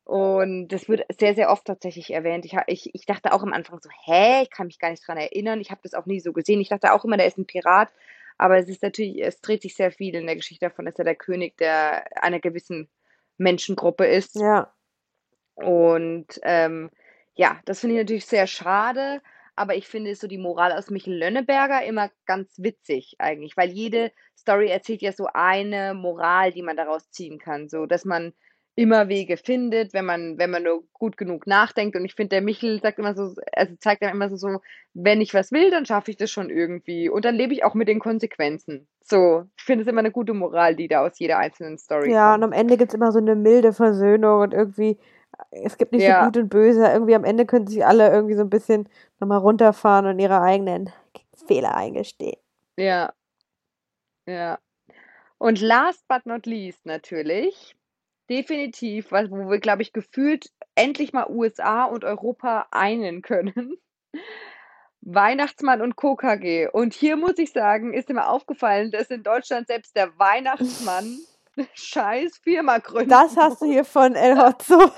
Und 0.03 0.69
das 0.69 0.89
wird 0.89 1.05
sehr, 1.19 1.35
sehr 1.35 1.51
oft 1.51 1.65
tatsächlich 1.65 2.11
erwähnt. 2.11 2.45
Ich, 2.45 2.55
ich, 2.67 2.95
ich 2.95 3.05
dachte 3.05 3.31
auch 3.33 3.43
am 3.43 3.53
Anfang 3.53 3.79
so, 3.81 3.89
hä, 4.05 4.41
ich 4.43 4.49
kann 4.49 4.67
mich 4.67 4.79
gar 4.79 4.89
nicht 4.91 5.07
dran 5.07 5.17
erinnern. 5.17 5.61
Ich 5.61 5.71
habe 5.71 5.81
das 5.83 5.93
auch 5.93 6.05
nie 6.07 6.19
so 6.19 6.33
gesehen. 6.33 6.61
Ich 6.61 6.69
dachte 6.69 6.93
auch 6.93 7.05
immer, 7.05 7.17
der 7.17 7.27
ist 7.27 7.37
ein 7.37 7.45
Pirat. 7.45 7.89
Aber 8.37 8.57
es 8.57 8.69
ist 8.69 8.81
natürlich, 8.83 9.21
es 9.23 9.41
dreht 9.41 9.61
sich 9.61 9.75
sehr 9.75 9.91
viel 9.91 10.15
in 10.15 10.25
der 10.25 10.35
Geschichte 10.35 10.65
davon, 10.67 10.85
dass 10.85 10.97
er 10.97 11.05
der 11.05 11.15
König 11.15 11.57
der 11.57 12.05
einer 12.23 12.39
gewissen 12.39 12.89
Menschengruppe 13.39 14.05
ist. 14.05 14.35
Ja. 14.35 14.73
Und 15.55 16.27
ähm, 16.43 16.89
ja, 17.35 17.59
das 17.65 17.79
finde 17.79 17.95
ich 17.95 18.01
natürlich 18.01 18.25
sehr 18.25 18.47
schade, 18.47 19.21
aber 19.55 19.75
ich 19.75 19.87
finde 19.87 20.15
so 20.15 20.27
die 20.27 20.37
Moral 20.37 20.71
aus 20.71 20.89
Michel 20.89 21.17
Lönneberger 21.17 21.83
immer 21.83 22.09
ganz 22.25 22.53
witzig 22.57 23.15
eigentlich, 23.19 23.57
weil 23.57 23.69
jede 23.69 24.11
Story 24.37 24.69
erzählt 24.69 25.01
ja 25.01 25.11
so 25.11 25.27
eine 25.33 25.93
Moral, 25.93 26.51
die 26.51 26.61
man 26.61 26.77
daraus 26.77 27.09
ziehen 27.11 27.39
kann, 27.39 27.67
so 27.67 27.85
dass 27.85 28.05
man 28.05 28.33
immer 28.79 29.09
Wege 29.09 29.35
findet, 29.37 29.93
wenn 29.93 30.05
man, 30.05 30.37
wenn 30.37 30.49
man 30.51 30.63
nur 30.63 30.83
gut 30.93 31.17
genug 31.17 31.45
nachdenkt. 31.47 31.95
Und 31.97 32.05
ich 32.05 32.15
finde, 32.15 32.29
der 32.29 32.41
Michel 32.41 32.81
sagt 32.81 32.97
immer 32.97 33.13
so, 33.13 33.35
also 33.53 33.75
zeigt 33.79 34.01
dann 34.01 34.11
immer 34.11 34.29
so, 34.29 34.37
so, 34.37 34.61
wenn 34.93 35.19
ich 35.21 35.33
was 35.33 35.51
will, 35.51 35.69
dann 35.69 35.85
schaffe 35.85 36.11
ich 36.11 36.17
das 36.17 36.31
schon 36.31 36.49
irgendwie. 36.49 37.09
Und 37.09 37.25
dann 37.25 37.35
lebe 37.35 37.53
ich 37.53 37.63
auch 37.65 37.73
mit 37.73 37.89
den 37.89 37.99
Konsequenzen. 37.99 38.87
So, 39.01 39.43
ich 39.57 39.63
finde 39.63 39.83
es 39.83 39.89
immer 39.89 39.99
eine 39.99 40.11
gute 40.11 40.33
Moral, 40.33 40.75
die 40.75 40.87
da 40.87 41.05
aus 41.05 41.19
jeder 41.19 41.37
einzelnen 41.39 41.77
Story 41.77 42.11
Ja, 42.11 42.35
und 42.35 42.41
kommt. 42.41 42.53
am 42.53 42.53
Ende 42.53 42.77
gibt 42.77 42.91
es 42.91 42.95
immer 42.95 43.11
so 43.11 43.19
eine 43.19 43.35
milde 43.35 43.73
Versöhnung 43.73 44.41
und 44.41 44.53
irgendwie, 44.53 44.97
es 45.51 45.77
gibt 45.77 45.91
nicht 45.91 46.05
so 46.05 46.11
Ja. 46.11 46.23
gut 46.25 46.37
und 46.37 46.49
böse. 46.49 46.85
Irgendwie 46.87 47.15
am 47.15 47.25
Ende 47.25 47.45
können 47.45 47.67
sich 47.67 47.85
alle 47.85 48.09
irgendwie 48.09 48.35
so 48.35 48.41
ein 48.43 48.49
bisschen 48.49 48.87
nochmal 49.19 49.39
runterfahren 49.39 50.05
und 50.05 50.19
ihre 50.19 50.41
eigenen 50.41 50.89
Fehler 51.47 51.75
eingestehen. 51.75 52.37
Ja, 52.77 53.11
ja. 54.25 54.57
Und 55.37 55.61
last 55.61 56.07
but 56.07 56.25
not 56.25 56.45
least 56.45 56.85
natürlich, 56.85 57.75
definitiv, 58.29 59.11
was, 59.11 59.29
wo 59.29 59.49
wir, 59.49 59.59
glaube 59.59 59.81
ich, 59.81 59.93
gefühlt 59.93 60.51
endlich 60.75 61.13
mal 61.13 61.29
USA 61.29 61.85
und 61.85 62.03
Europa 62.03 62.67
einen 62.71 63.21
können. 63.21 63.77
Weihnachtsmann 65.01 65.81
und 65.81 65.95
KKG. 65.95 66.67
Und 66.67 66.93
hier 66.93 67.15
muss 67.15 67.37
ich 67.37 67.51
sagen, 67.51 67.93
ist 67.93 68.09
mir 68.09 68.27
aufgefallen, 68.27 68.91
dass 68.91 69.09
in 69.09 69.23
Deutschland 69.23 69.67
selbst 69.67 69.95
der 69.95 70.17
Weihnachtsmann 70.19 71.19
eine 71.55 71.67
scheiß 71.73 72.37
Firma 72.39 72.79
gründen 72.79 73.09
Das 73.09 73.35
hast 73.37 73.61
du 73.61 73.65
hier 73.65 73.85
von 73.85 74.15
El 74.15 74.37
Hotzo. 74.37 74.91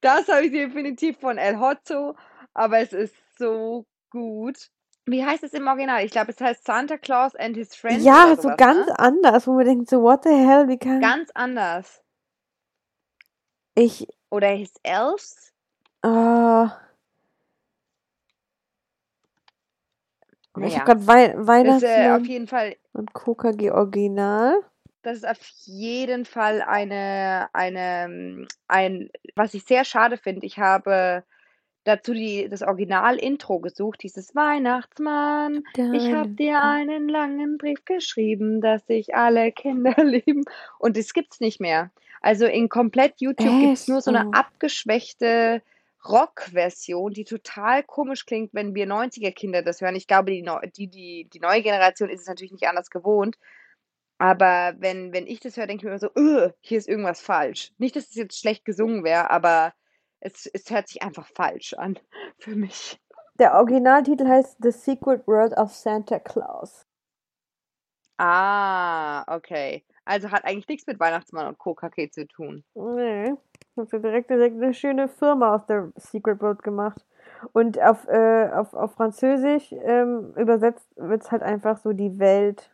Das 0.00 0.28
habe 0.28 0.46
ich 0.46 0.52
definitiv 0.52 1.18
von 1.18 1.36
El 1.36 1.60
Hotzo, 1.60 2.16
aber 2.54 2.78
es 2.78 2.94
ist 2.94 3.14
so 3.38 3.86
gut. 4.08 4.70
Wie 5.06 5.24
heißt 5.24 5.42
es 5.44 5.52
im 5.54 5.66
Original? 5.66 6.04
Ich 6.04 6.12
glaube, 6.12 6.30
es 6.32 6.40
heißt 6.40 6.64
Santa 6.64 6.96
Claus 6.98 7.34
and 7.36 7.56
his 7.56 7.74
Friends 7.74 8.04
Ja, 8.04 8.36
so 8.36 8.42
sowas, 8.42 8.56
ganz 8.56 8.88
ne? 8.88 8.94
anders, 8.98 9.46
wo 9.46 9.54
man 9.54 9.64
denkt, 9.66 9.90
so, 9.90 10.02
what 10.02 10.24
the 10.24 10.30
hell, 10.30 10.68
wie 10.68 10.78
kann 10.78 11.00
Ganz 11.02 11.30
anders. 11.34 12.02
ich, 13.74 14.06
Oder 14.30 14.48
his 14.50 14.72
Elves? 14.82 15.52
äh, 16.04 16.66
ich 20.66 20.76
Naja, 20.76 20.84
habe 20.86 21.06
gerade 21.06 21.06
Wei 21.06 21.64
das 21.64 21.82
ist 21.82 21.84
äh, 21.84 22.08
auf 22.10 22.26
jeden 22.26 22.46
Fall, 22.46 22.76
und 22.92 23.14
KKG 23.14 23.70
Original. 23.72 24.62
das 25.02 25.18
ist 25.18 25.26
auf 25.28 25.40
jeden 25.64 26.24
Fall 26.24 26.62
eine, 26.62 27.48
eine, 27.52 28.04
ähm, 28.04 28.48
ein, 28.68 29.10
was 29.34 29.54
ich 29.54 29.64
sehr 29.64 29.84
schade 29.84 30.16
finde. 30.18 30.46
Ich 30.46 30.58
habe 30.58 31.24
dazu 31.90 32.14
die, 32.14 32.48
das 32.48 32.62
Original-Intro 32.62 33.60
gesucht, 33.60 34.02
dieses 34.02 34.34
Weihnachtsmann. 34.34 35.62
Ich 35.92 36.12
habe 36.12 36.30
dir 36.30 36.62
einen 36.62 37.08
langen 37.08 37.58
Brief 37.58 37.84
geschrieben, 37.84 38.60
dass 38.60 38.86
sich 38.86 39.14
alle 39.14 39.52
Kinder 39.52 39.94
lieben. 40.04 40.44
Und 40.78 40.96
das 40.96 41.12
gibt's 41.12 41.40
nicht 41.40 41.60
mehr. 41.60 41.90
Also 42.20 42.46
in 42.46 42.68
komplett 42.68 43.20
YouTube 43.20 43.60
gibt's 43.60 43.88
nur 43.88 43.98
Echt? 43.98 44.04
so 44.04 44.12
eine 44.12 44.32
abgeschwächte 44.34 45.62
Rock-Version, 46.08 47.12
die 47.12 47.24
total 47.24 47.82
komisch 47.82 48.24
klingt, 48.24 48.54
wenn 48.54 48.74
wir 48.74 48.86
90er-Kinder 48.86 49.62
das 49.62 49.80
hören. 49.80 49.96
Ich 49.96 50.06
glaube, 50.06 50.30
die, 50.30 50.42
die, 50.76 50.88
die, 50.88 51.28
die 51.30 51.40
neue 51.40 51.62
Generation 51.62 52.08
ist 52.08 52.22
es 52.22 52.26
natürlich 52.26 52.52
nicht 52.52 52.68
anders 52.68 52.90
gewohnt. 52.90 53.36
Aber 54.18 54.74
wenn, 54.78 55.12
wenn 55.12 55.26
ich 55.26 55.40
das 55.40 55.56
höre, 55.56 55.66
denke 55.66 55.80
ich 55.80 55.84
mir 55.84 55.90
immer 55.90 55.98
so, 55.98 56.10
"Ugh, 56.14 56.52
hier 56.60 56.78
ist 56.78 56.88
irgendwas 56.88 57.20
falsch. 57.22 57.72
Nicht, 57.78 57.96
dass 57.96 58.08
es 58.10 58.14
jetzt 58.14 58.38
schlecht 58.38 58.64
gesungen 58.66 59.02
wäre, 59.02 59.30
aber 59.30 59.72
es, 60.20 60.46
es 60.46 60.70
hört 60.70 60.88
sich 60.88 61.02
einfach 61.02 61.26
falsch 61.26 61.74
an 61.74 61.98
für 62.38 62.54
mich. 62.54 63.00
Der 63.38 63.54
Originaltitel 63.54 64.28
heißt 64.28 64.58
The 64.60 64.70
Secret 64.70 65.26
World 65.26 65.56
of 65.56 65.72
Santa 65.72 66.18
Claus. 66.18 66.86
Ah, 68.18 69.24
okay. 69.34 69.82
Also 70.04 70.30
hat 70.30 70.44
eigentlich 70.44 70.68
nichts 70.68 70.86
mit 70.86 71.00
Weihnachtsmann 71.00 71.46
und 71.46 71.58
KKK 71.58 72.10
zu 72.10 72.26
tun. 72.26 72.64
Nee, 72.74 73.32
hat 73.76 73.88
sie 73.88 74.00
direkt, 74.00 74.28
direkt 74.28 74.56
eine 74.56 74.74
schöne 74.74 75.08
Firma 75.08 75.54
aus 75.54 75.64
der 75.66 75.90
Secret 75.96 76.42
World 76.42 76.62
gemacht. 76.62 77.06
Und 77.52 77.80
auf, 77.80 78.06
äh, 78.08 78.50
auf, 78.52 78.74
auf 78.74 78.92
Französisch 78.92 79.72
ähm, 79.72 80.34
übersetzt 80.36 80.86
wird 80.96 81.22
es 81.22 81.30
halt 81.30 81.42
einfach 81.42 81.78
so 81.78 81.92
die 81.92 82.18
Welt. 82.18 82.70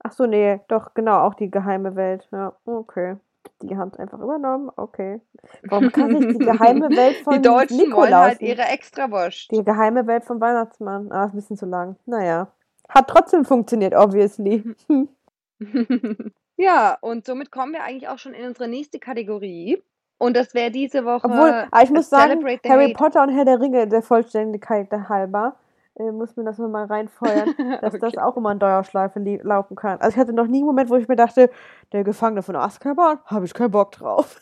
Ach 0.00 0.12
so, 0.12 0.26
nee, 0.26 0.60
doch, 0.68 0.92
genau, 0.92 1.20
auch 1.20 1.34
die 1.34 1.50
geheime 1.50 1.96
Welt. 1.96 2.28
Ja, 2.30 2.54
okay. 2.66 3.16
Die 3.62 3.76
haben 3.76 3.90
es 3.92 3.98
einfach 3.98 4.20
übernommen, 4.20 4.70
okay. 4.76 5.20
Warum 5.62 5.90
kann 5.92 6.16
sich 6.16 6.38
die 6.38 6.44
geheime 6.44 6.88
Welt 6.90 7.18
Die 7.20 7.24
von 7.24 7.42
Deutschen 7.42 7.78
wollen 7.92 8.14
halt 8.14 8.40
Nikolaus 8.40 8.40
ihre 8.40 8.62
Extrawurst. 8.62 9.50
Die 9.50 9.64
geheime 9.64 10.06
Welt 10.06 10.24
vom 10.24 10.40
Weihnachtsmann. 10.40 11.10
Ah, 11.12 11.24
ist 11.24 11.32
ein 11.32 11.36
bisschen 11.36 11.56
zu 11.56 11.66
lang. 11.66 11.96
Naja. 12.06 12.48
Hat 12.88 13.08
trotzdem 13.08 13.44
funktioniert, 13.44 13.94
obviously. 13.94 14.64
Ja, 16.56 16.96
und 17.00 17.26
somit 17.26 17.50
kommen 17.50 17.72
wir 17.72 17.82
eigentlich 17.82 18.08
auch 18.08 18.18
schon 18.18 18.32
in 18.32 18.46
unsere 18.46 18.68
nächste 18.68 18.98
Kategorie. 18.98 19.82
Und 20.18 20.34
das 20.34 20.54
wäre 20.54 20.70
diese 20.70 21.04
Woche 21.04 21.26
Obwohl, 21.26 21.66
aber 21.70 21.82
ich 21.82 21.90
muss 21.90 22.08
sagen, 22.08 22.42
Harry. 22.66 22.94
Potter 22.94 23.22
und 23.22 23.28
Herr 23.28 23.44
der 23.44 23.60
Ringe, 23.60 23.86
der 23.86 24.00
Vollständigkeit 24.00 24.90
halber, 24.90 25.56
äh, 25.96 26.12
muss 26.12 26.36
mir 26.36 26.44
das 26.44 26.58
nochmal 26.58 26.86
reinfeuern, 26.86 27.54
dass 27.80 27.98
das 27.98 28.14
Okay. 28.14 28.18
auch 28.18 28.36
immer 28.36 28.52
in 28.52 28.58
Dauerschleife 28.58 29.18
laufen 29.42 29.76
kann. 29.76 30.00
Also 30.00 30.14
ich 30.14 30.20
hatte 30.20 30.32
noch 30.32 30.46
nie 30.46 30.58
einen 30.58 30.66
Moment, 30.66 30.90
wo 30.90 30.96
ich 30.96 31.08
mir 31.08 31.16
dachte, 31.16 31.50
der 31.92 32.04
Gefangene 32.04 32.42
von 32.42 32.56
Azkaban, 32.56 33.18
habe 33.26 33.44
ich 33.44 33.54
keinen 33.54 33.70
Bock 33.70 33.92
drauf. 33.92 34.40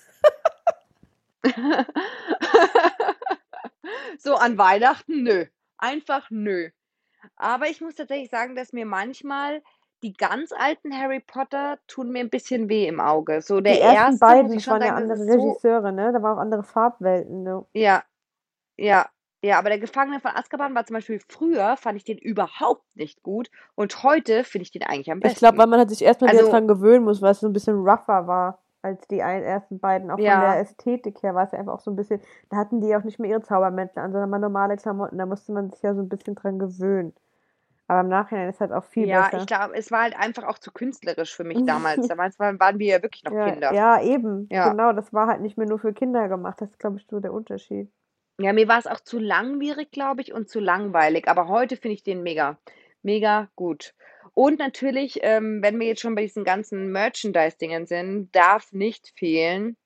So 4.19 4.35
an 4.37 4.57
Weihnachten, 4.59 5.23
nö. 5.23 5.47
Einfach 5.79 6.31
nö. 6.31 6.71
Aber 7.37 7.67
ich 7.67 7.81
muss 7.81 7.95
tatsächlich 7.95 8.31
sagen, 8.31 8.55
dass 8.57 8.73
mir 8.73 8.87
manchmal 8.87 9.63
die 10.03 10.13
ganz 10.13 10.53
alten 10.53 10.97
Harry 10.97 11.21
Potter 11.21 11.79
tun 11.87 12.11
mir 12.11 12.21
ein 12.21 12.31
bisschen 12.31 12.69
weh 12.69 12.87
im 12.87 13.01
Auge. 13.01 13.41
So 13.43 13.61
der 13.61 13.75
Die 13.75 13.81
ersten 13.81 13.97
erste, 13.97 14.19
beiden, 14.21 14.55
das 14.55 14.67
waren 14.69 14.83
ja 14.83 14.89
das 14.89 14.97
andere 14.97 15.19
ist 15.19 15.33
so, 15.33 15.33
Regisseure, 15.49 15.93
ne? 15.93 16.13
Da 16.13 16.23
waren 16.23 16.37
auch 16.39 16.41
andere 16.41 16.63
Farbwelten. 16.63 17.43
Ne? 17.43 17.65
ja, 17.75 18.03
ja, 18.77 19.07
ja, 19.45 19.59
aber 19.59 19.69
der 19.69 19.79
Gefangene 19.79 20.21
von 20.21 20.31
Azkaban 20.35 20.75
war 20.75 20.85
zum 20.87 20.95
Beispiel 20.95 21.21
früher, 21.29 21.77
fand 21.77 21.97
ich 21.97 22.05
den 22.05 22.19
überhaupt 22.19 22.85
nicht 22.97 23.23
gut 23.23 23.51
und 23.75 24.03
heute 24.03 24.43
finde 24.45 24.63
ich 24.63 24.71
den 24.71 24.83
eigentlich 24.83 25.11
am 25.13 25.21
Ich 25.23 25.35
glaube, 25.37 25.59
weil 25.59 25.67
besten. 25.67 25.71
man 25.71 25.79
halt 25.81 25.91
sich 25.91 26.03
erstmal 26.03 26.31
Also, 26.31 26.51
dran 26.51 26.67
gewöhnen 26.69 27.05
muss, 27.05 27.21
weil 27.23 27.33
es 27.33 27.41
so 27.41 27.47
ein 27.47 27.53
bisschen 27.53 27.77
rougher 27.77 28.27
war 28.27 28.59
als 28.83 29.07
die 29.09 29.23
ein- 29.23 29.43
ersten 29.43 29.79
beiden. 29.81 30.11
Auch 30.11 30.17
von 30.17 30.25
der 30.25 30.35
ja, 30.35 30.57
Ästhetik 30.57 31.23
her 31.23 31.35
war 31.35 31.45
es 31.45 31.53
ja 31.53 31.59
einfach 31.59 31.73
auch 31.75 31.81
so 31.81 31.91
ein 31.91 31.97
bisschen, 31.97 32.21
da 32.51 32.57
hatten 32.59 32.81
die 32.81 32.95
auch 32.97 33.03
nicht 33.05 33.19
mehr 33.19 33.31
ihre 33.31 33.41
Zaubermäntel 33.43 33.99
an, 34.03 34.13
sondern 34.13 34.29
mal 34.31 34.39
normale 34.39 34.77
Klamotten. 34.77 35.17
Da 35.19 35.25
musste 35.27 35.53
man 35.53 35.71
sich 35.71 35.81
ja 35.83 35.95
so 35.95 36.01
ein 36.03 36.09
bisschen 36.09 36.35
dran 36.35 36.59
gewöhnen. 36.59 37.15
Aber 37.87 38.01
im 38.01 38.09
Nachhinein 38.09 38.49
ist 38.49 38.61
halt 38.61 38.73
auch 38.73 38.85
viel 38.85 39.07
ja, 39.09 39.25
ich 39.27 39.31
besser. 39.31 39.47
glaube, 39.47 39.75
es 39.77 39.91
war 39.91 40.03
halt 40.03 40.19
einfach 40.19 40.45
auch 40.45 40.59
zu 40.59 40.73
künstlerisch 40.73 41.35
für 41.37 41.45
mich 41.45 41.65
damals. 41.67 42.07
Damals 42.09 42.39
waren, 42.39 42.59
waren 42.61 42.79
wir 42.79 42.87
ja 42.87 43.03
wirklich 43.03 43.25
noch 43.25 43.33
Ja, 43.33 43.51
Kinder. 43.51 43.73
ja, 43.75 44.01
eben. 44.03 44.49
Ja. 44.51 44.71
Genau, 44.71 44.93
das 44.95 45.13
war 45.13 45.27
halt 45.27 45.41
nicht 45.43 45.59
mehr 45.59 45.67
nur 45.67 45.79
für 45.79 45.93
Kinder 45.93 46.29
gemacht. 46.29 46.61
Das 46.61 46.71
ist, 46.71 46.79
glaube 46.79 46.97
ich, 46.99 47.07
so 47.07 47.21
der 47.21 47.33
Unterschied. 47.33 47.91
Ja, 48.41 48.53
mir 48.53 48.67
war 48.69 48.79
es 48.79 48.87
auch 48.87 49.01
zu 49.01 49.19
langwierig, 49.19 49.91
glaube 49.91 50.21
ich, 50.23 50.33
und 50.33 50.49
zu 50.49 50.61
langweilig. 50.61 51.29
Aber 51.29 51.49
heute 51.49 51.77
finde 51.77 51.95
ich 51.95 52.03
den 52.03 52.23
mega, 52.23 52.59
mega 53.03 53.49
gut. 53.55 53.95
Und 54.35 54.59
natürlich, 54.59 55.21
ähm, 55.23 55.61
wenn 55.63 55.79
wir 55.79 55.87
jetzt 55.87 56.01
schon 56.01 56.17
bei 56.17 56.23
diesen 56.23 56.45
ganzen 56.45 56.91
Merchandise-Dingen 56.91 57.87
sind, 57.87 58.35
darf 58.35 58.73
nicht 58.73 59.13
fehlen 59.17 59.77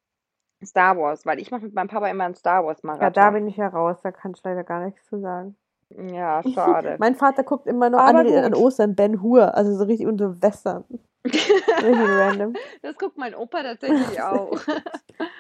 Star 0.65 0.97
Wars, 0.97 1.27
weil 1.27 1.39
ich 1.39 1.51
mache 1.51 1.63
mit 1.63 1.75
meinem 1.75 1.89
Papa 1.89 2.09
immer 2.09 2.25
einen 2.25 2.35
Star 2.35 2.57
Ja, 2.57 2.61
da 2.63 2.67
Wars-Marathon. 2.67 3.35
bin 3.35 3.49
ich 3.49 3.57
ja 3.57 3.69
raus. 3.69 3.99
Da 4.03 4.11
kann 4.11 4.33
ich 4.35 4.43
leider 4.43 4.65
gar 4.65 4.85
nichts 4.85 5.05
zu 5.07 5.21
sagen. 5.21 5.57
Ja, 5.91 6.43
schade. 6.55 6.97
Mein 6.99 7.15
Vater 7.15 7.45
guckt 7.45 7.67
immer 7.67 7.91
noch 7.91 7.99
Aber 7.99 8.21
an, 8.21 8.27
an. 8.27 8.55
Ostern 8.55 8.95
Ben 8.95 9.23
Hur, 9.23 9.55
also 9.55 9.77
so 9.77 9.85
richtig 9.85 10.07
unter 10.07 10.41
Western. 10.43 10.85
Richtig 11.27 11.99
random. 11.99 12.55
Das 12.81 12.97
guckt 12.97 13.19
mein 13.19 13.35
Opa 13.35 13.63
tatsächlich 13.63 14.23
auch. 14.23 14.59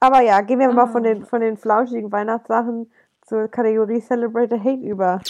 Aber 0.00 0.20
ja, 0.22 0.40
gehen 0.40 0.58
wir 0.58 0.70
mal 0.72 0.86
von 0.86 1.04
Ah. 1.04 1.08
den, 1.08 1.24
von 1.26 1.40
den 1.40 1.56
flauschigen 1.56 2.10
Weihnachtssachen 2.12 2.92
zur 3.22 3.48
Kategorie 3.48 4.00
Celebrate 4.00 4.56
the 4.56 4.60
Hate 4.60 4.82
über. 4.86 5.20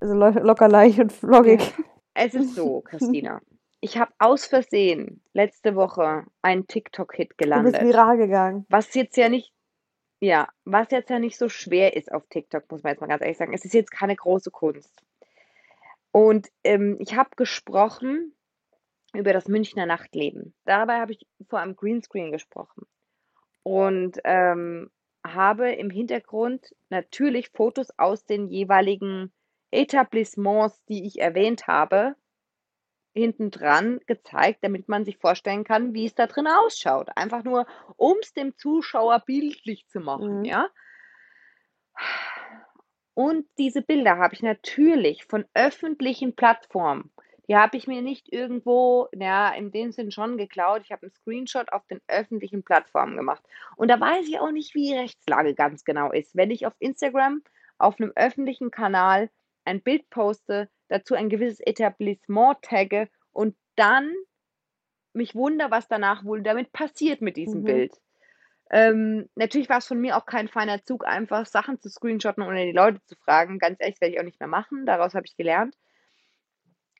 Also 0.00 0.14
lo 0.14 0.28
locker 0.30 0.68
leicht 0.68 0.98
und 0.98 1.12
floggig. 1.12 1.60
Es 2.16 2.32
ist 2.32 2.54
so, 2.54 2.80
Christina. 2.82 3.40
Ich 3.80 3.98
habe 3.98 4.12
aus 4.20 4.46
Versehen 4.46 5.20
letzte 5.32 5.74
Woche 5.74 6.24
einen 6.42 6.68
TikTok-Hit 6.68 7.30
Du 7.32 7.34
bist 7.34 7.38
gelandet. 7.38 7.82
viral 7.82 8.16
gegangen. 8.16 8.66
Was 8.68 8.94
jetzt 8.94 9.16
ja 9.16 9.28
nicht, 9.28 9.52
ja, 10.20 10.46
was 10.64 10.92
jetzt 10.92 11.10
ja 11.10 11.18
nicht 11.18 11.36
so 11.36 11.48
schwer 11.48 11.96
ist 11.96 12.12
auf 12.12 12.22
TikTok, 12.30 12.70
muss 12.70 12.84
man 12.84 12.92
jetzt 12.92 13.00
mal 13.00 13.08
ganz 13.08 13.20
ehrlich 13.22 13.36
sagen. 13.36 13.52
Es 13.52 13.64
ist 13.64 13.74
jetzt 13.74 13.90
keine 13.90 14.14
große 14.14 14.52
Kunst. 14.52 15.02
Und 16.12 16.48
ähm, 16.62 16.96
ich 17.00 17.16
habe 17.16 17.30
gesprochen 17.34 18.32
über 19.14 19.32
das 19.32 19.48
Münchner 19.48 19.86
Nachtleben. 19.86 20.54
Dabei 20.64 21.00
habe 21.00 21.12
ich 21.12 21.26
vor 21.48 21.60
einem 21.60 21.76
Greenscreen 21.76 22.32
gesprochen 22.32 22.86
und 23.62 24.18
ähm, 24.24 24.90
habe 25.26 25.72
im 25.72 25.90
Hintergrund 25.90 26.74
natürlich 26.90 27.50
Fotos 27.50 27.88
aus 27.98 28.24
den 28.26 28.48
jeweiligen 28.48 29.32
Etablissements, 29.70 30.84
die 30.86 31.06
ich 31.06 31.20
erwähnt 31.20 31.66
habe, 31.66 32.14
hinten 33.14 33.50
dran 33.50 34.00
gezeigt, 34.06 34.58
damit 34.62 34.88
man 34.88 35.04
sich 35.04 35.18
vorstellen 35.18 35.64
kann, 35.64 35.94
wie 35.94 36.04
es 36.06 36.14
da 36.14 36.26
drin 36.26 36.46
ausschaut. 36.48 37.08
Einfach 37.16 37.44
nur, 37.44 37.66
um 37.96 38.16
es 38.20 38.32
dem 38.32 38.56
Zuschauer 38.58 39.20
bildlich 39.24 39.86
zu 39.88 40.00
machen, 40.00 40.40
Mhm. 40.40 40.44
ja. 40.44 40.68
Und 43.14 43.46
diese 43.58 43.82
Bilder 43.82 44.18
habe 44.18 44.34
ich 44.34 44.42
natürlich 44.42 45.24
von 45.26 45.44
öffentlichen 45.54 46.34
Plattformen. 46.34 47.12
Die 47.48 47.56
habe 47.56 47.76
ich 47.76 47.86
mir 47.86 48.02
nicht 48.02 48.32
irgendwo, 48.32 49.08
ja, 49.14 49.50
in 49.54 49.70
dem 49.70 49.92
Sinn 49.92 50.10
schon 50.10 50.38
geklaut. 50.38 50.82
Ich 50.84 50.92
habe 50.92 51.02
einen 51.02 51.12
Screenshot 51.12 51.72
auf 51.72 51.86
den 51.86 52.00
öffentlichen 52.08 52.62
Plattformen 52.64 53.16
gemacht. 53.16 53.42
Und 53.76 53.88
da 53.90 54.00
weiß 54.00 54.26
ich 54.28 54.38
auch 54.40 54.50
nicht, 54.50 54.74
wie 54.74 54.88
die 54.88 54.94
Rechtslage 54.98 55.54
ganz 55.54 55.84
genau 55.84 56.10
ist. 56.12 56.34
Wenn 56.36 56.50
ich 56.50 56.66
auf 56.66 56.74
Instagram 56.78 57.42
auf 57.78 58.00
einem 58.00 58.12
öffentlichen 58.16 58.70
Kanal 58.70 59.30
ein 59.64 59.82
Bild 59.82 60.08
poste, 60.10 60.70
dazu 60.88 61.14
ein 61.14 61.28
gewisses 61.28 61.60
Etablissement 61.60 62.62
tagge 62.62 63.08
und 63.32 63.56
dann 63.76 64.14
mich 65.12 65.34
wundere, 65.34 65.70
was 65.70 65.88
danach 65.88 66.24
wohl 66.24 66.42
damit 66.42 66.72
passiert 66.72 67.20
mit 67.20 67.36
diesem 67.36 67.60
Mhm. 67.60 67.64
Bild. 67.64 68.00
Ähm, 68.70 69.28
natürlich 69.36 69.68
war 69.68 69.78
es 69.78 69.86
von 69.86 70.00
mir 70.00 70.16
auch 70.16 70.26
kein 70.26 70.48
feiner 70.48 70.82
Zug, 70.84 71.06
einfach 71.06 71.46
Sachen 71.46 71.80
zu 71.80 71.88
screenshotten, 71.90 72.42
ohne 72.42 72.66
die 72.66 72.72
Leute 72.72 73.00
zu 73.06 73.16
fragen. 73.16 73.58
Ganz 73.58 73.78
ehrlich, 73.80 74.00
werde 74.00 74.14
ich 74.14 74.20
auch 74.20 74.24
nicht 74.24 74.40
mehr 74.40 74.48
machen. 74.48 74.86
Daraus 74.86 75.14
habe 75.14 75.26
ich 75.26 75.36
gelernt. 75.36 75.76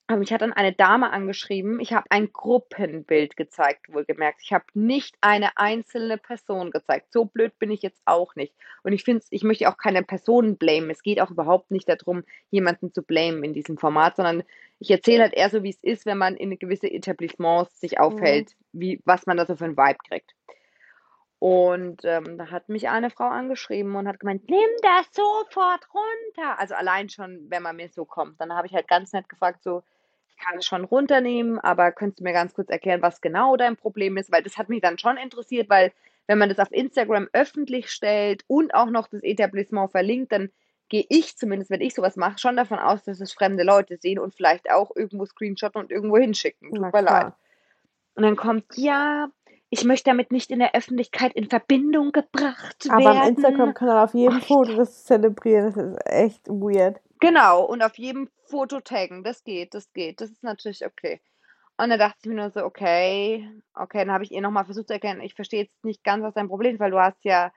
Aber 0.07 0.19
mich 0.19 0.33
hat 0.35 0.43
dann 0.43 0.53
eine 0.53 0.75
Dame 0.75 1.11
angeschrieben. 1.11 1.81
Ich 1.81 1.95
habe 1.95 2.05
ein 2.11 2.31
Gruppenbild 2.31 3.39
gezeigt, 3.39 3.91
wohlgemerkt. 3.91 4.43
Ich 4.43 4.53
habe 4.53 4.67
nicht 4.75 5.17
eine 5.23 5.57
einzelne 5.57 6.19
Person 6.19 6.71
gezeigt. 6.71 7.11
So 7.11 7.25
blöd 7.25 7.59
bin 7.59 7.71
ich 7.71 7.81
jetzt 7.81 8.03
auch 8.05 8.37
nicht. 8.37 8.55
Und 8.83 8.93
ich 8.93 9.03
finde, 9.03 9.25
ich 9.31 9.45
möchte 9.45 9.67
auch 9.67 9.79
keine 9.79 10.03
Personen 10.03 10.59
blamen. 10.59 10.91
Es 10.91 11.03
geht 11.03 11.23
auch 11.23 11.31
überhaupt 11.31 11.71
nicht 11.71 11.89
darum, 11.89 12.23
jemanden 12.51 12.93
zu 12.93 13.03
blamen 13.03 13.45
in 13.45 13.55
diesem 13.55 13.79
Format, 13.79 14.17
sondern 14.17 14.43
ich 14.79 14.91
erzähle 14.91 15.23
halt 15.23 15.35
eher 15.35 15.49
so, 15.49 15.63
wie 15.63 15.71
es 15.71 15.83
ist, 15.83 16.05
wenn 16.05 16.19
man 16.19 16.37
in 16.37 16.59
gewisse 16.59 16.91
Etablissements 16.91 17.81
sich 17.81 17.99
aufhält, 17.99 18.57
wie, 18.73 19.01
was 19.07 19.25
man 19.27 19.39
da 19.39 19.47
so 19.47 19.57
für 19.57 19.65
einen 19.65 19.79
Vibe 19.79 19.99
kriegt. 20.07 20.35
Und 21.45 22.07
ähm, 22.07 22.39
da 22.39 22.51
hat 22.51 22.71
mich 22.71 22.89
eine 22.89 23.11
Frau 23.11 23.29
angeschrieben 23.29 23.97
und 23.97 24.09
hat 24.09 24.19
gemeint, 24.19 24.49
nimm 24.49 24.71
das 24.81 25.05
sofort 25.13 25.87
runter. 25.93 26.59
Also 26.59 26.75
allein 26.75 27.11
schon, 27.11 27.51
wenn 27.51 27.63
man 27.63 27.77
mir 27.77 27.91
so 27.91 28.07
kommt. 28.07 28.41
Dann 28.41 28.55
habe 28.55 28.67
ich 28.67 28.73
halt 28.73 28.89
ganz 28.89 29.13
nett 29.13 29.29
gefragt, 29.29 29.63
so, 29.63 29.83
ich 30.27 30.39
kann 30.39 30.57
es 30.57 30.65
schon 30.65 30.85
runternehmen, 30.85 31.59
aber 31.59 31.93
könntest 31.93 32.21
du 32.21 32.25
mir 32.25 32.33
ganz 32.33 32.55
kurz 32.55 32.71
erklären, 32.71 33.03
was 33.03 33.21
genau 33.21 33.59
dein 33.59 33.77
Problem 33.77 34.17
ist? 34.17 34.33
Weil 34.33 34.43
das 34.43 34.57
hat 34.57 34.71
mich 34.71 34.81
dann 34.81 34.97
schon 34.97 35.19
interessiert, 35.19 35.69
weil 35.69 35.93
wenn 36.27 36.39
man 36.39 36.49
das 36.49 36.59
auf 36.59 36.73
Instagram 36.73 37.29
öffentlich 37.35 37.91
stellt 37.91 38.43
und 38.47 38.75
auch 38.75 38.89
noch 38.89 39.07
das 39.09 39.23
Etablissement 39.23 39.91
verlinkt, 39.91 40.33
dann 40.33 40.51
gehe 40.89 41.05
ich 41.11 41.37
zumindest, 41.37 41.71
wenn 41.71 41.83
ich 41.83 41.93
sowas 41.93 42.17
mache, 42.17 42.39
schon 42.39 42.57
davon 42.57 42.79
aus, 42.79 43.05
dass 43.05 43.21
es 43.21 43.35
fremde 43.35 43.65
Leute 43.65 43.99
sehen 43.99 44.19
und 44.19 44.35
vielleicht 44.35 44.71
auch 44.71 44.97
irgendwo 44.97 45.27
screenshotten 45.27 45.83
und 45.83 45.93
irgendwo 45.93 46.17
hinschicken. 46.17 46.71
Tut 46.71 46.81
mir 46.81 47.03
leid. 47.03 47.35
Und 48.15 48.23
dann 48.23 48.37
kommt, 48.37 48.65
ja, 48.77 49.29
ich 49.75 49.85
möchte 49.85 50.11
damit 50.11 50.31
nicht 50.31 50.53
in 50.53 50.61
der 50.61 50.73
Öffentlichkeit 50.77 51.33
in 51.33 51.51
Verbindung 51.51 52.13
gebracht 52.13 52.87
Aber 52.89 53.07
werden. 53.07 53.19
am 53.19 53.29
Instagram-Kanal 53.29 54.05
auf 54.05 54.15
jedem 54.15 54.39
Oh, 54.39 54.41
Foto 54.41 54.77
das 54.77 55.05
zelebrieren, 55.05 55.67
das 55.67 55.77
ist 55.77 55.99
echt 56.07 56.49
weird. 56.49 57.01
Genau, 57.19 57.65
und 57.65 57.83
auf 57.83 57.99
jedem 57.99 58.29
Foto 58.47 58.81
taggen, 58.81 59.25
das 59.25 59.43
geht, 59.43 59.75
das 59.75 59.93
geht, 59.93 60.21
das 60.21 60.31
ist 60.31 60.45
natürlich 60.45 60.87
okay. 60.87 61.21
Und 61.77 61.91
dann 61.91 61.99
dachte 61.99 62.19
ich 62.23 62.29
mir 62.29 62.37
nur 62.37 62.51
so, 62.51 62.65
okay, 62.65 63.51
okay, 63.75 63.99
dann 64.05 64.13
habe 64.13 64.23
ich 64.23 64.31
ihr 64.31 64.41
nochmal 64.41 64.65
versucht 64.65 64.87
zu 64.87 64.93
erklären, 64.93 65.21
ich 65.21 65.35
verstehe 65.35 65.65
jetzt 65.65 65.85
nicht 65.85 66.05
ganz, 66.05 66.23
was 66.23 66.35
dein 66.35 66.49
Problem 66.49 66.75
ist, 66.75 66.81
weil 66.81 66.93
du 66.93 67.01
hast 67.01 67.25
ja, 67.25 67.51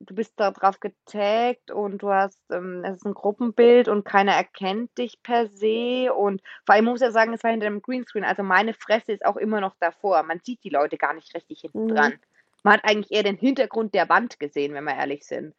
du 0.00 0.14
bist 0.14 0.32
da 0.36 0.50
drauf 0.50 0.80
getaggt 0.80 1.70
und 1.70 1.98
du 2.02 2.10
hast, 2.10 2.40
ähm, 2.50 2.82
es 2.84 2.96
ist 2.96 3.06
ein 3.06 3.14
Gruppenbild 3.14 3.88
und 3.88 4.04
keiner 4.04 4.32
erkennt 4.32 4.96
dich 4.98 5.22
per 5.22 5.46
se 5.48 6.12
und 6.14 6.42
vor 6.66 6.74
allem 6.74 6.86
muss 6.86 7.00
ich 7.00 7.06
ja 7.06 7.12
sagen, 7.12 7.32
es 7.34 7.44
war 7.44 7.50
hinter 7.50 7.66
dem 7.68 7.82
Greenscreen, 7.82 8.24
also 8.24 8.42
meine 8.42 8.74
Fresse 8.74 9.12
ist 9.12 9.24
auch 9.26 9.36
immer 9.36 9.60
noch 9.60 9.76
davor, 9.80 10.22
man 10.22 10.40
sieht 10.40 10.64
die 10.64 10.70
Leute 10.70 10.96
gar 10.98 11.14
nicht 11.14 11.34
richtig 11.34 11.60
hinten 11.60 11.76
Mhm. 11.78 11.86
dran. 11.86 12.18
Man 12.62 12.74
hat 12.74 12.84
eigentlich 12.84 13.10
eher 13.12 13.22
den 13.22 13.36
Hintergrund 13.36 13.94
der 13.94 14.08
Wand 14.08 14.38
gesehen, 14.40 14.74
wenn 14.74 14.84
wir 14.84 14.94
ehrlich 14.96 15.24
sind. 15.26 15.54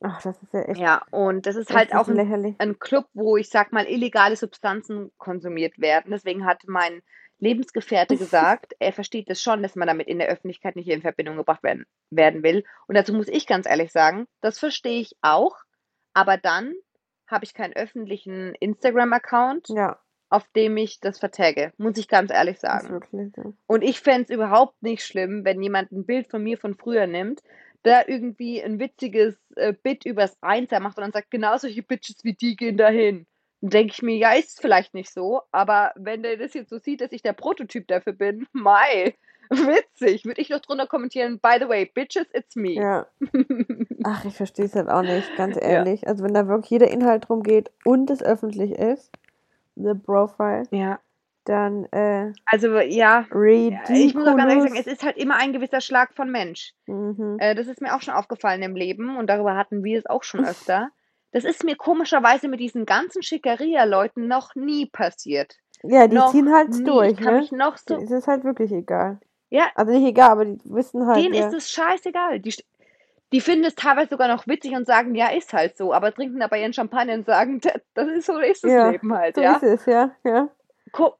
Ach, 0.00 0.20
das 0.22 0.42
ist 0.42 0.52
ja 0.52 0.62
echt, 0.62 0.82
Ja, 0.82 1.02
und 1.10 1.46
das 1.46 1.56
ist 1.56 1.72
halt 1.72 1.94
auch 1.94 2.08
ein 2.08 2.22
ein 2.60 2.78
Club, 2.80 3.06
wo 3.14 3.36
ich 3.36 3.50
sag 3.50 3.72
mal 3.72 3.86
illegale 3.86 4.34
Substanzen 4.36 5.12
konsumiert 5.18 5.78
werden. 5.80 6.10
Deswegen 6.10 6.44
hat 6.44 6.62
mein 6.66 7.02
Lebensgefährte 7.40 8.16
gesagt, 8.16 8.74
er 8.78 8.92
versteht 8.92 9.30
es 9.30 9.42
schon, 9.42 9.62
dass 9.62 9.76
man 9.76 9.88
damit 9.88 10.08
in 10.08 10.18
der 10.18 10.28
Öffentlichkeit 10.28 10.76
nicht 10.76 10.88
in 10.88 11.02
Verbindung 11.02 11.36
gebracht 11.36 11.62
werden, 11.62 11.86
werden 12.10 12.42
will. 12.42 12.64
Und 12.86 12.96
dazu 12.96 13.12
muss 13.12 13.28
ich 13.28 13.46
ganz 13.46 13.66
ehrlich 13.68 13.92
sagen, 13.92 14.26
das 14.40 14.58
verstehe 14.58 15.00
ich 15.00 15.16
auch, 15.22 15.56
aber 16.14 16.36
dann 16.36 16.74
habe 17.28 17.44
ich 17.44 17.54
keinen 17.54 17.74
öffentlichen 17.74 18.54
Instagram-Account, 18.56 19.68
Ja, 19.68 19.98
auf 20.30 20.48
dem 20.56 20.76
ich 20.76 21.00
das 21.00 21.18
vertagge, 21.18 21.72
muss 21.78 21.96
ich 21.96 22.08
ganz 22.08 22.30
ehrlich 22.32 22.58
das 22.58 22.82
sagen. 22.82 23.00
so. 23.34 23.54
Und 23.66 23.82
ich 23.82 24.00
fände 24.00 24.24
es 24.24 24.30
überhaupt 24.30 24.82
nicht 24.82 25.04
schlimm, 25.04 25.44
wenn 25.44 25.62
jemand 25.62 25.92
ein 25.92 26.04
Bild 26.06 26.28
von 26.28 26.42
mir 26.42 26.58
von 26.58 26.74
früher 26.74 27.06
nimmt, 27.06 27.42
da 27.82 28.02
irgendwie 28.06 28.62
ein 28.62 28.78
witziges 28.80 29.36
äh, 29.56 29.72
Bit 29.72 30.04
übers 30.04 30.36
Einser 30.42 30.80
macht 30.80 30.96
und 30.98 31.02
dann 31.02 31.12
sagt, 31.12 31.30
genau 31.30 31.56
solche 31.56 31.82
Bitches 31.82 32.24
wie 32.24 32.34
die 32.34 32.56
gehen 32.56 32.76
dahin. 32.76 33.26
Denke 33.60 33.92
ich 33.92 34.02
mir, 34.02 34.16
ja, 34.16 34.32
ist 34.34 34.60
vielleicht 34.60 34.94
nicht 34.94 35.12
so, 35.12 35.42
aber 35.50 35.92
wenn 35.96 36.22
der 36.22 36.36
das 36.36 36.54
jetzt 36.54 36.70
so 36.70 36.78
sieht, 36.78 37.00
dass 37.00 37.10
ich 37.12 37.22
der 37.22 37.32
Prototyp 37.32 37.88
dafür 37.88 38.12
bin, 38.12 38.46
mei, 38.52 39.14
witzig, 39.50 40.24
würde 40.26 40.40
ich 40.40 40.50
noch 40.50 40.60
drunter 40.60 40.86
kommentieren, 40.86 41.40
by 41.40 41.56
the 41.60 41.68
way, 41.68 41.86
Bitches, 41.86 42.26
it's 42.34 42.54
me. 42.54 42.72
Ja. 42.74 43.06
Ach, 44.04 44.24
ich 44.24 44.34
verstehe 44.36 44.66
es 44.66 44.74
halt 44.76 44.88
auch 44.88 45.02
nicht, 45.02 45.34
ganz 45.36 45.56
Ja. 45.56 45.62
ehrlich. 45.62 46.06
Also 46.06 46.22
wenn 46.24 46.34
da 46.34 46.46
wirklich 46.46 46.70
jeder 46.70 46.88
Inhalt 46.90 47.28
drum 47.28 47.42
geht 47.42 47.70
und 47.84 48.10
es 48.10 48.22
öffentlich 48.22 48.72
ist, 48.72 49.10
the 49.74 49.94
Profile, 49.94 50.64
Ja, 50.70 51.00
dann 51.44 51.84
äh, 51.92 52.32
also 52.46 52.76
ja, 52.78 53.24
ja, 53.32 53.80
ich 53.88 54.14
muss 54.14 54.26
auch 54.28 54.36
ganz 54.36 54.50
ehrlich 54.52 54.62
sagen, 54.62 54.76
es 54.76 54.86
ridiculous. 54.86 54.86
ist 54.86 55.02
halt 55.04 55.16
immer 55.16 55.36
ein 55.36 55.52
gewisser 55.54 55.80
Schlag 55.80 56.14
von 56.14 56.30
Mensch. 56.30 56.74
Mhm. 56.86 57.38
Äh, 57.40 57.54
das 57.54 57.66
ist 57.68 57.80
mir 57.80 57.96
auch 57.96 58.02
schon 58.02 58.12
aufgefallen 58.14 58.62
im 58.62 58.76
Leben 58.76 59.16
und 59.16 59.28
darüber 59.28 59.56
hatten 59.56 59.82
wir 59.82 59.98
es 59.98 60.06
auch 60.06 60.22
schon 60.24 60.44
öfter. 60.44 60.90
Das 61.32 61.44
ist 61.44 61.64
mir 61.64 61.76
komischerweise 61.76 62.48
mit 62.48 62.60
diesen 62.60 62.86
ganzen 62.86 63.22
Schickeria-Leuten 63.22 64.26
noch 64.28 64.54
nie 64.54 64.86
passiert. 64.86 65.56
Ja, 65.82 66.06
die 66.08 66.16
Noch 66.16 66.32
ziehen 66.32 66.52
halt 66.52 66.70
nie. 66.70 66.84
durch, 66.84 67.12
Ich 67.12 67.16
kann 67.18 67.34
ne? 67.34 67.40
mich 67.40 67.52
noch 67.52 67.76
so. 67.76 67.96
Es 67.96 68.10
ist 68.10 68.26
halt 68.26 68.44
wirklich 68.44 68.72
egal. 68.72 69.20
Ja, 69.50 69.68
Also 69.74 69.92
nicht 69.92 70.06
egal, 70.06 70.30
aber 70.30 70.44
die 70.44 70.58
wissen 70.64 71.06
halt, 71.06 71.24
denen 71.24 71.34
ja. 71.34 71.46
ist 71.48 71.54
es 71.54 71.70
scheißegal. 71.70 72.40
Die, 72.40 72.54
die 73.32 73.40
finden 73.40 73.64
es 73.64 73.74
teilweise 73.74 74.10
sogar 74.10 74.28
noch 74.28 74.46
witzig 74.46 74.72
und 74.74 74.86
sagen, 74.86 75.14
ja, 75.14 75.28
ist 75.28 75.52
halt 75.52 75.76
so, 75.76 75.92
aber 75.92 76.12
trinken 76.14 76.40
dabei 76.40 76.60
ihren 76.62 76.72
Champagner 76.72 77.14
und 77.14 77.26
sagen, 77.26 77.60
"Tja, 77.60 77.72
das 77.94 78.08
ist 78.08 78.26
so 78.26 78.38
ist 78.38 78.64
das 78.64 78.72
Ja, 78.72 78.90
Leben 78.90 79.12
halt, 79.14 79.36
So 79.36 79.42
ja. 79.42 79.56
ist 79.56 79.62
es, 79.62 79.86
ja, 79.86 80.10
ja. 80.24 80.48
Ko 80.92 81.14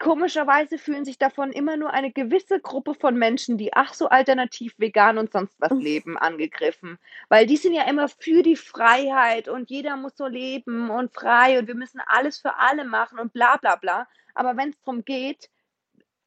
komischerweise 0.00 0.78
fühlen 0.78 1.04
sich 1.04 1.18
davon 1.18 1.52
immer 1.52 1.76
nur 1.76 1.92
eine 1.92 2.10
gewisse 2.10 2.58
Gruppe 2.58 2.94
von 2.94 3.16
Menschen, 3.16 3.58
die 3.58 3.74
ach 3.74 3.94
so 3.94 4.08
alternativ 4.08 4.74
vegan 4.78 5.18
und 5.18 5.30
sonst 5.30 5.54
was 5.60 5.70
leben, 5.70 6.18
angegriffen. 6.18 6.98
Weil 7.28 7.46
die 7.46 7.58
sind 7.58 7.74
ja 7.74 7.84
immer 7.84 8.08
für 8.08 8.42
die 8.42 8.56
Freiheit 8.56 9.48
und 9.48 9.70
jeder 9.70 9.96
muss 9.96 10.16
so 10.16 10.26
leben 10.26 10.90
und 10.90 11.12
frei 11.12 11.58
und 11.58 11.68
wir 11.68 11.76
müssen 11.76 12.00
alles 12.04 12.38
für 12.38 12.56
alle 12.56 12.84
machen 12.84 13.18
und 13.18 13.32
bla 13.32 13.58
bla 13.58 13.76
bla. 13.76 14.08
Aber 14.34 14.56
wenn 14.56 14.70
es 14.70 14.80
darum 14.80 15.04
geht, 15.04 15.50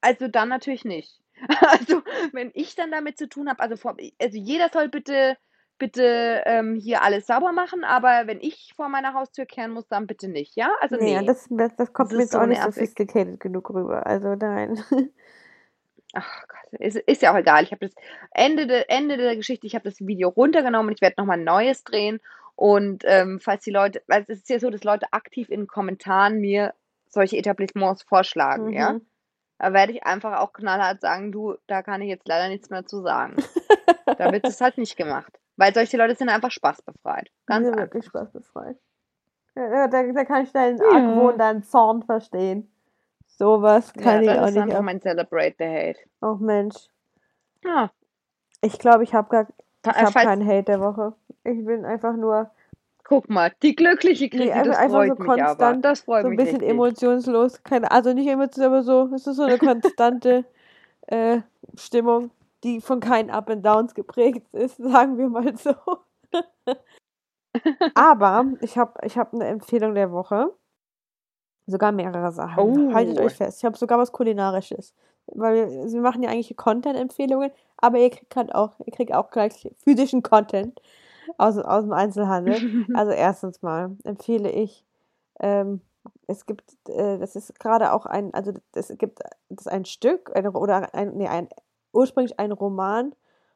also 0.02 0.28
dann 0.30 0.50
natürlich 0.50 0.86
nicht. 0.86 1.20
Also 1.62 2.04
wenn 2.32 2.52
ich 2.54 2.76
dann 2.76 2.92
damit 2.92 3.18
zu 3.18 3.28
tun 3.28 3.50
habe, 3.50 3.60
also, 3.60 3.76
vor, 3.76 3.98
also 4.22 4.38
jeder 4.38 4.70
soll 4.72 4.88
bitte, 4.88 5.36
bitte 5.78 6.44
ähm, 6.46 6.76
hier 6.76 7.02
alles 7.02 7.28
sauber 7.28 7.52
machen, 7.52 7.84
aber 7.84 8.24
wenn 8.26 8.40
ich 8.40 8.74
vor 8.76 8.90
meiner 8.90 9.14
Haustür 9.14 9.46
kehren 9.46 9.72
muss, 9.72 9.88
dann 9.88 10.08
bitte 10.08 10.28
nicht, 10.28 10.56
ja? 10.56 10.72
Also 10.82 10.96
Nee, 10.96 11.20
nee. 11.20 11.26
das, 11.26 11.48
das, 11.50 11.76
das 11.76 11.94
kommt 11.94 12.12
Das 12.12 12.18
mir 12.18 12.24
jetzt 12.24 12.36
auch 12.36 12.42
so 12.42 12.48
nicht 12.48 12.64
sophisticated 12.64 13.40
genug 13.40 13.70
rüber. 13.70 14.06
Also 14.06 14.36
nein. 14.36 14.84
Ach 16.14 16.48
Gott, 16.48 16.80
ist, 16.80 16.98
ist 16.98 17.22
ja 17.24 17.34
auch 17.34 17.38
egal. 17.38 17.64
Ich 17.64 17.72
habe 17.72 17.88
das 17.88 17.96
Ende, 18.32 18.68
de, 18.68 18.86
Ende 18.88 19.18
der 19.18 19.36
Geschichte, 19.36 19.66
ich 19.66 19.74
habe 19.76 19.90
das 19.90 20.00
Video 20.00 20.30
runtergenommen 20.30 20.88
und 20.90 20.94
ich 20.94 21.02
werde 21.02 21.16
nochmal 21.18 21.40
ein 21.40 21.44
neues 21.44 21.84
drehen. 21.84 22.20
Und 22.56 23.04
ähm, 23.08 23.40
falls 23.40 23.64
die 23.64 23.72
Leute, 23.72 24.04
weil 24.08 24.22
es 24.22 24.30
ist 24.30 24.50
ja 24.50 24.60
so, 24.60 24.70
dass 24.70 24.84
Leute 24.84 25.08
aktiv 25.12 25.50
in 25.50 25.66
Kommentaren 25.66 26.40
mir 26.40 26.76
solche 27.10 27.38
Etablissements 27.38 28.04
vorschlagen, 28.04 28.72
ja. 28.72 28.94
Mhm. 28.94 29.02
Da 29.60 29.72
werde 29.72 29.94
ich 29.94 30.04
einfach 30.04 30.40
auch 30.40 30.52
knallhart 30.52 31.00
sagen, 31.00 31.32
du, 31.32 31.56
da 31.68 31.84
kann 31.84 32.02
ich 32.02 32.10
jetzt 32.10 32.28
leider 32.28 32.50
nichts 32.50 32.70
mehr 32.70 32.86
zu 32.86 33.02
sagen. 33.02 33.36
Da 34.18 34.32
wird 34.32 34.46
es 34.46 34.60
halt 34.60 34.78
nicht 34.78 34.98
gemacht. 34.98 35.40
Weil 35.58 35.74
solche 35.74 35.98
Leute 35.98 36.16
sind 36.16 36.30
einfach 36.30 36.52
spaßbefreit. 36.52 37.30
Ganz 37.46 37.68
ja, 37.68 37.76
wirklich 37.76 38.06
spaßbefreit. 38.06 38.78
Ja, 39.56 39.88
da, 39.88 40.04
da 40.12 40.26
kann 40.26 40.44
ich 40.44 40.52
deinen 40.52 40.78
Ja. 40.80 40.86
Argwohn, 40.92 41.38
deinen 41.38 41.64
Zorn 41.64 42.02
verstehen. 42.04 42.70
Sowas 43.28 43.94
kann 43.94 44.24
ja, 44.24 44.34
ich 44.34 44.40
auch 44.40 44.42
das 44.42 44.50
ist 44.50 44.56
nicht 44.56 44.64
einfach 44.64 44.78
ab. 44.80 44.84
mein 44.86 45.02
Celebrate 45.02 45.56
the 45.60 45.66
Hate. 45.66 46.00
Oh 46.22 46.36
Mensch. 46.40 46.76
Ja, 47.64 47.92
Ich 48.62 48.80
glaube, 48.80 49.04
ich 49.04 49.14
habe 49.14 49.30
gar 49.30 49.48
ich 49.86 49.90
hab 49.92 50.14
keinen 50.14 50.46
Hate 50.48 50.64
der 50.64 50.80
Woche. 50.80 51.14
Ich 51.44 51.64
bin 51.66 51.86
einfach 51.86 52.16
nur 52.16 52.50
guck 53.04 53.30
mal, 53.30 53.52
die 53.62 53.76
glückliche 53.76 54.30
Chrissy, 54.30 54.50
einfach- 54.52 54.66
das 54.68 54.78
einfach 54.78 54.96
freut 54.98 55.18
so 55.18 55.24
mich 55.24 55.30
aber. 55.30 55.44
konstant, 55.46 55.86
Das 55.86 56.00
freut 56.02 56.24
so 56.24 56.30
ein 56.30 56.38
bisschen 56.38 56.52
richtig. 56.56 56.70
emotionslos. 56.70 57.64
Keine, 57.64 57.92
also 57.92 58.14
nicht 58.14 58.28
emotionslos, 58.28 58.66
aber 58.66 58.82
so, 58.84 59.14
es 59.14 59.28
ist 59.28 59.36
so 59.36 59.44
eine 59.44 59.58
konstante 59.60 60.46
äh, 61.08 61.42
Stimmung, 61.76 62.32
die 62.64 62.82
von 62.82 63.00
keinen 63.00 63.30
Up 63.30 63.50
and 63.50 63.66
Downs 63.66 63.94
geprägt 63.94 64.48
ist, 64.54 64.78
sagen 64.82 65.18
wir 65.18 65.30
mal 65.30 65.56
so. 65.58 65.76
aber 67.94 68.46
ich 68.62 68.78
habe 68.78 68.94
ich 69.06 69.18
hab 69.18 69.34
eine 69.34 69.46
Empfehlung 69.46 69.94
der 69.96 70.12
Woche. 70.12 70.54
Sogar 71.66 71.94
mehrere 71.94 72.32
Sachen. 72.34 72.60
Oh. 72.60 72.94
Haltet 72.94 73.20
euch 73.20 73.36
fest. 73.36 73.60
Ich 73.60 73.66
habe 73.66 73.78
sogar 73.78 73.98
was 73.98 74.12
Kulinarisches. 74.12 74.94
Weil 75.28 75.56
wir, 75.56 75.94
wir 75.94 76.02
machen 76.02 76.22
ja 76.22 76.30
eigentlich 76.30 76.58
Content-Empfehlungen, 76.58 77.52
aber 77.78 78.00
ihr 78.00 78.10
kriegt 78.10 78.36
halt 78.36 78.54
auch, 78.54 78.78
ihr 78.86 78.92
kriegt 78.92 79.14
auch 79.14 79.30
gleich 79.30 79.72
physischen 79.78 80.24
Content 80.24 80.82
aus, 81.38 81.58
aus 81.58 81.84
dem 81.84 81.94
Einzelhandel. 81.94 82.86
Also 82.96 83.12
erstens 83.12 83.62
mal 83.62 83.96
empfehle 84.04 84.52
ich, 84.52 84.86
ähm, 85.40 85.80
es 86.28 86.46
gibt, 86.46 86.76
äh, 86.90 87.18
das 87.18 87.36
ist 87.36 87.60
gerade 87.60 87.94
auch 87.94 88.06
ein, 88.06 88.34
also 88.34 88.52
es 88.74 88.94
gibt 88.98 89.20
das 89.50 89.66
ist 89.66 89.72
ein 89.72 89.86
Stück 89.86 90.36
ein, 90.36 90.48
oder 90.48 90.94
ein, 90.94 91.16
nee, 91.16 91.28
ein, 91.28 91.48
ursprünglich 91.94 92.40
ein 92.40 92.52
Roman 92.52 93.16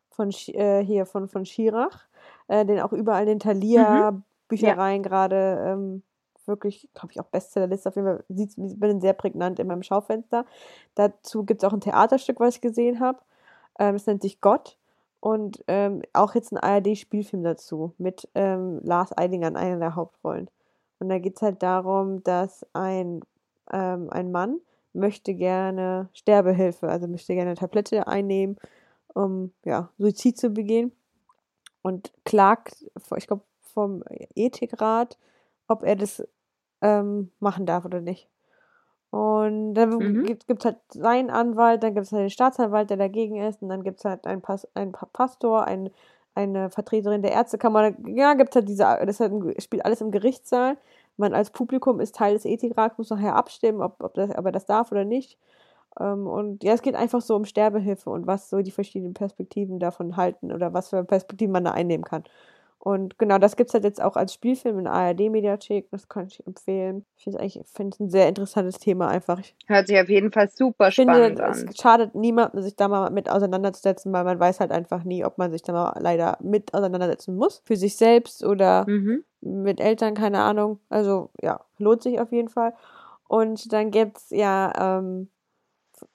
von 0.10 0.30
äh, 0.48 0.84
hier 0.84 1.06
von, 1.06 1.28
von 1.28 1.46
Schirach, 1.46 2.08
äh, 2.48 2.66
den 2.66 2.80
auch 2.80 2.94
überall 2.94 3.24
in 3.24 3.28
den 3.28 3.40
Thalia 3.40 4.22
Büchereien 4.48 5.04
gerade 5.04 5.64
ähm, 5.66 6.04
wirklich, 6.48 6.90
glaube 6.94 7.12
ich, 7.12 7.20
auch 7.20 7.26
Bestsellerliste 7.26 7.90
auf 7.90 7.96
jeden 7.96 8.08
Fall, 8.08 8.24
sieht, 8.30 8.54
bin 8.56 9.02
sehr 9.02 9.14
prägnant 9.14 9.60
in 9.60 9.68
meinem 9.68 9.84
Schaufenster. 9.84 10.46
Dazu 10.96 11.44
gibt 11.44 11.62
es 11.62 11.68
auch 11.68 11.74
ein 11.74 11.82
Theaterstück, 11.82 12.40
was 12.40 12.56
ich 12.56 12.62
gesehen 12.62 13.00
habe. 13.00 13.20
Ähm, 13.80 13.96
es 13.96 14.08
nennt 14.08 14.22
sich 14.22 14.42
Gott. 14.42 14.78
Und 15.20 15.64
ähm, 15.68 16.04
auch 16.14 16.36
jetzt 16.36 16.54
ein 16.54 16.58
ARD-Spielfilm 16.58 17.44
dazu 17.44 17.94
mit 17.98 18.30
ähm, 18.36 18.80
Lars 18.84 19.18
Eidinger 19.18 19.48
in 19.48 19.58
einer 19.58 19.80
der 19.80 19.96
Hauptrollen. 19.96 20.50
Und 21.00 21.10
da 21.10 21.20
geht 21.20 21.36
es 21.36 21.42
halt 21.42 21.64
darum, 21.64 22.24
dass 22.24 22.66
ein, 22.74 23.22
ähm, 23.72 24.10
ein 24.12 24.32
Mann 24.32 24.60
möchte 24.98 25.34
gerne 25.34 26.10
Sterbehilfe, 26.14 26.90
also 26.90 27.08
möchte 27.08 27.34
gerne 27.34 27.52
eine 27.52 27.60
Tablette 27.60 28.08
einnehmen, 28.08 28.58
um 29.14 29.54
ja, 29.66 29.90
Suizid 29.98 30.38
zu 30.38 30.50
begehen. 30.50 30.92
Und 31.82 32.12
klagt, 32.26 32.86
ich 33.16 33.28
glaube, 33.28 33.44
vom 33.62 34.04
Ethikrat, 34.36 35.18
ob 35.68 35.84
er 35.84 35.96
das 35.96 36.28
ähm, 36.82 37.32
machen 37.40 37.66
darf 37.66 37.86
oder 37.86 38.02
nicht. 38.02 38.28
Und 39.10 39.76
dann 39.76 40.00
Mhm. 40.00 40.24
gibt 40.24 40.60
es 40.60 40.66
halt 40.66 40.78
seinen 40.90 41.30
Anwalt, 41.30 41.82
dann 41.84 41.94
gibt 41.94 42.08
es 42.08 42.12
halt 42.12 42.24
den 42.24 42.30
Staatsanwalt, 42.30 42.90
der 42.90 42.98
dagegen 42.98 43.38
ist, 43.42 43.62
und 43.62 43.70
dann 43.70 43.84
gibt 43.84 44.00
es 44.00 44.06
halt 44.06 44.28
einen, 44.28 44.42
Pas 44.42 44.68
einen 44.76 44.92
Pa- 44.92 45.08
Pastor, 45.14 45.66
ein, 45.66 45.90
eine 46.36 46.70
Vertreterin 46.70 47.22
der 47.22 47.32
Ärztekammer. 47.32 47.94
Ja, 48.08 48.34
gibt 48.34 48.50
es 48.50 48.56
halt 48.58 48.68
diese, 48.70 48.84
das 48.84 49.20
halt 49.20 49.64
spielt 49.64 49.86
alles 49.86 50.02
im 50.02 50.12
Gerichtssaal. 50.12 50.78
Man 51.18 51.34
als 51.34 51.52
Publikum 51.52 52.00
ist 52.00 52.16
Teil 52.16 52.34
des 52.34 52.46
Ethikrats, 52.46 52.98
muss 52.98 53.10
nachher 53.10 53.36
abstimmen, 53.36 53.82
ob, 53.82 54.02
ob, 54.04 54.14
das, 54.14 54.30
ob 54.38 54.46
er 54.46 54.52
das 54.52 54.66
darf 54.66 54.92
oder 54.92 55.06
nicht. 55.06 55.38
Ähm, 56.00 56.28
und 56.28 56.64
ja, 56.64 56.74
es 56.74 56.82
geht 56.82 56.96
einfach 56.96 57.22
so 57.22 57.36
um 57.36 57.46
Sterbehilfe 57.46 58.10
und 58.10 58.28
was 58.28 58.50
so 58.50 58.62
die 58.62 58.72
verschiedenen 58.72 59.14
Perspektiven 59.14 59.80
davon 59.80 60.18
halten 60.18 60.52
oder 60.54 60.74
was 60.74 60.90
für 60.90 61.04
Perspektiven 61.04 61.54
man 61.54 61.66
da 61.66 61.72
einnehmen 61.72 62.04
kann. 62.06 62.24
Und 62.88 63.20
genau, 63.20 63.38
das 63.38 63.58
gibt 63.58 63.70
es 63.70 63.74
halt 63.74 63.84
jetzt 63.84 64.02
auch 64.02 64.16
als 64.16 64.34
Spielfilm 64.34 64.78
in 64.78 64.86
der 64.86 64.94
ARD-Mediathek. 64.94 65.92
Das 65.92 66.08
kann 66.08 66.28
ich 66.28 66.48
empfehlen. 66.48 67.06
Ich 67.18 67.26
finde 67.26 67.44
es 67.46 67.56
es 67.58 68.00
ein 68.00 68.10
sehr 68.10 68.30
interessantes 68.30 68.80
Thema 68.80 69.10
einfach. 69.10 69.42
Hört 69.66 69.88
sich 69.88 70.00
auf 70.00 70.08
jeden 70.08 70.32
Fall 70.32 70.48
super 70.50 70.90
finde, 70.90 71.16
spannend 71.16 71.40
es 71.42 71.64
an. 71.68 71.76
schadet 71.76 72.16
niemandem, 72.16 72.62
sich 72.62 72.78
da 72.78 72.88
mal 72.88 73.10
mit 73.10 73.30
auseinanderzusetzen, 73.30 74.14
weil 74.14 74.24
man 74.24 74.40
weiß 74.40 74.62
halt 74.62 74.72
einfach 74.72 75.04
nie, 75.04 75.26
ob 75.26 75.38
man 75.38 75.52
sich 75.52 75.64
da 75.64 75.74
mal 75.74 75.98
leider 76.00 76.38
mit 76.42 76.74
auseinandersetzen 76.74 77.36
muss. 77.36 77.62
Für 77.66 77.76
sich 77.76 77.98
selbst 77.98 78.46
oder 78.46 78.86
Mhm. 78.88 79.26
mit 79.42 79.82
Eltern, 79.82 80.14
keine 80.14 80.40
Ahnung. 80.40 80.80
Also 80.88 81.30
ja, 81.42 81.60
lohnt 81.80 82.04
sich 82.04 82.22
auf 82.22 82.32
jeden 82.32 82.48
Fall. 82.48 82.74
Und 83.28 83.74
dann 83.74 83.92
gibt 83.92 84.16
es 84.20 84.30
ja 84.30 84.72
ähm, 85.02 85.28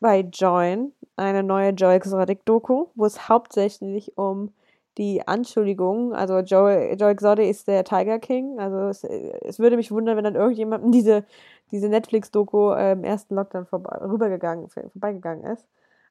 bei 0.00 0.20
Join 0.20 0.92
eine 1.16 1.42
neue 1.42 1.72
Joy 1.72 1.96
Exotic-Doku, 1.96 2.86
wo 2.94 3.04
es 3.04 3.28
hauptsächlich 3.28 4.16
um 4.16 4.54
die 4.98 5.26
Anschuldigungen, 5.26 6.12
also 6.12 6.38
Joy, 6.38 6.94
Joy 6.94 7.12
Exotic 7.12 7.48
ist 7.48 7.68
der 7.68 7.84
Tiger 7.84 8.18
King, 8.18 8.58
also 8.58 8.88
es, 8.88 9.04
es 9.04 9.58
würde 9.58 9.76
mich 9.76 9.90
wundern, 9.90 10.16
wenn 10.16 10.24
dann 10.24 10.34
irgendjemandem 10.34 10.92
diese, 10.92 11.24
diese 11.70 11.88
Netflix-Doku 11.88 12.72
äh, 12.72 12.92
im 12.92 13.04
ersten 13.04 13.34
Lockdown 13.34 13.66
vorbei, 13.66 13.96
rübergegangen, 14.06 14.68
vorbeigegangen 14.68 15.44
ist. 15.44 15.66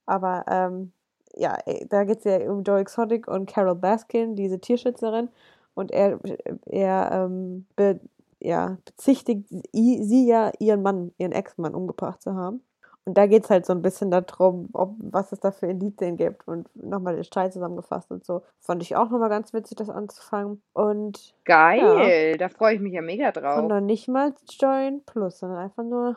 Aber 0.05 0.45
ähm, 0.47 0.91
ja, 1.35 1.57
äh, 1.65 1.85
da 1.87 2.03
geht 2.03 2.19
es 2.19 2.23
ja 2.25 2.51
um 2.51 2.63
Joy 2.63 2.81
Exotic 2.81 3.27
und 3.27 3.47
Carol 3.47 3.75
Baskin, 3.75 4.35
diese 4.35 4.59
Tierschützerin. 4.59 5.29
Und 5.73 5.91
er, 5.91 6.19
er 6.65 7.11
ähm, 7.13 7.65
be, 7.75 7.99
ja, 8.39 8.77
bezichtigt 8.85 9.47
sie, 9.49 10.03
sie 10.03 10.27
ja, 10.27 10.51
ihren 10.59 10.81
Mann, 10.81 11.11
ihren 11.17 11.31
Ex-Mann 11.31 11.75
umgebracht 11.75 12.21
zu 12.21 12.35
haben. 12.35 12.61
Und 13.05 13.17
da 13.17 13.25
geht 13.25 13.45
es 13.45 13.49
halt 13.49 13.65
so 13.65 13.73
ein 13.73 13.81
bisschen 13.81 14.11
darum, 14.11 14.69
ob, 14.73 14.93
was 14.99 15.31
es 15.31 15.39
da 15.39 15.51
für 15.51 15.65
Indizien 15.65 16.17
gibt 16.17 16.47
und 16.47 16.67
nochmal 16.75 17.15
den 17.15 17.23
Streit 17.23 17.51
zusammengefasst 17.51 18.11
und 18.11 18.23
so. 18.23 18.43
Fand 18.59 18.83
ich 18.83 18.95
auch 18.95 19.09
nochmal 19.09 19.29
ganz 19.29 19.53
witzig, 19.53 19.77
das 19.77 19.89
anzufangen. 19.89 20.61
Und 20.73 21.33
Geil, 21.43 22.37
da 22.37 22.49
freue 22.49 22.75
ich 22.75 22.81
mich 22.81 22.93
ja 22.93 23.01
mega 23.01 23.29
und 23.29 23.37
drauf. 23.37 23.67
dann 23.67 23.87
nicht 23.87 24.07
mal 24.07 24.35
Join 24.59 25.03
Plus, 25.03 25.39
sondern 25.39 25.57
einfach 25.59 25.83
nur 25.83 26.15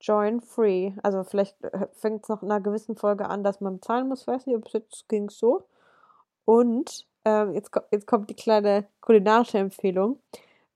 Join 0.00 0.40
Free. 0.40 0.92
Also 1.02 1.24
vielleicht 1.24 1.56
fängt 1.94 2.22
es 2.22 2.28
nach 2.28 2.42
einer 2.42 2.60
gewissen 2.60 2.96
Folge 2.96 3.28
an, 3.28 3.42
dass 3.42 3.60
man 3.60 3.78
bezahlen 3.78 4.08
muss. 4.08 4.26
Weiß 4.26 4.46
nicht, 4.46 4.56
ob 4.56 4.66
es 4.66 4.72
jetzt 4.72 5.08
ging 5.08 5.30
so. 5.30 5.64
Und 6.44 7.06
ähm, 7.24 7.54
jetzt, 7.54 7.72
jetzt 7.90 8.06
kommt 8.06 8.30
die 8.30 8.36
kleine 8.36 8.86
kulinarische 9.00 9.58
Empfehlung. 9.58 10.20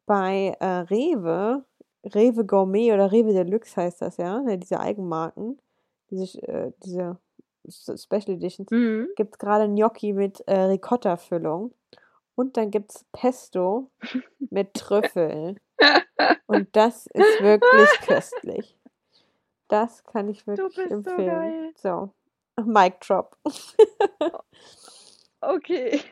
Bei 0.05 0.57
äh, 0.59 0.66
Rewe, 0.66 1.64
Rewe 2.05 2.44
Gourmet 2.46 2.92
oder 2.92 3.12
Rewe 3.12 3.32
Deluxe 3.32 3.76
heißt 3.76 4.01
das 4.03 4.16
ja, 4.16 4.40
ne, 4.40 4.59
diese 4.59 4.80
Eigenmarken, 4.80 5.59
diese, 6.11 6.40
äh, 6.48 6.72
diese 6.84 7.18
Special 7.68 8.30
Editions, 8.36 8.70
Mhm. 8.70 9.09
gibt 9.16 9.34
es 9.34 9.38
gerade 9.38 9.68
Gnocchi 9.68 10.12
mit 10.12 10.40
äh, 10.46 10.61
Ricotta-Füllung. 10.62 11.72
Und 12.34 12.57
dann 12.57 12.70
gibt 12.70 12.92
es 12.94 13.05
Pesto 13.12 13.90
mit 14.51 14.72
Trüffeln. 14.74 15.61
Und 16.46 16.68
das 16.76 17.07
ist 17.07 17.40
wirklich 17.42 17.90
köstlich. 18.07 18.76
Das 19.68 20.03
kann 20.05 20.28
ich 20.28 20.46
wirklich 20.46 20.74
so 20.88 20.94
empfehlen. 20.94 21.26
geil. 21.26 21.72
So, 21.76 22.11
Mic 22.64 22.94
Drop. 23.07 23.36
Okay. 25.41 26.01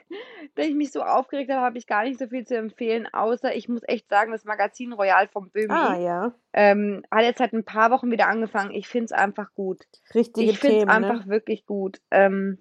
Da 0.55 0.63
ich 0.63 0.75
mich 0.75 0.91
so 0.91 1.03
aufgeregt 1.03 1.51
habe, 1.51 1.61
habe 1.61 1.79
ich 1.79 1.87
gar 1.87 2.05
nicht 2.05 2.19
so 2.19 2.27
viel 2.27 2.45
zu 2.45 2.57
empfehlen, 2.57 3.07
außer 3.13 3.55
ich 3.55 3.69
muss 3.69 3.83
echt 3.87 4.09
sagen, 4.09 4.33
das 4.33 4.45
Magazin 4.45 4.93
Royal 4.93 5.29
vom 5.29 5.51
Böhmi 5.51 5.73
Ah 5.73 5.97
ja, 5.99 6.35
ähm, 6.53 7.05
hat 7.13 7.23
jetzt 7.23 7.39
seit 7.39 7.53
ein 7.53 7.65
paar 7.65 7.91
Wochen 7.91 8.11
wieder 8.11 8.29
angefangen. 8.29 8.73
Ich 8.73 8.89
finde 8.89 9.07
es 9.07 9.13
einfach 9.13 9.53
gut. 9.55 9.85
richtige 10.15 10.51
Ich 10.51 10.59
finde 10.59 10.79
es 10.79 10.81
Themen, 10.81 10.91
einfach 10.91 11.27
ne? 11.27 11.31
wirklich 11.31 11.67
gut. 11.67 12.01
Ähm, 12.11 12.59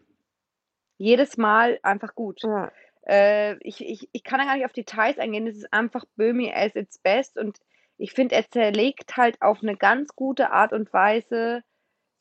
jedes 0.98 1.38
Mal 1.38 1.80
einfach 1.82 2.14
gut. 2.14 2.44
Ja, 2.44 2.72
Äh, 3.08 3.56
ich, 3.62 3.84
ich, 3.84 4.10
ich 4.12 4.24
kann 4.24 4.40
da 4.40 4.46
gar 4.46 4.56
nicht 4.56 4.66
auf 4.66 4.74
Details 4.74 5.18
eingehen. 5.18 5.48
Es 5.48 5.56
ist 5.56 5.74
einfach 5.74 6.06
Böhmi 6.18 6.52
as 6.54 6.76
its 6.76 7.00
best 7.00 7.38
und 7.38 7.60
ich 7.98 8.12
finde, 8.12 8.36
er 8.36 8.48
zerlegt 8.50 9.18
halt 9.18 9.42
auf 9.42 9.64
eine 9.64 9.76
ganz 9.76 10.16
gute 10.16 10.52
Art 10.52 10.74
und 10.74 10.92
Weise 10.94 11.64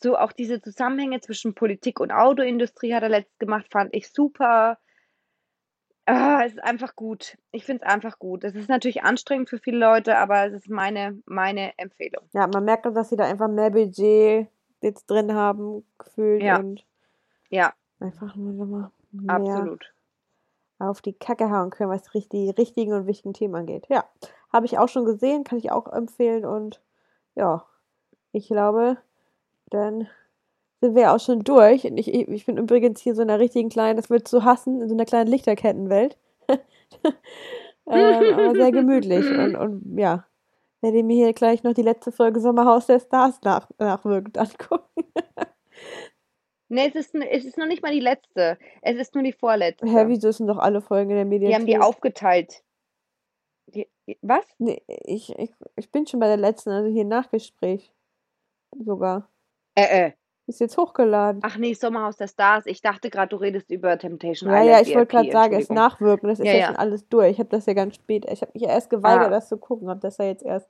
so 0.03 0.17
auch 0.17 0.33
diese 0.33 0.61
Zusammenhänge 0.61 1.21
zwischen 1.21 1.55
Politik 1.55 2.01
und 2.01 2.13
Autoindustrie 2.13 2.95
hat 2.95 3.03
er 3.03 3.09
letzt 3.09 3.39
gemacht, 3.39 3.67
fand 3.71 3.95
ich 3.95 4.11
super. 4.13 4.79
Ah, 6.09 6.43
es 6.45 6.53
ist 6.53 6.63
einfach 6.63 6.95
gut. 6.95 7.37
Ich 7.51 7.65
finde 7.65 7.85
es 7.85 7.93
einfach 7.93 8.19
gut. 8.21 8.45
Es 8.45 8.55
ist 8.55 8.69
natürlich 8.69 9.03
anstrengend 9.03 9.49
für 9.51 9.59
viele 9.59 9.79
Leute, 9.79 10.17
aber 10.19 10.47
es 10.47 10.53
ist 10.53 10.69
meine, 10.69 11.21
meine 11.27 11.77
Empfehlung. 11.79 12.29
ja, 12.33 12.47
man 12.47 12.65
merkt, 12.65 12.87
auch, 12.87 12.93
dass 12.95 13.09
sie 13.09 13.17
da 13.17 13.25
einfach 13.25 13.49
mehr 13.49 13.71
Budget 13.71 14.47
jetzt 14.83 15.07
drin 15.11 15.35
haben, 15.35 15.85
gefühlt. 15.99 16.43
Ja. 16.43 16.59
Und 16.59 16.87
Ja, 17.51 17.73
einfach 17.99 18.37
nur 18.37 18.53
nochmal 18.53 18.91
mehr 19.11 19.35
absolut. 19.35 19.93
auf 20.79 21.01
die 21.01 21.15
Kacke 21.15 21.51
hauen 21.51 21.71
können, 21.71 21.91
was 21.91 22.03
die 22.29 22.51
richtigen 22.51 22.93
und 22.93 23.07
wichtigen 23.09 23.35
Themen 23.35 23.57
angeht. 23.57 23.87
Ja, 23.89 24.05
habe 24.53 24.67
ich 24.67 24.79
auch 24.79 24.89
schon 24.89 25.07
gesehen, 25.07 25.43
kann 25.43 25.59
ich 25.59 25.73
auch 25.73 25.93
empfehlen. 25.93 26.45
Und 26.45 26.81
ja, 27.35 27.67
ich 28.31 28.47
glaube, 28.47 28.99
dann 29.71 30.09
sind 30.81 30.95
wir 30.95 31.13
auch 31.13 31.21
schon 31.21 31.41
durch. 31.41 31.85
Und 31.85 31.97
ich, 31.99 32.13
ich 32.13 32.47
bin 32.47 32.57
übrigens 32.59 33.01
hier 33.01 33.15
so 33.15 33.23
in 33.23 33.31
einer 33.31 33.41
richtigen 33.41 33.69
kleinen, 33.69 33.97
das 33.97 34.11
wird 34.11 34.29
zu 34.29 34.45
hassen, 34.45 34.81
in 34.83 34.89
so 34.89 34.95
einer 34.95 35.05
kleinen 35.07 35.29
Lichterkettenwelt. 35.31 36.17
ähm, 36.49 38.35
aber 38.35 38.55
sehr 38.55 38.73
gemütlich. 38.73 39.27
Und, 39.27 39.57
und 39.57 39.99
ja, 39.99 40.27
werde 40.81 41.03
mir 41.03 41.17
hier 41.17 41.33
gleich 41.33 41.63
noch 41.63 41.73
die 41.75 41.83
letzte 41.83 42.13
Folge 42.13 42.41
Sommerhaus 42.41 42.87
der 42.87 43.01
Stars 43.01 43.41
nach, 43.43 43.69
nachwirkend 43.79 44.39
angucken. 44.39 45.05
Nee, 46.69 46.89
es 46.89 46.97
ist, 46.97 47.15
es 47.15 47.45
ist 47.45 47.59
noch 47.59 47.67
nicht 47.67 47.83
mal 47.83 47.93
die 47.93 48.01
letzte. 48.01 48.59
Es 48.83 48.97
ist 48.97 49.15
nur 49.15 49.23
die 49.23 49.33
vorletzte. 49.33 49.87
Hä, 49.87 50.05
wieso 50.09 50.33
sind 50.33 50.49
doch 50.49 50.59
alle 50.59 50.81
Folgen 50.81 51.11
in 51.11 51.17
der 51.17 51.25
Die 51.25 51.29
Mediathek? 51.31 51.55
haben 51.61 51.67
die 51.67 51.79
aufgeteilt. 51.79 52.65
Die, 53.69 53.87
die- 54.09 54.19
was? 54.21 54.45
Nee, 54.59 54.83
ich, 54.89 55.31
ich, 55.39 55.53
ich 55.77 55.93
bin 55.93 56.09
schon 56.09 56.19
bei 56.19 56.27
der 56.27 56.37
letzten, 56.39 56.71
also 56.71 56.91
hier 56.91 57.05
Nachgespräch. 57.05 57.93
Sogar. 58.85 59.29
Äh, 59.77 60.07
äh. 60.09 60.13
Ist 60.49 60.61
jetzt 60.61 60.77
hochgeladen. 60.77 61.41
Ach 61.45 61.57
nee, 61.57 61.75
Sommerhaus 61.75 62.17
der 62.17 62.29
Stars. 62.29 62.67
Ich 62.67 62.81
dachte 62.81 63.11
gerade, 63.11 63.31
du 63.31 63.37
redest 63.37 63.69
über 63.71 63.99
Temptation 63.99 64.49
Ja, 64.49 64.63
Island. 64.63 64.71
ja, 64.77 64.81
ich 64.83 64.95
wollte 64.95 65.01
VIP, 65.01 65.11
gerade 65.11 65.33
sagen, 65.33 65.55
es 65.57 65.71
nachwirken. 65.71 66.29
Das 66.29 66.39
ist 66.39 66.47
Ja, 66.47 66.53
ja, 66.55 66.67
schon 66.69 66.77
alles 66.77 67.09
durch. 67.09 67.31
Ich 67.33 67.39
habe 67.41 67.49
das 67.49 67.67
ja 67.67 67.73
ganz 67.75 67.97
spät. 67.97 68.25
Ich 68.31 68.43
habe 68.43 68.53
mich 68.55 68.63
ja 68.63 68.69
erst 68.69 68.89
geweigert, 68.91 69.27
Ah. 69.27 69.31
das 69.31 69.49
zu 69.49 69.57
gucken. 69.59 69.89
Habe 69.89 69.99
das 70.01 70.19
ja 70.19 70.27
jetzt 70.27 70.45
erst 70.45 70.69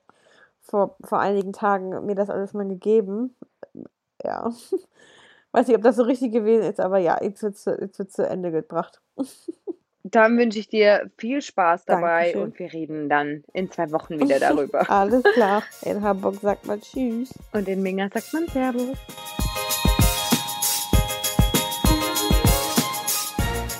vor, 0.61 0.95
vor 1.03 1.19
einigen 1.19 1.53
Tagen 1.53 2.05
mir 2.07 2.15
das 2.15 2.29
alles 2.31 2.53
mal 2.53 2.67
gegeben. 2.67 3.35
Ja. 4.23 4.51
Weiß 5.51 5.67
nicht, 5.67 5.77
ob 5.77 5.83
das 5.83 5.95
so 5.95 6.03
richtig 6.03 6.31
gewesen 6.33 6.63
ist, 6.63 6.79
aber 6.79 6.97
ja, 6.97 7.17
jetzt 7.23 7.43
wird 7.43 7.55
es 7.99 8.13
zu 8.13 8.27
Ende 8.27 8.51
gebracht. 8.51 8.99
Dann 10.11 10.37
wünsche 10.37 10.59
ich 10.59 10.69
dir 10.69 11.09
viel 11.17 11.41
Spaß 11.41 11.85
dabei 11.85 12.31
Dankeschön. 12.31 12.41
und 12.43 12.59
wir 12.59 12.73
reden 12.73 13.09
dann 13.09 13.43
in 13.53 13.71
zwei 13.71 13.91
Wochen 13.91 14.19
wieder 14.19 14.39
darüber. 14.39 14.89
Alles 14.89 15.23
klar. 15.23 15.63
In 15.83 16.01
Hamburg 16.01 16.35
sagt 16.41 16.65
man 16.65 16.81
Tschüss. 16.81 17.33
Und 17.53 17.67
in 17.67 17.81
Minga 17.81 18.09
sagt 18.13 18.33
man 18.33 18.47
Servus. 18.47 18.97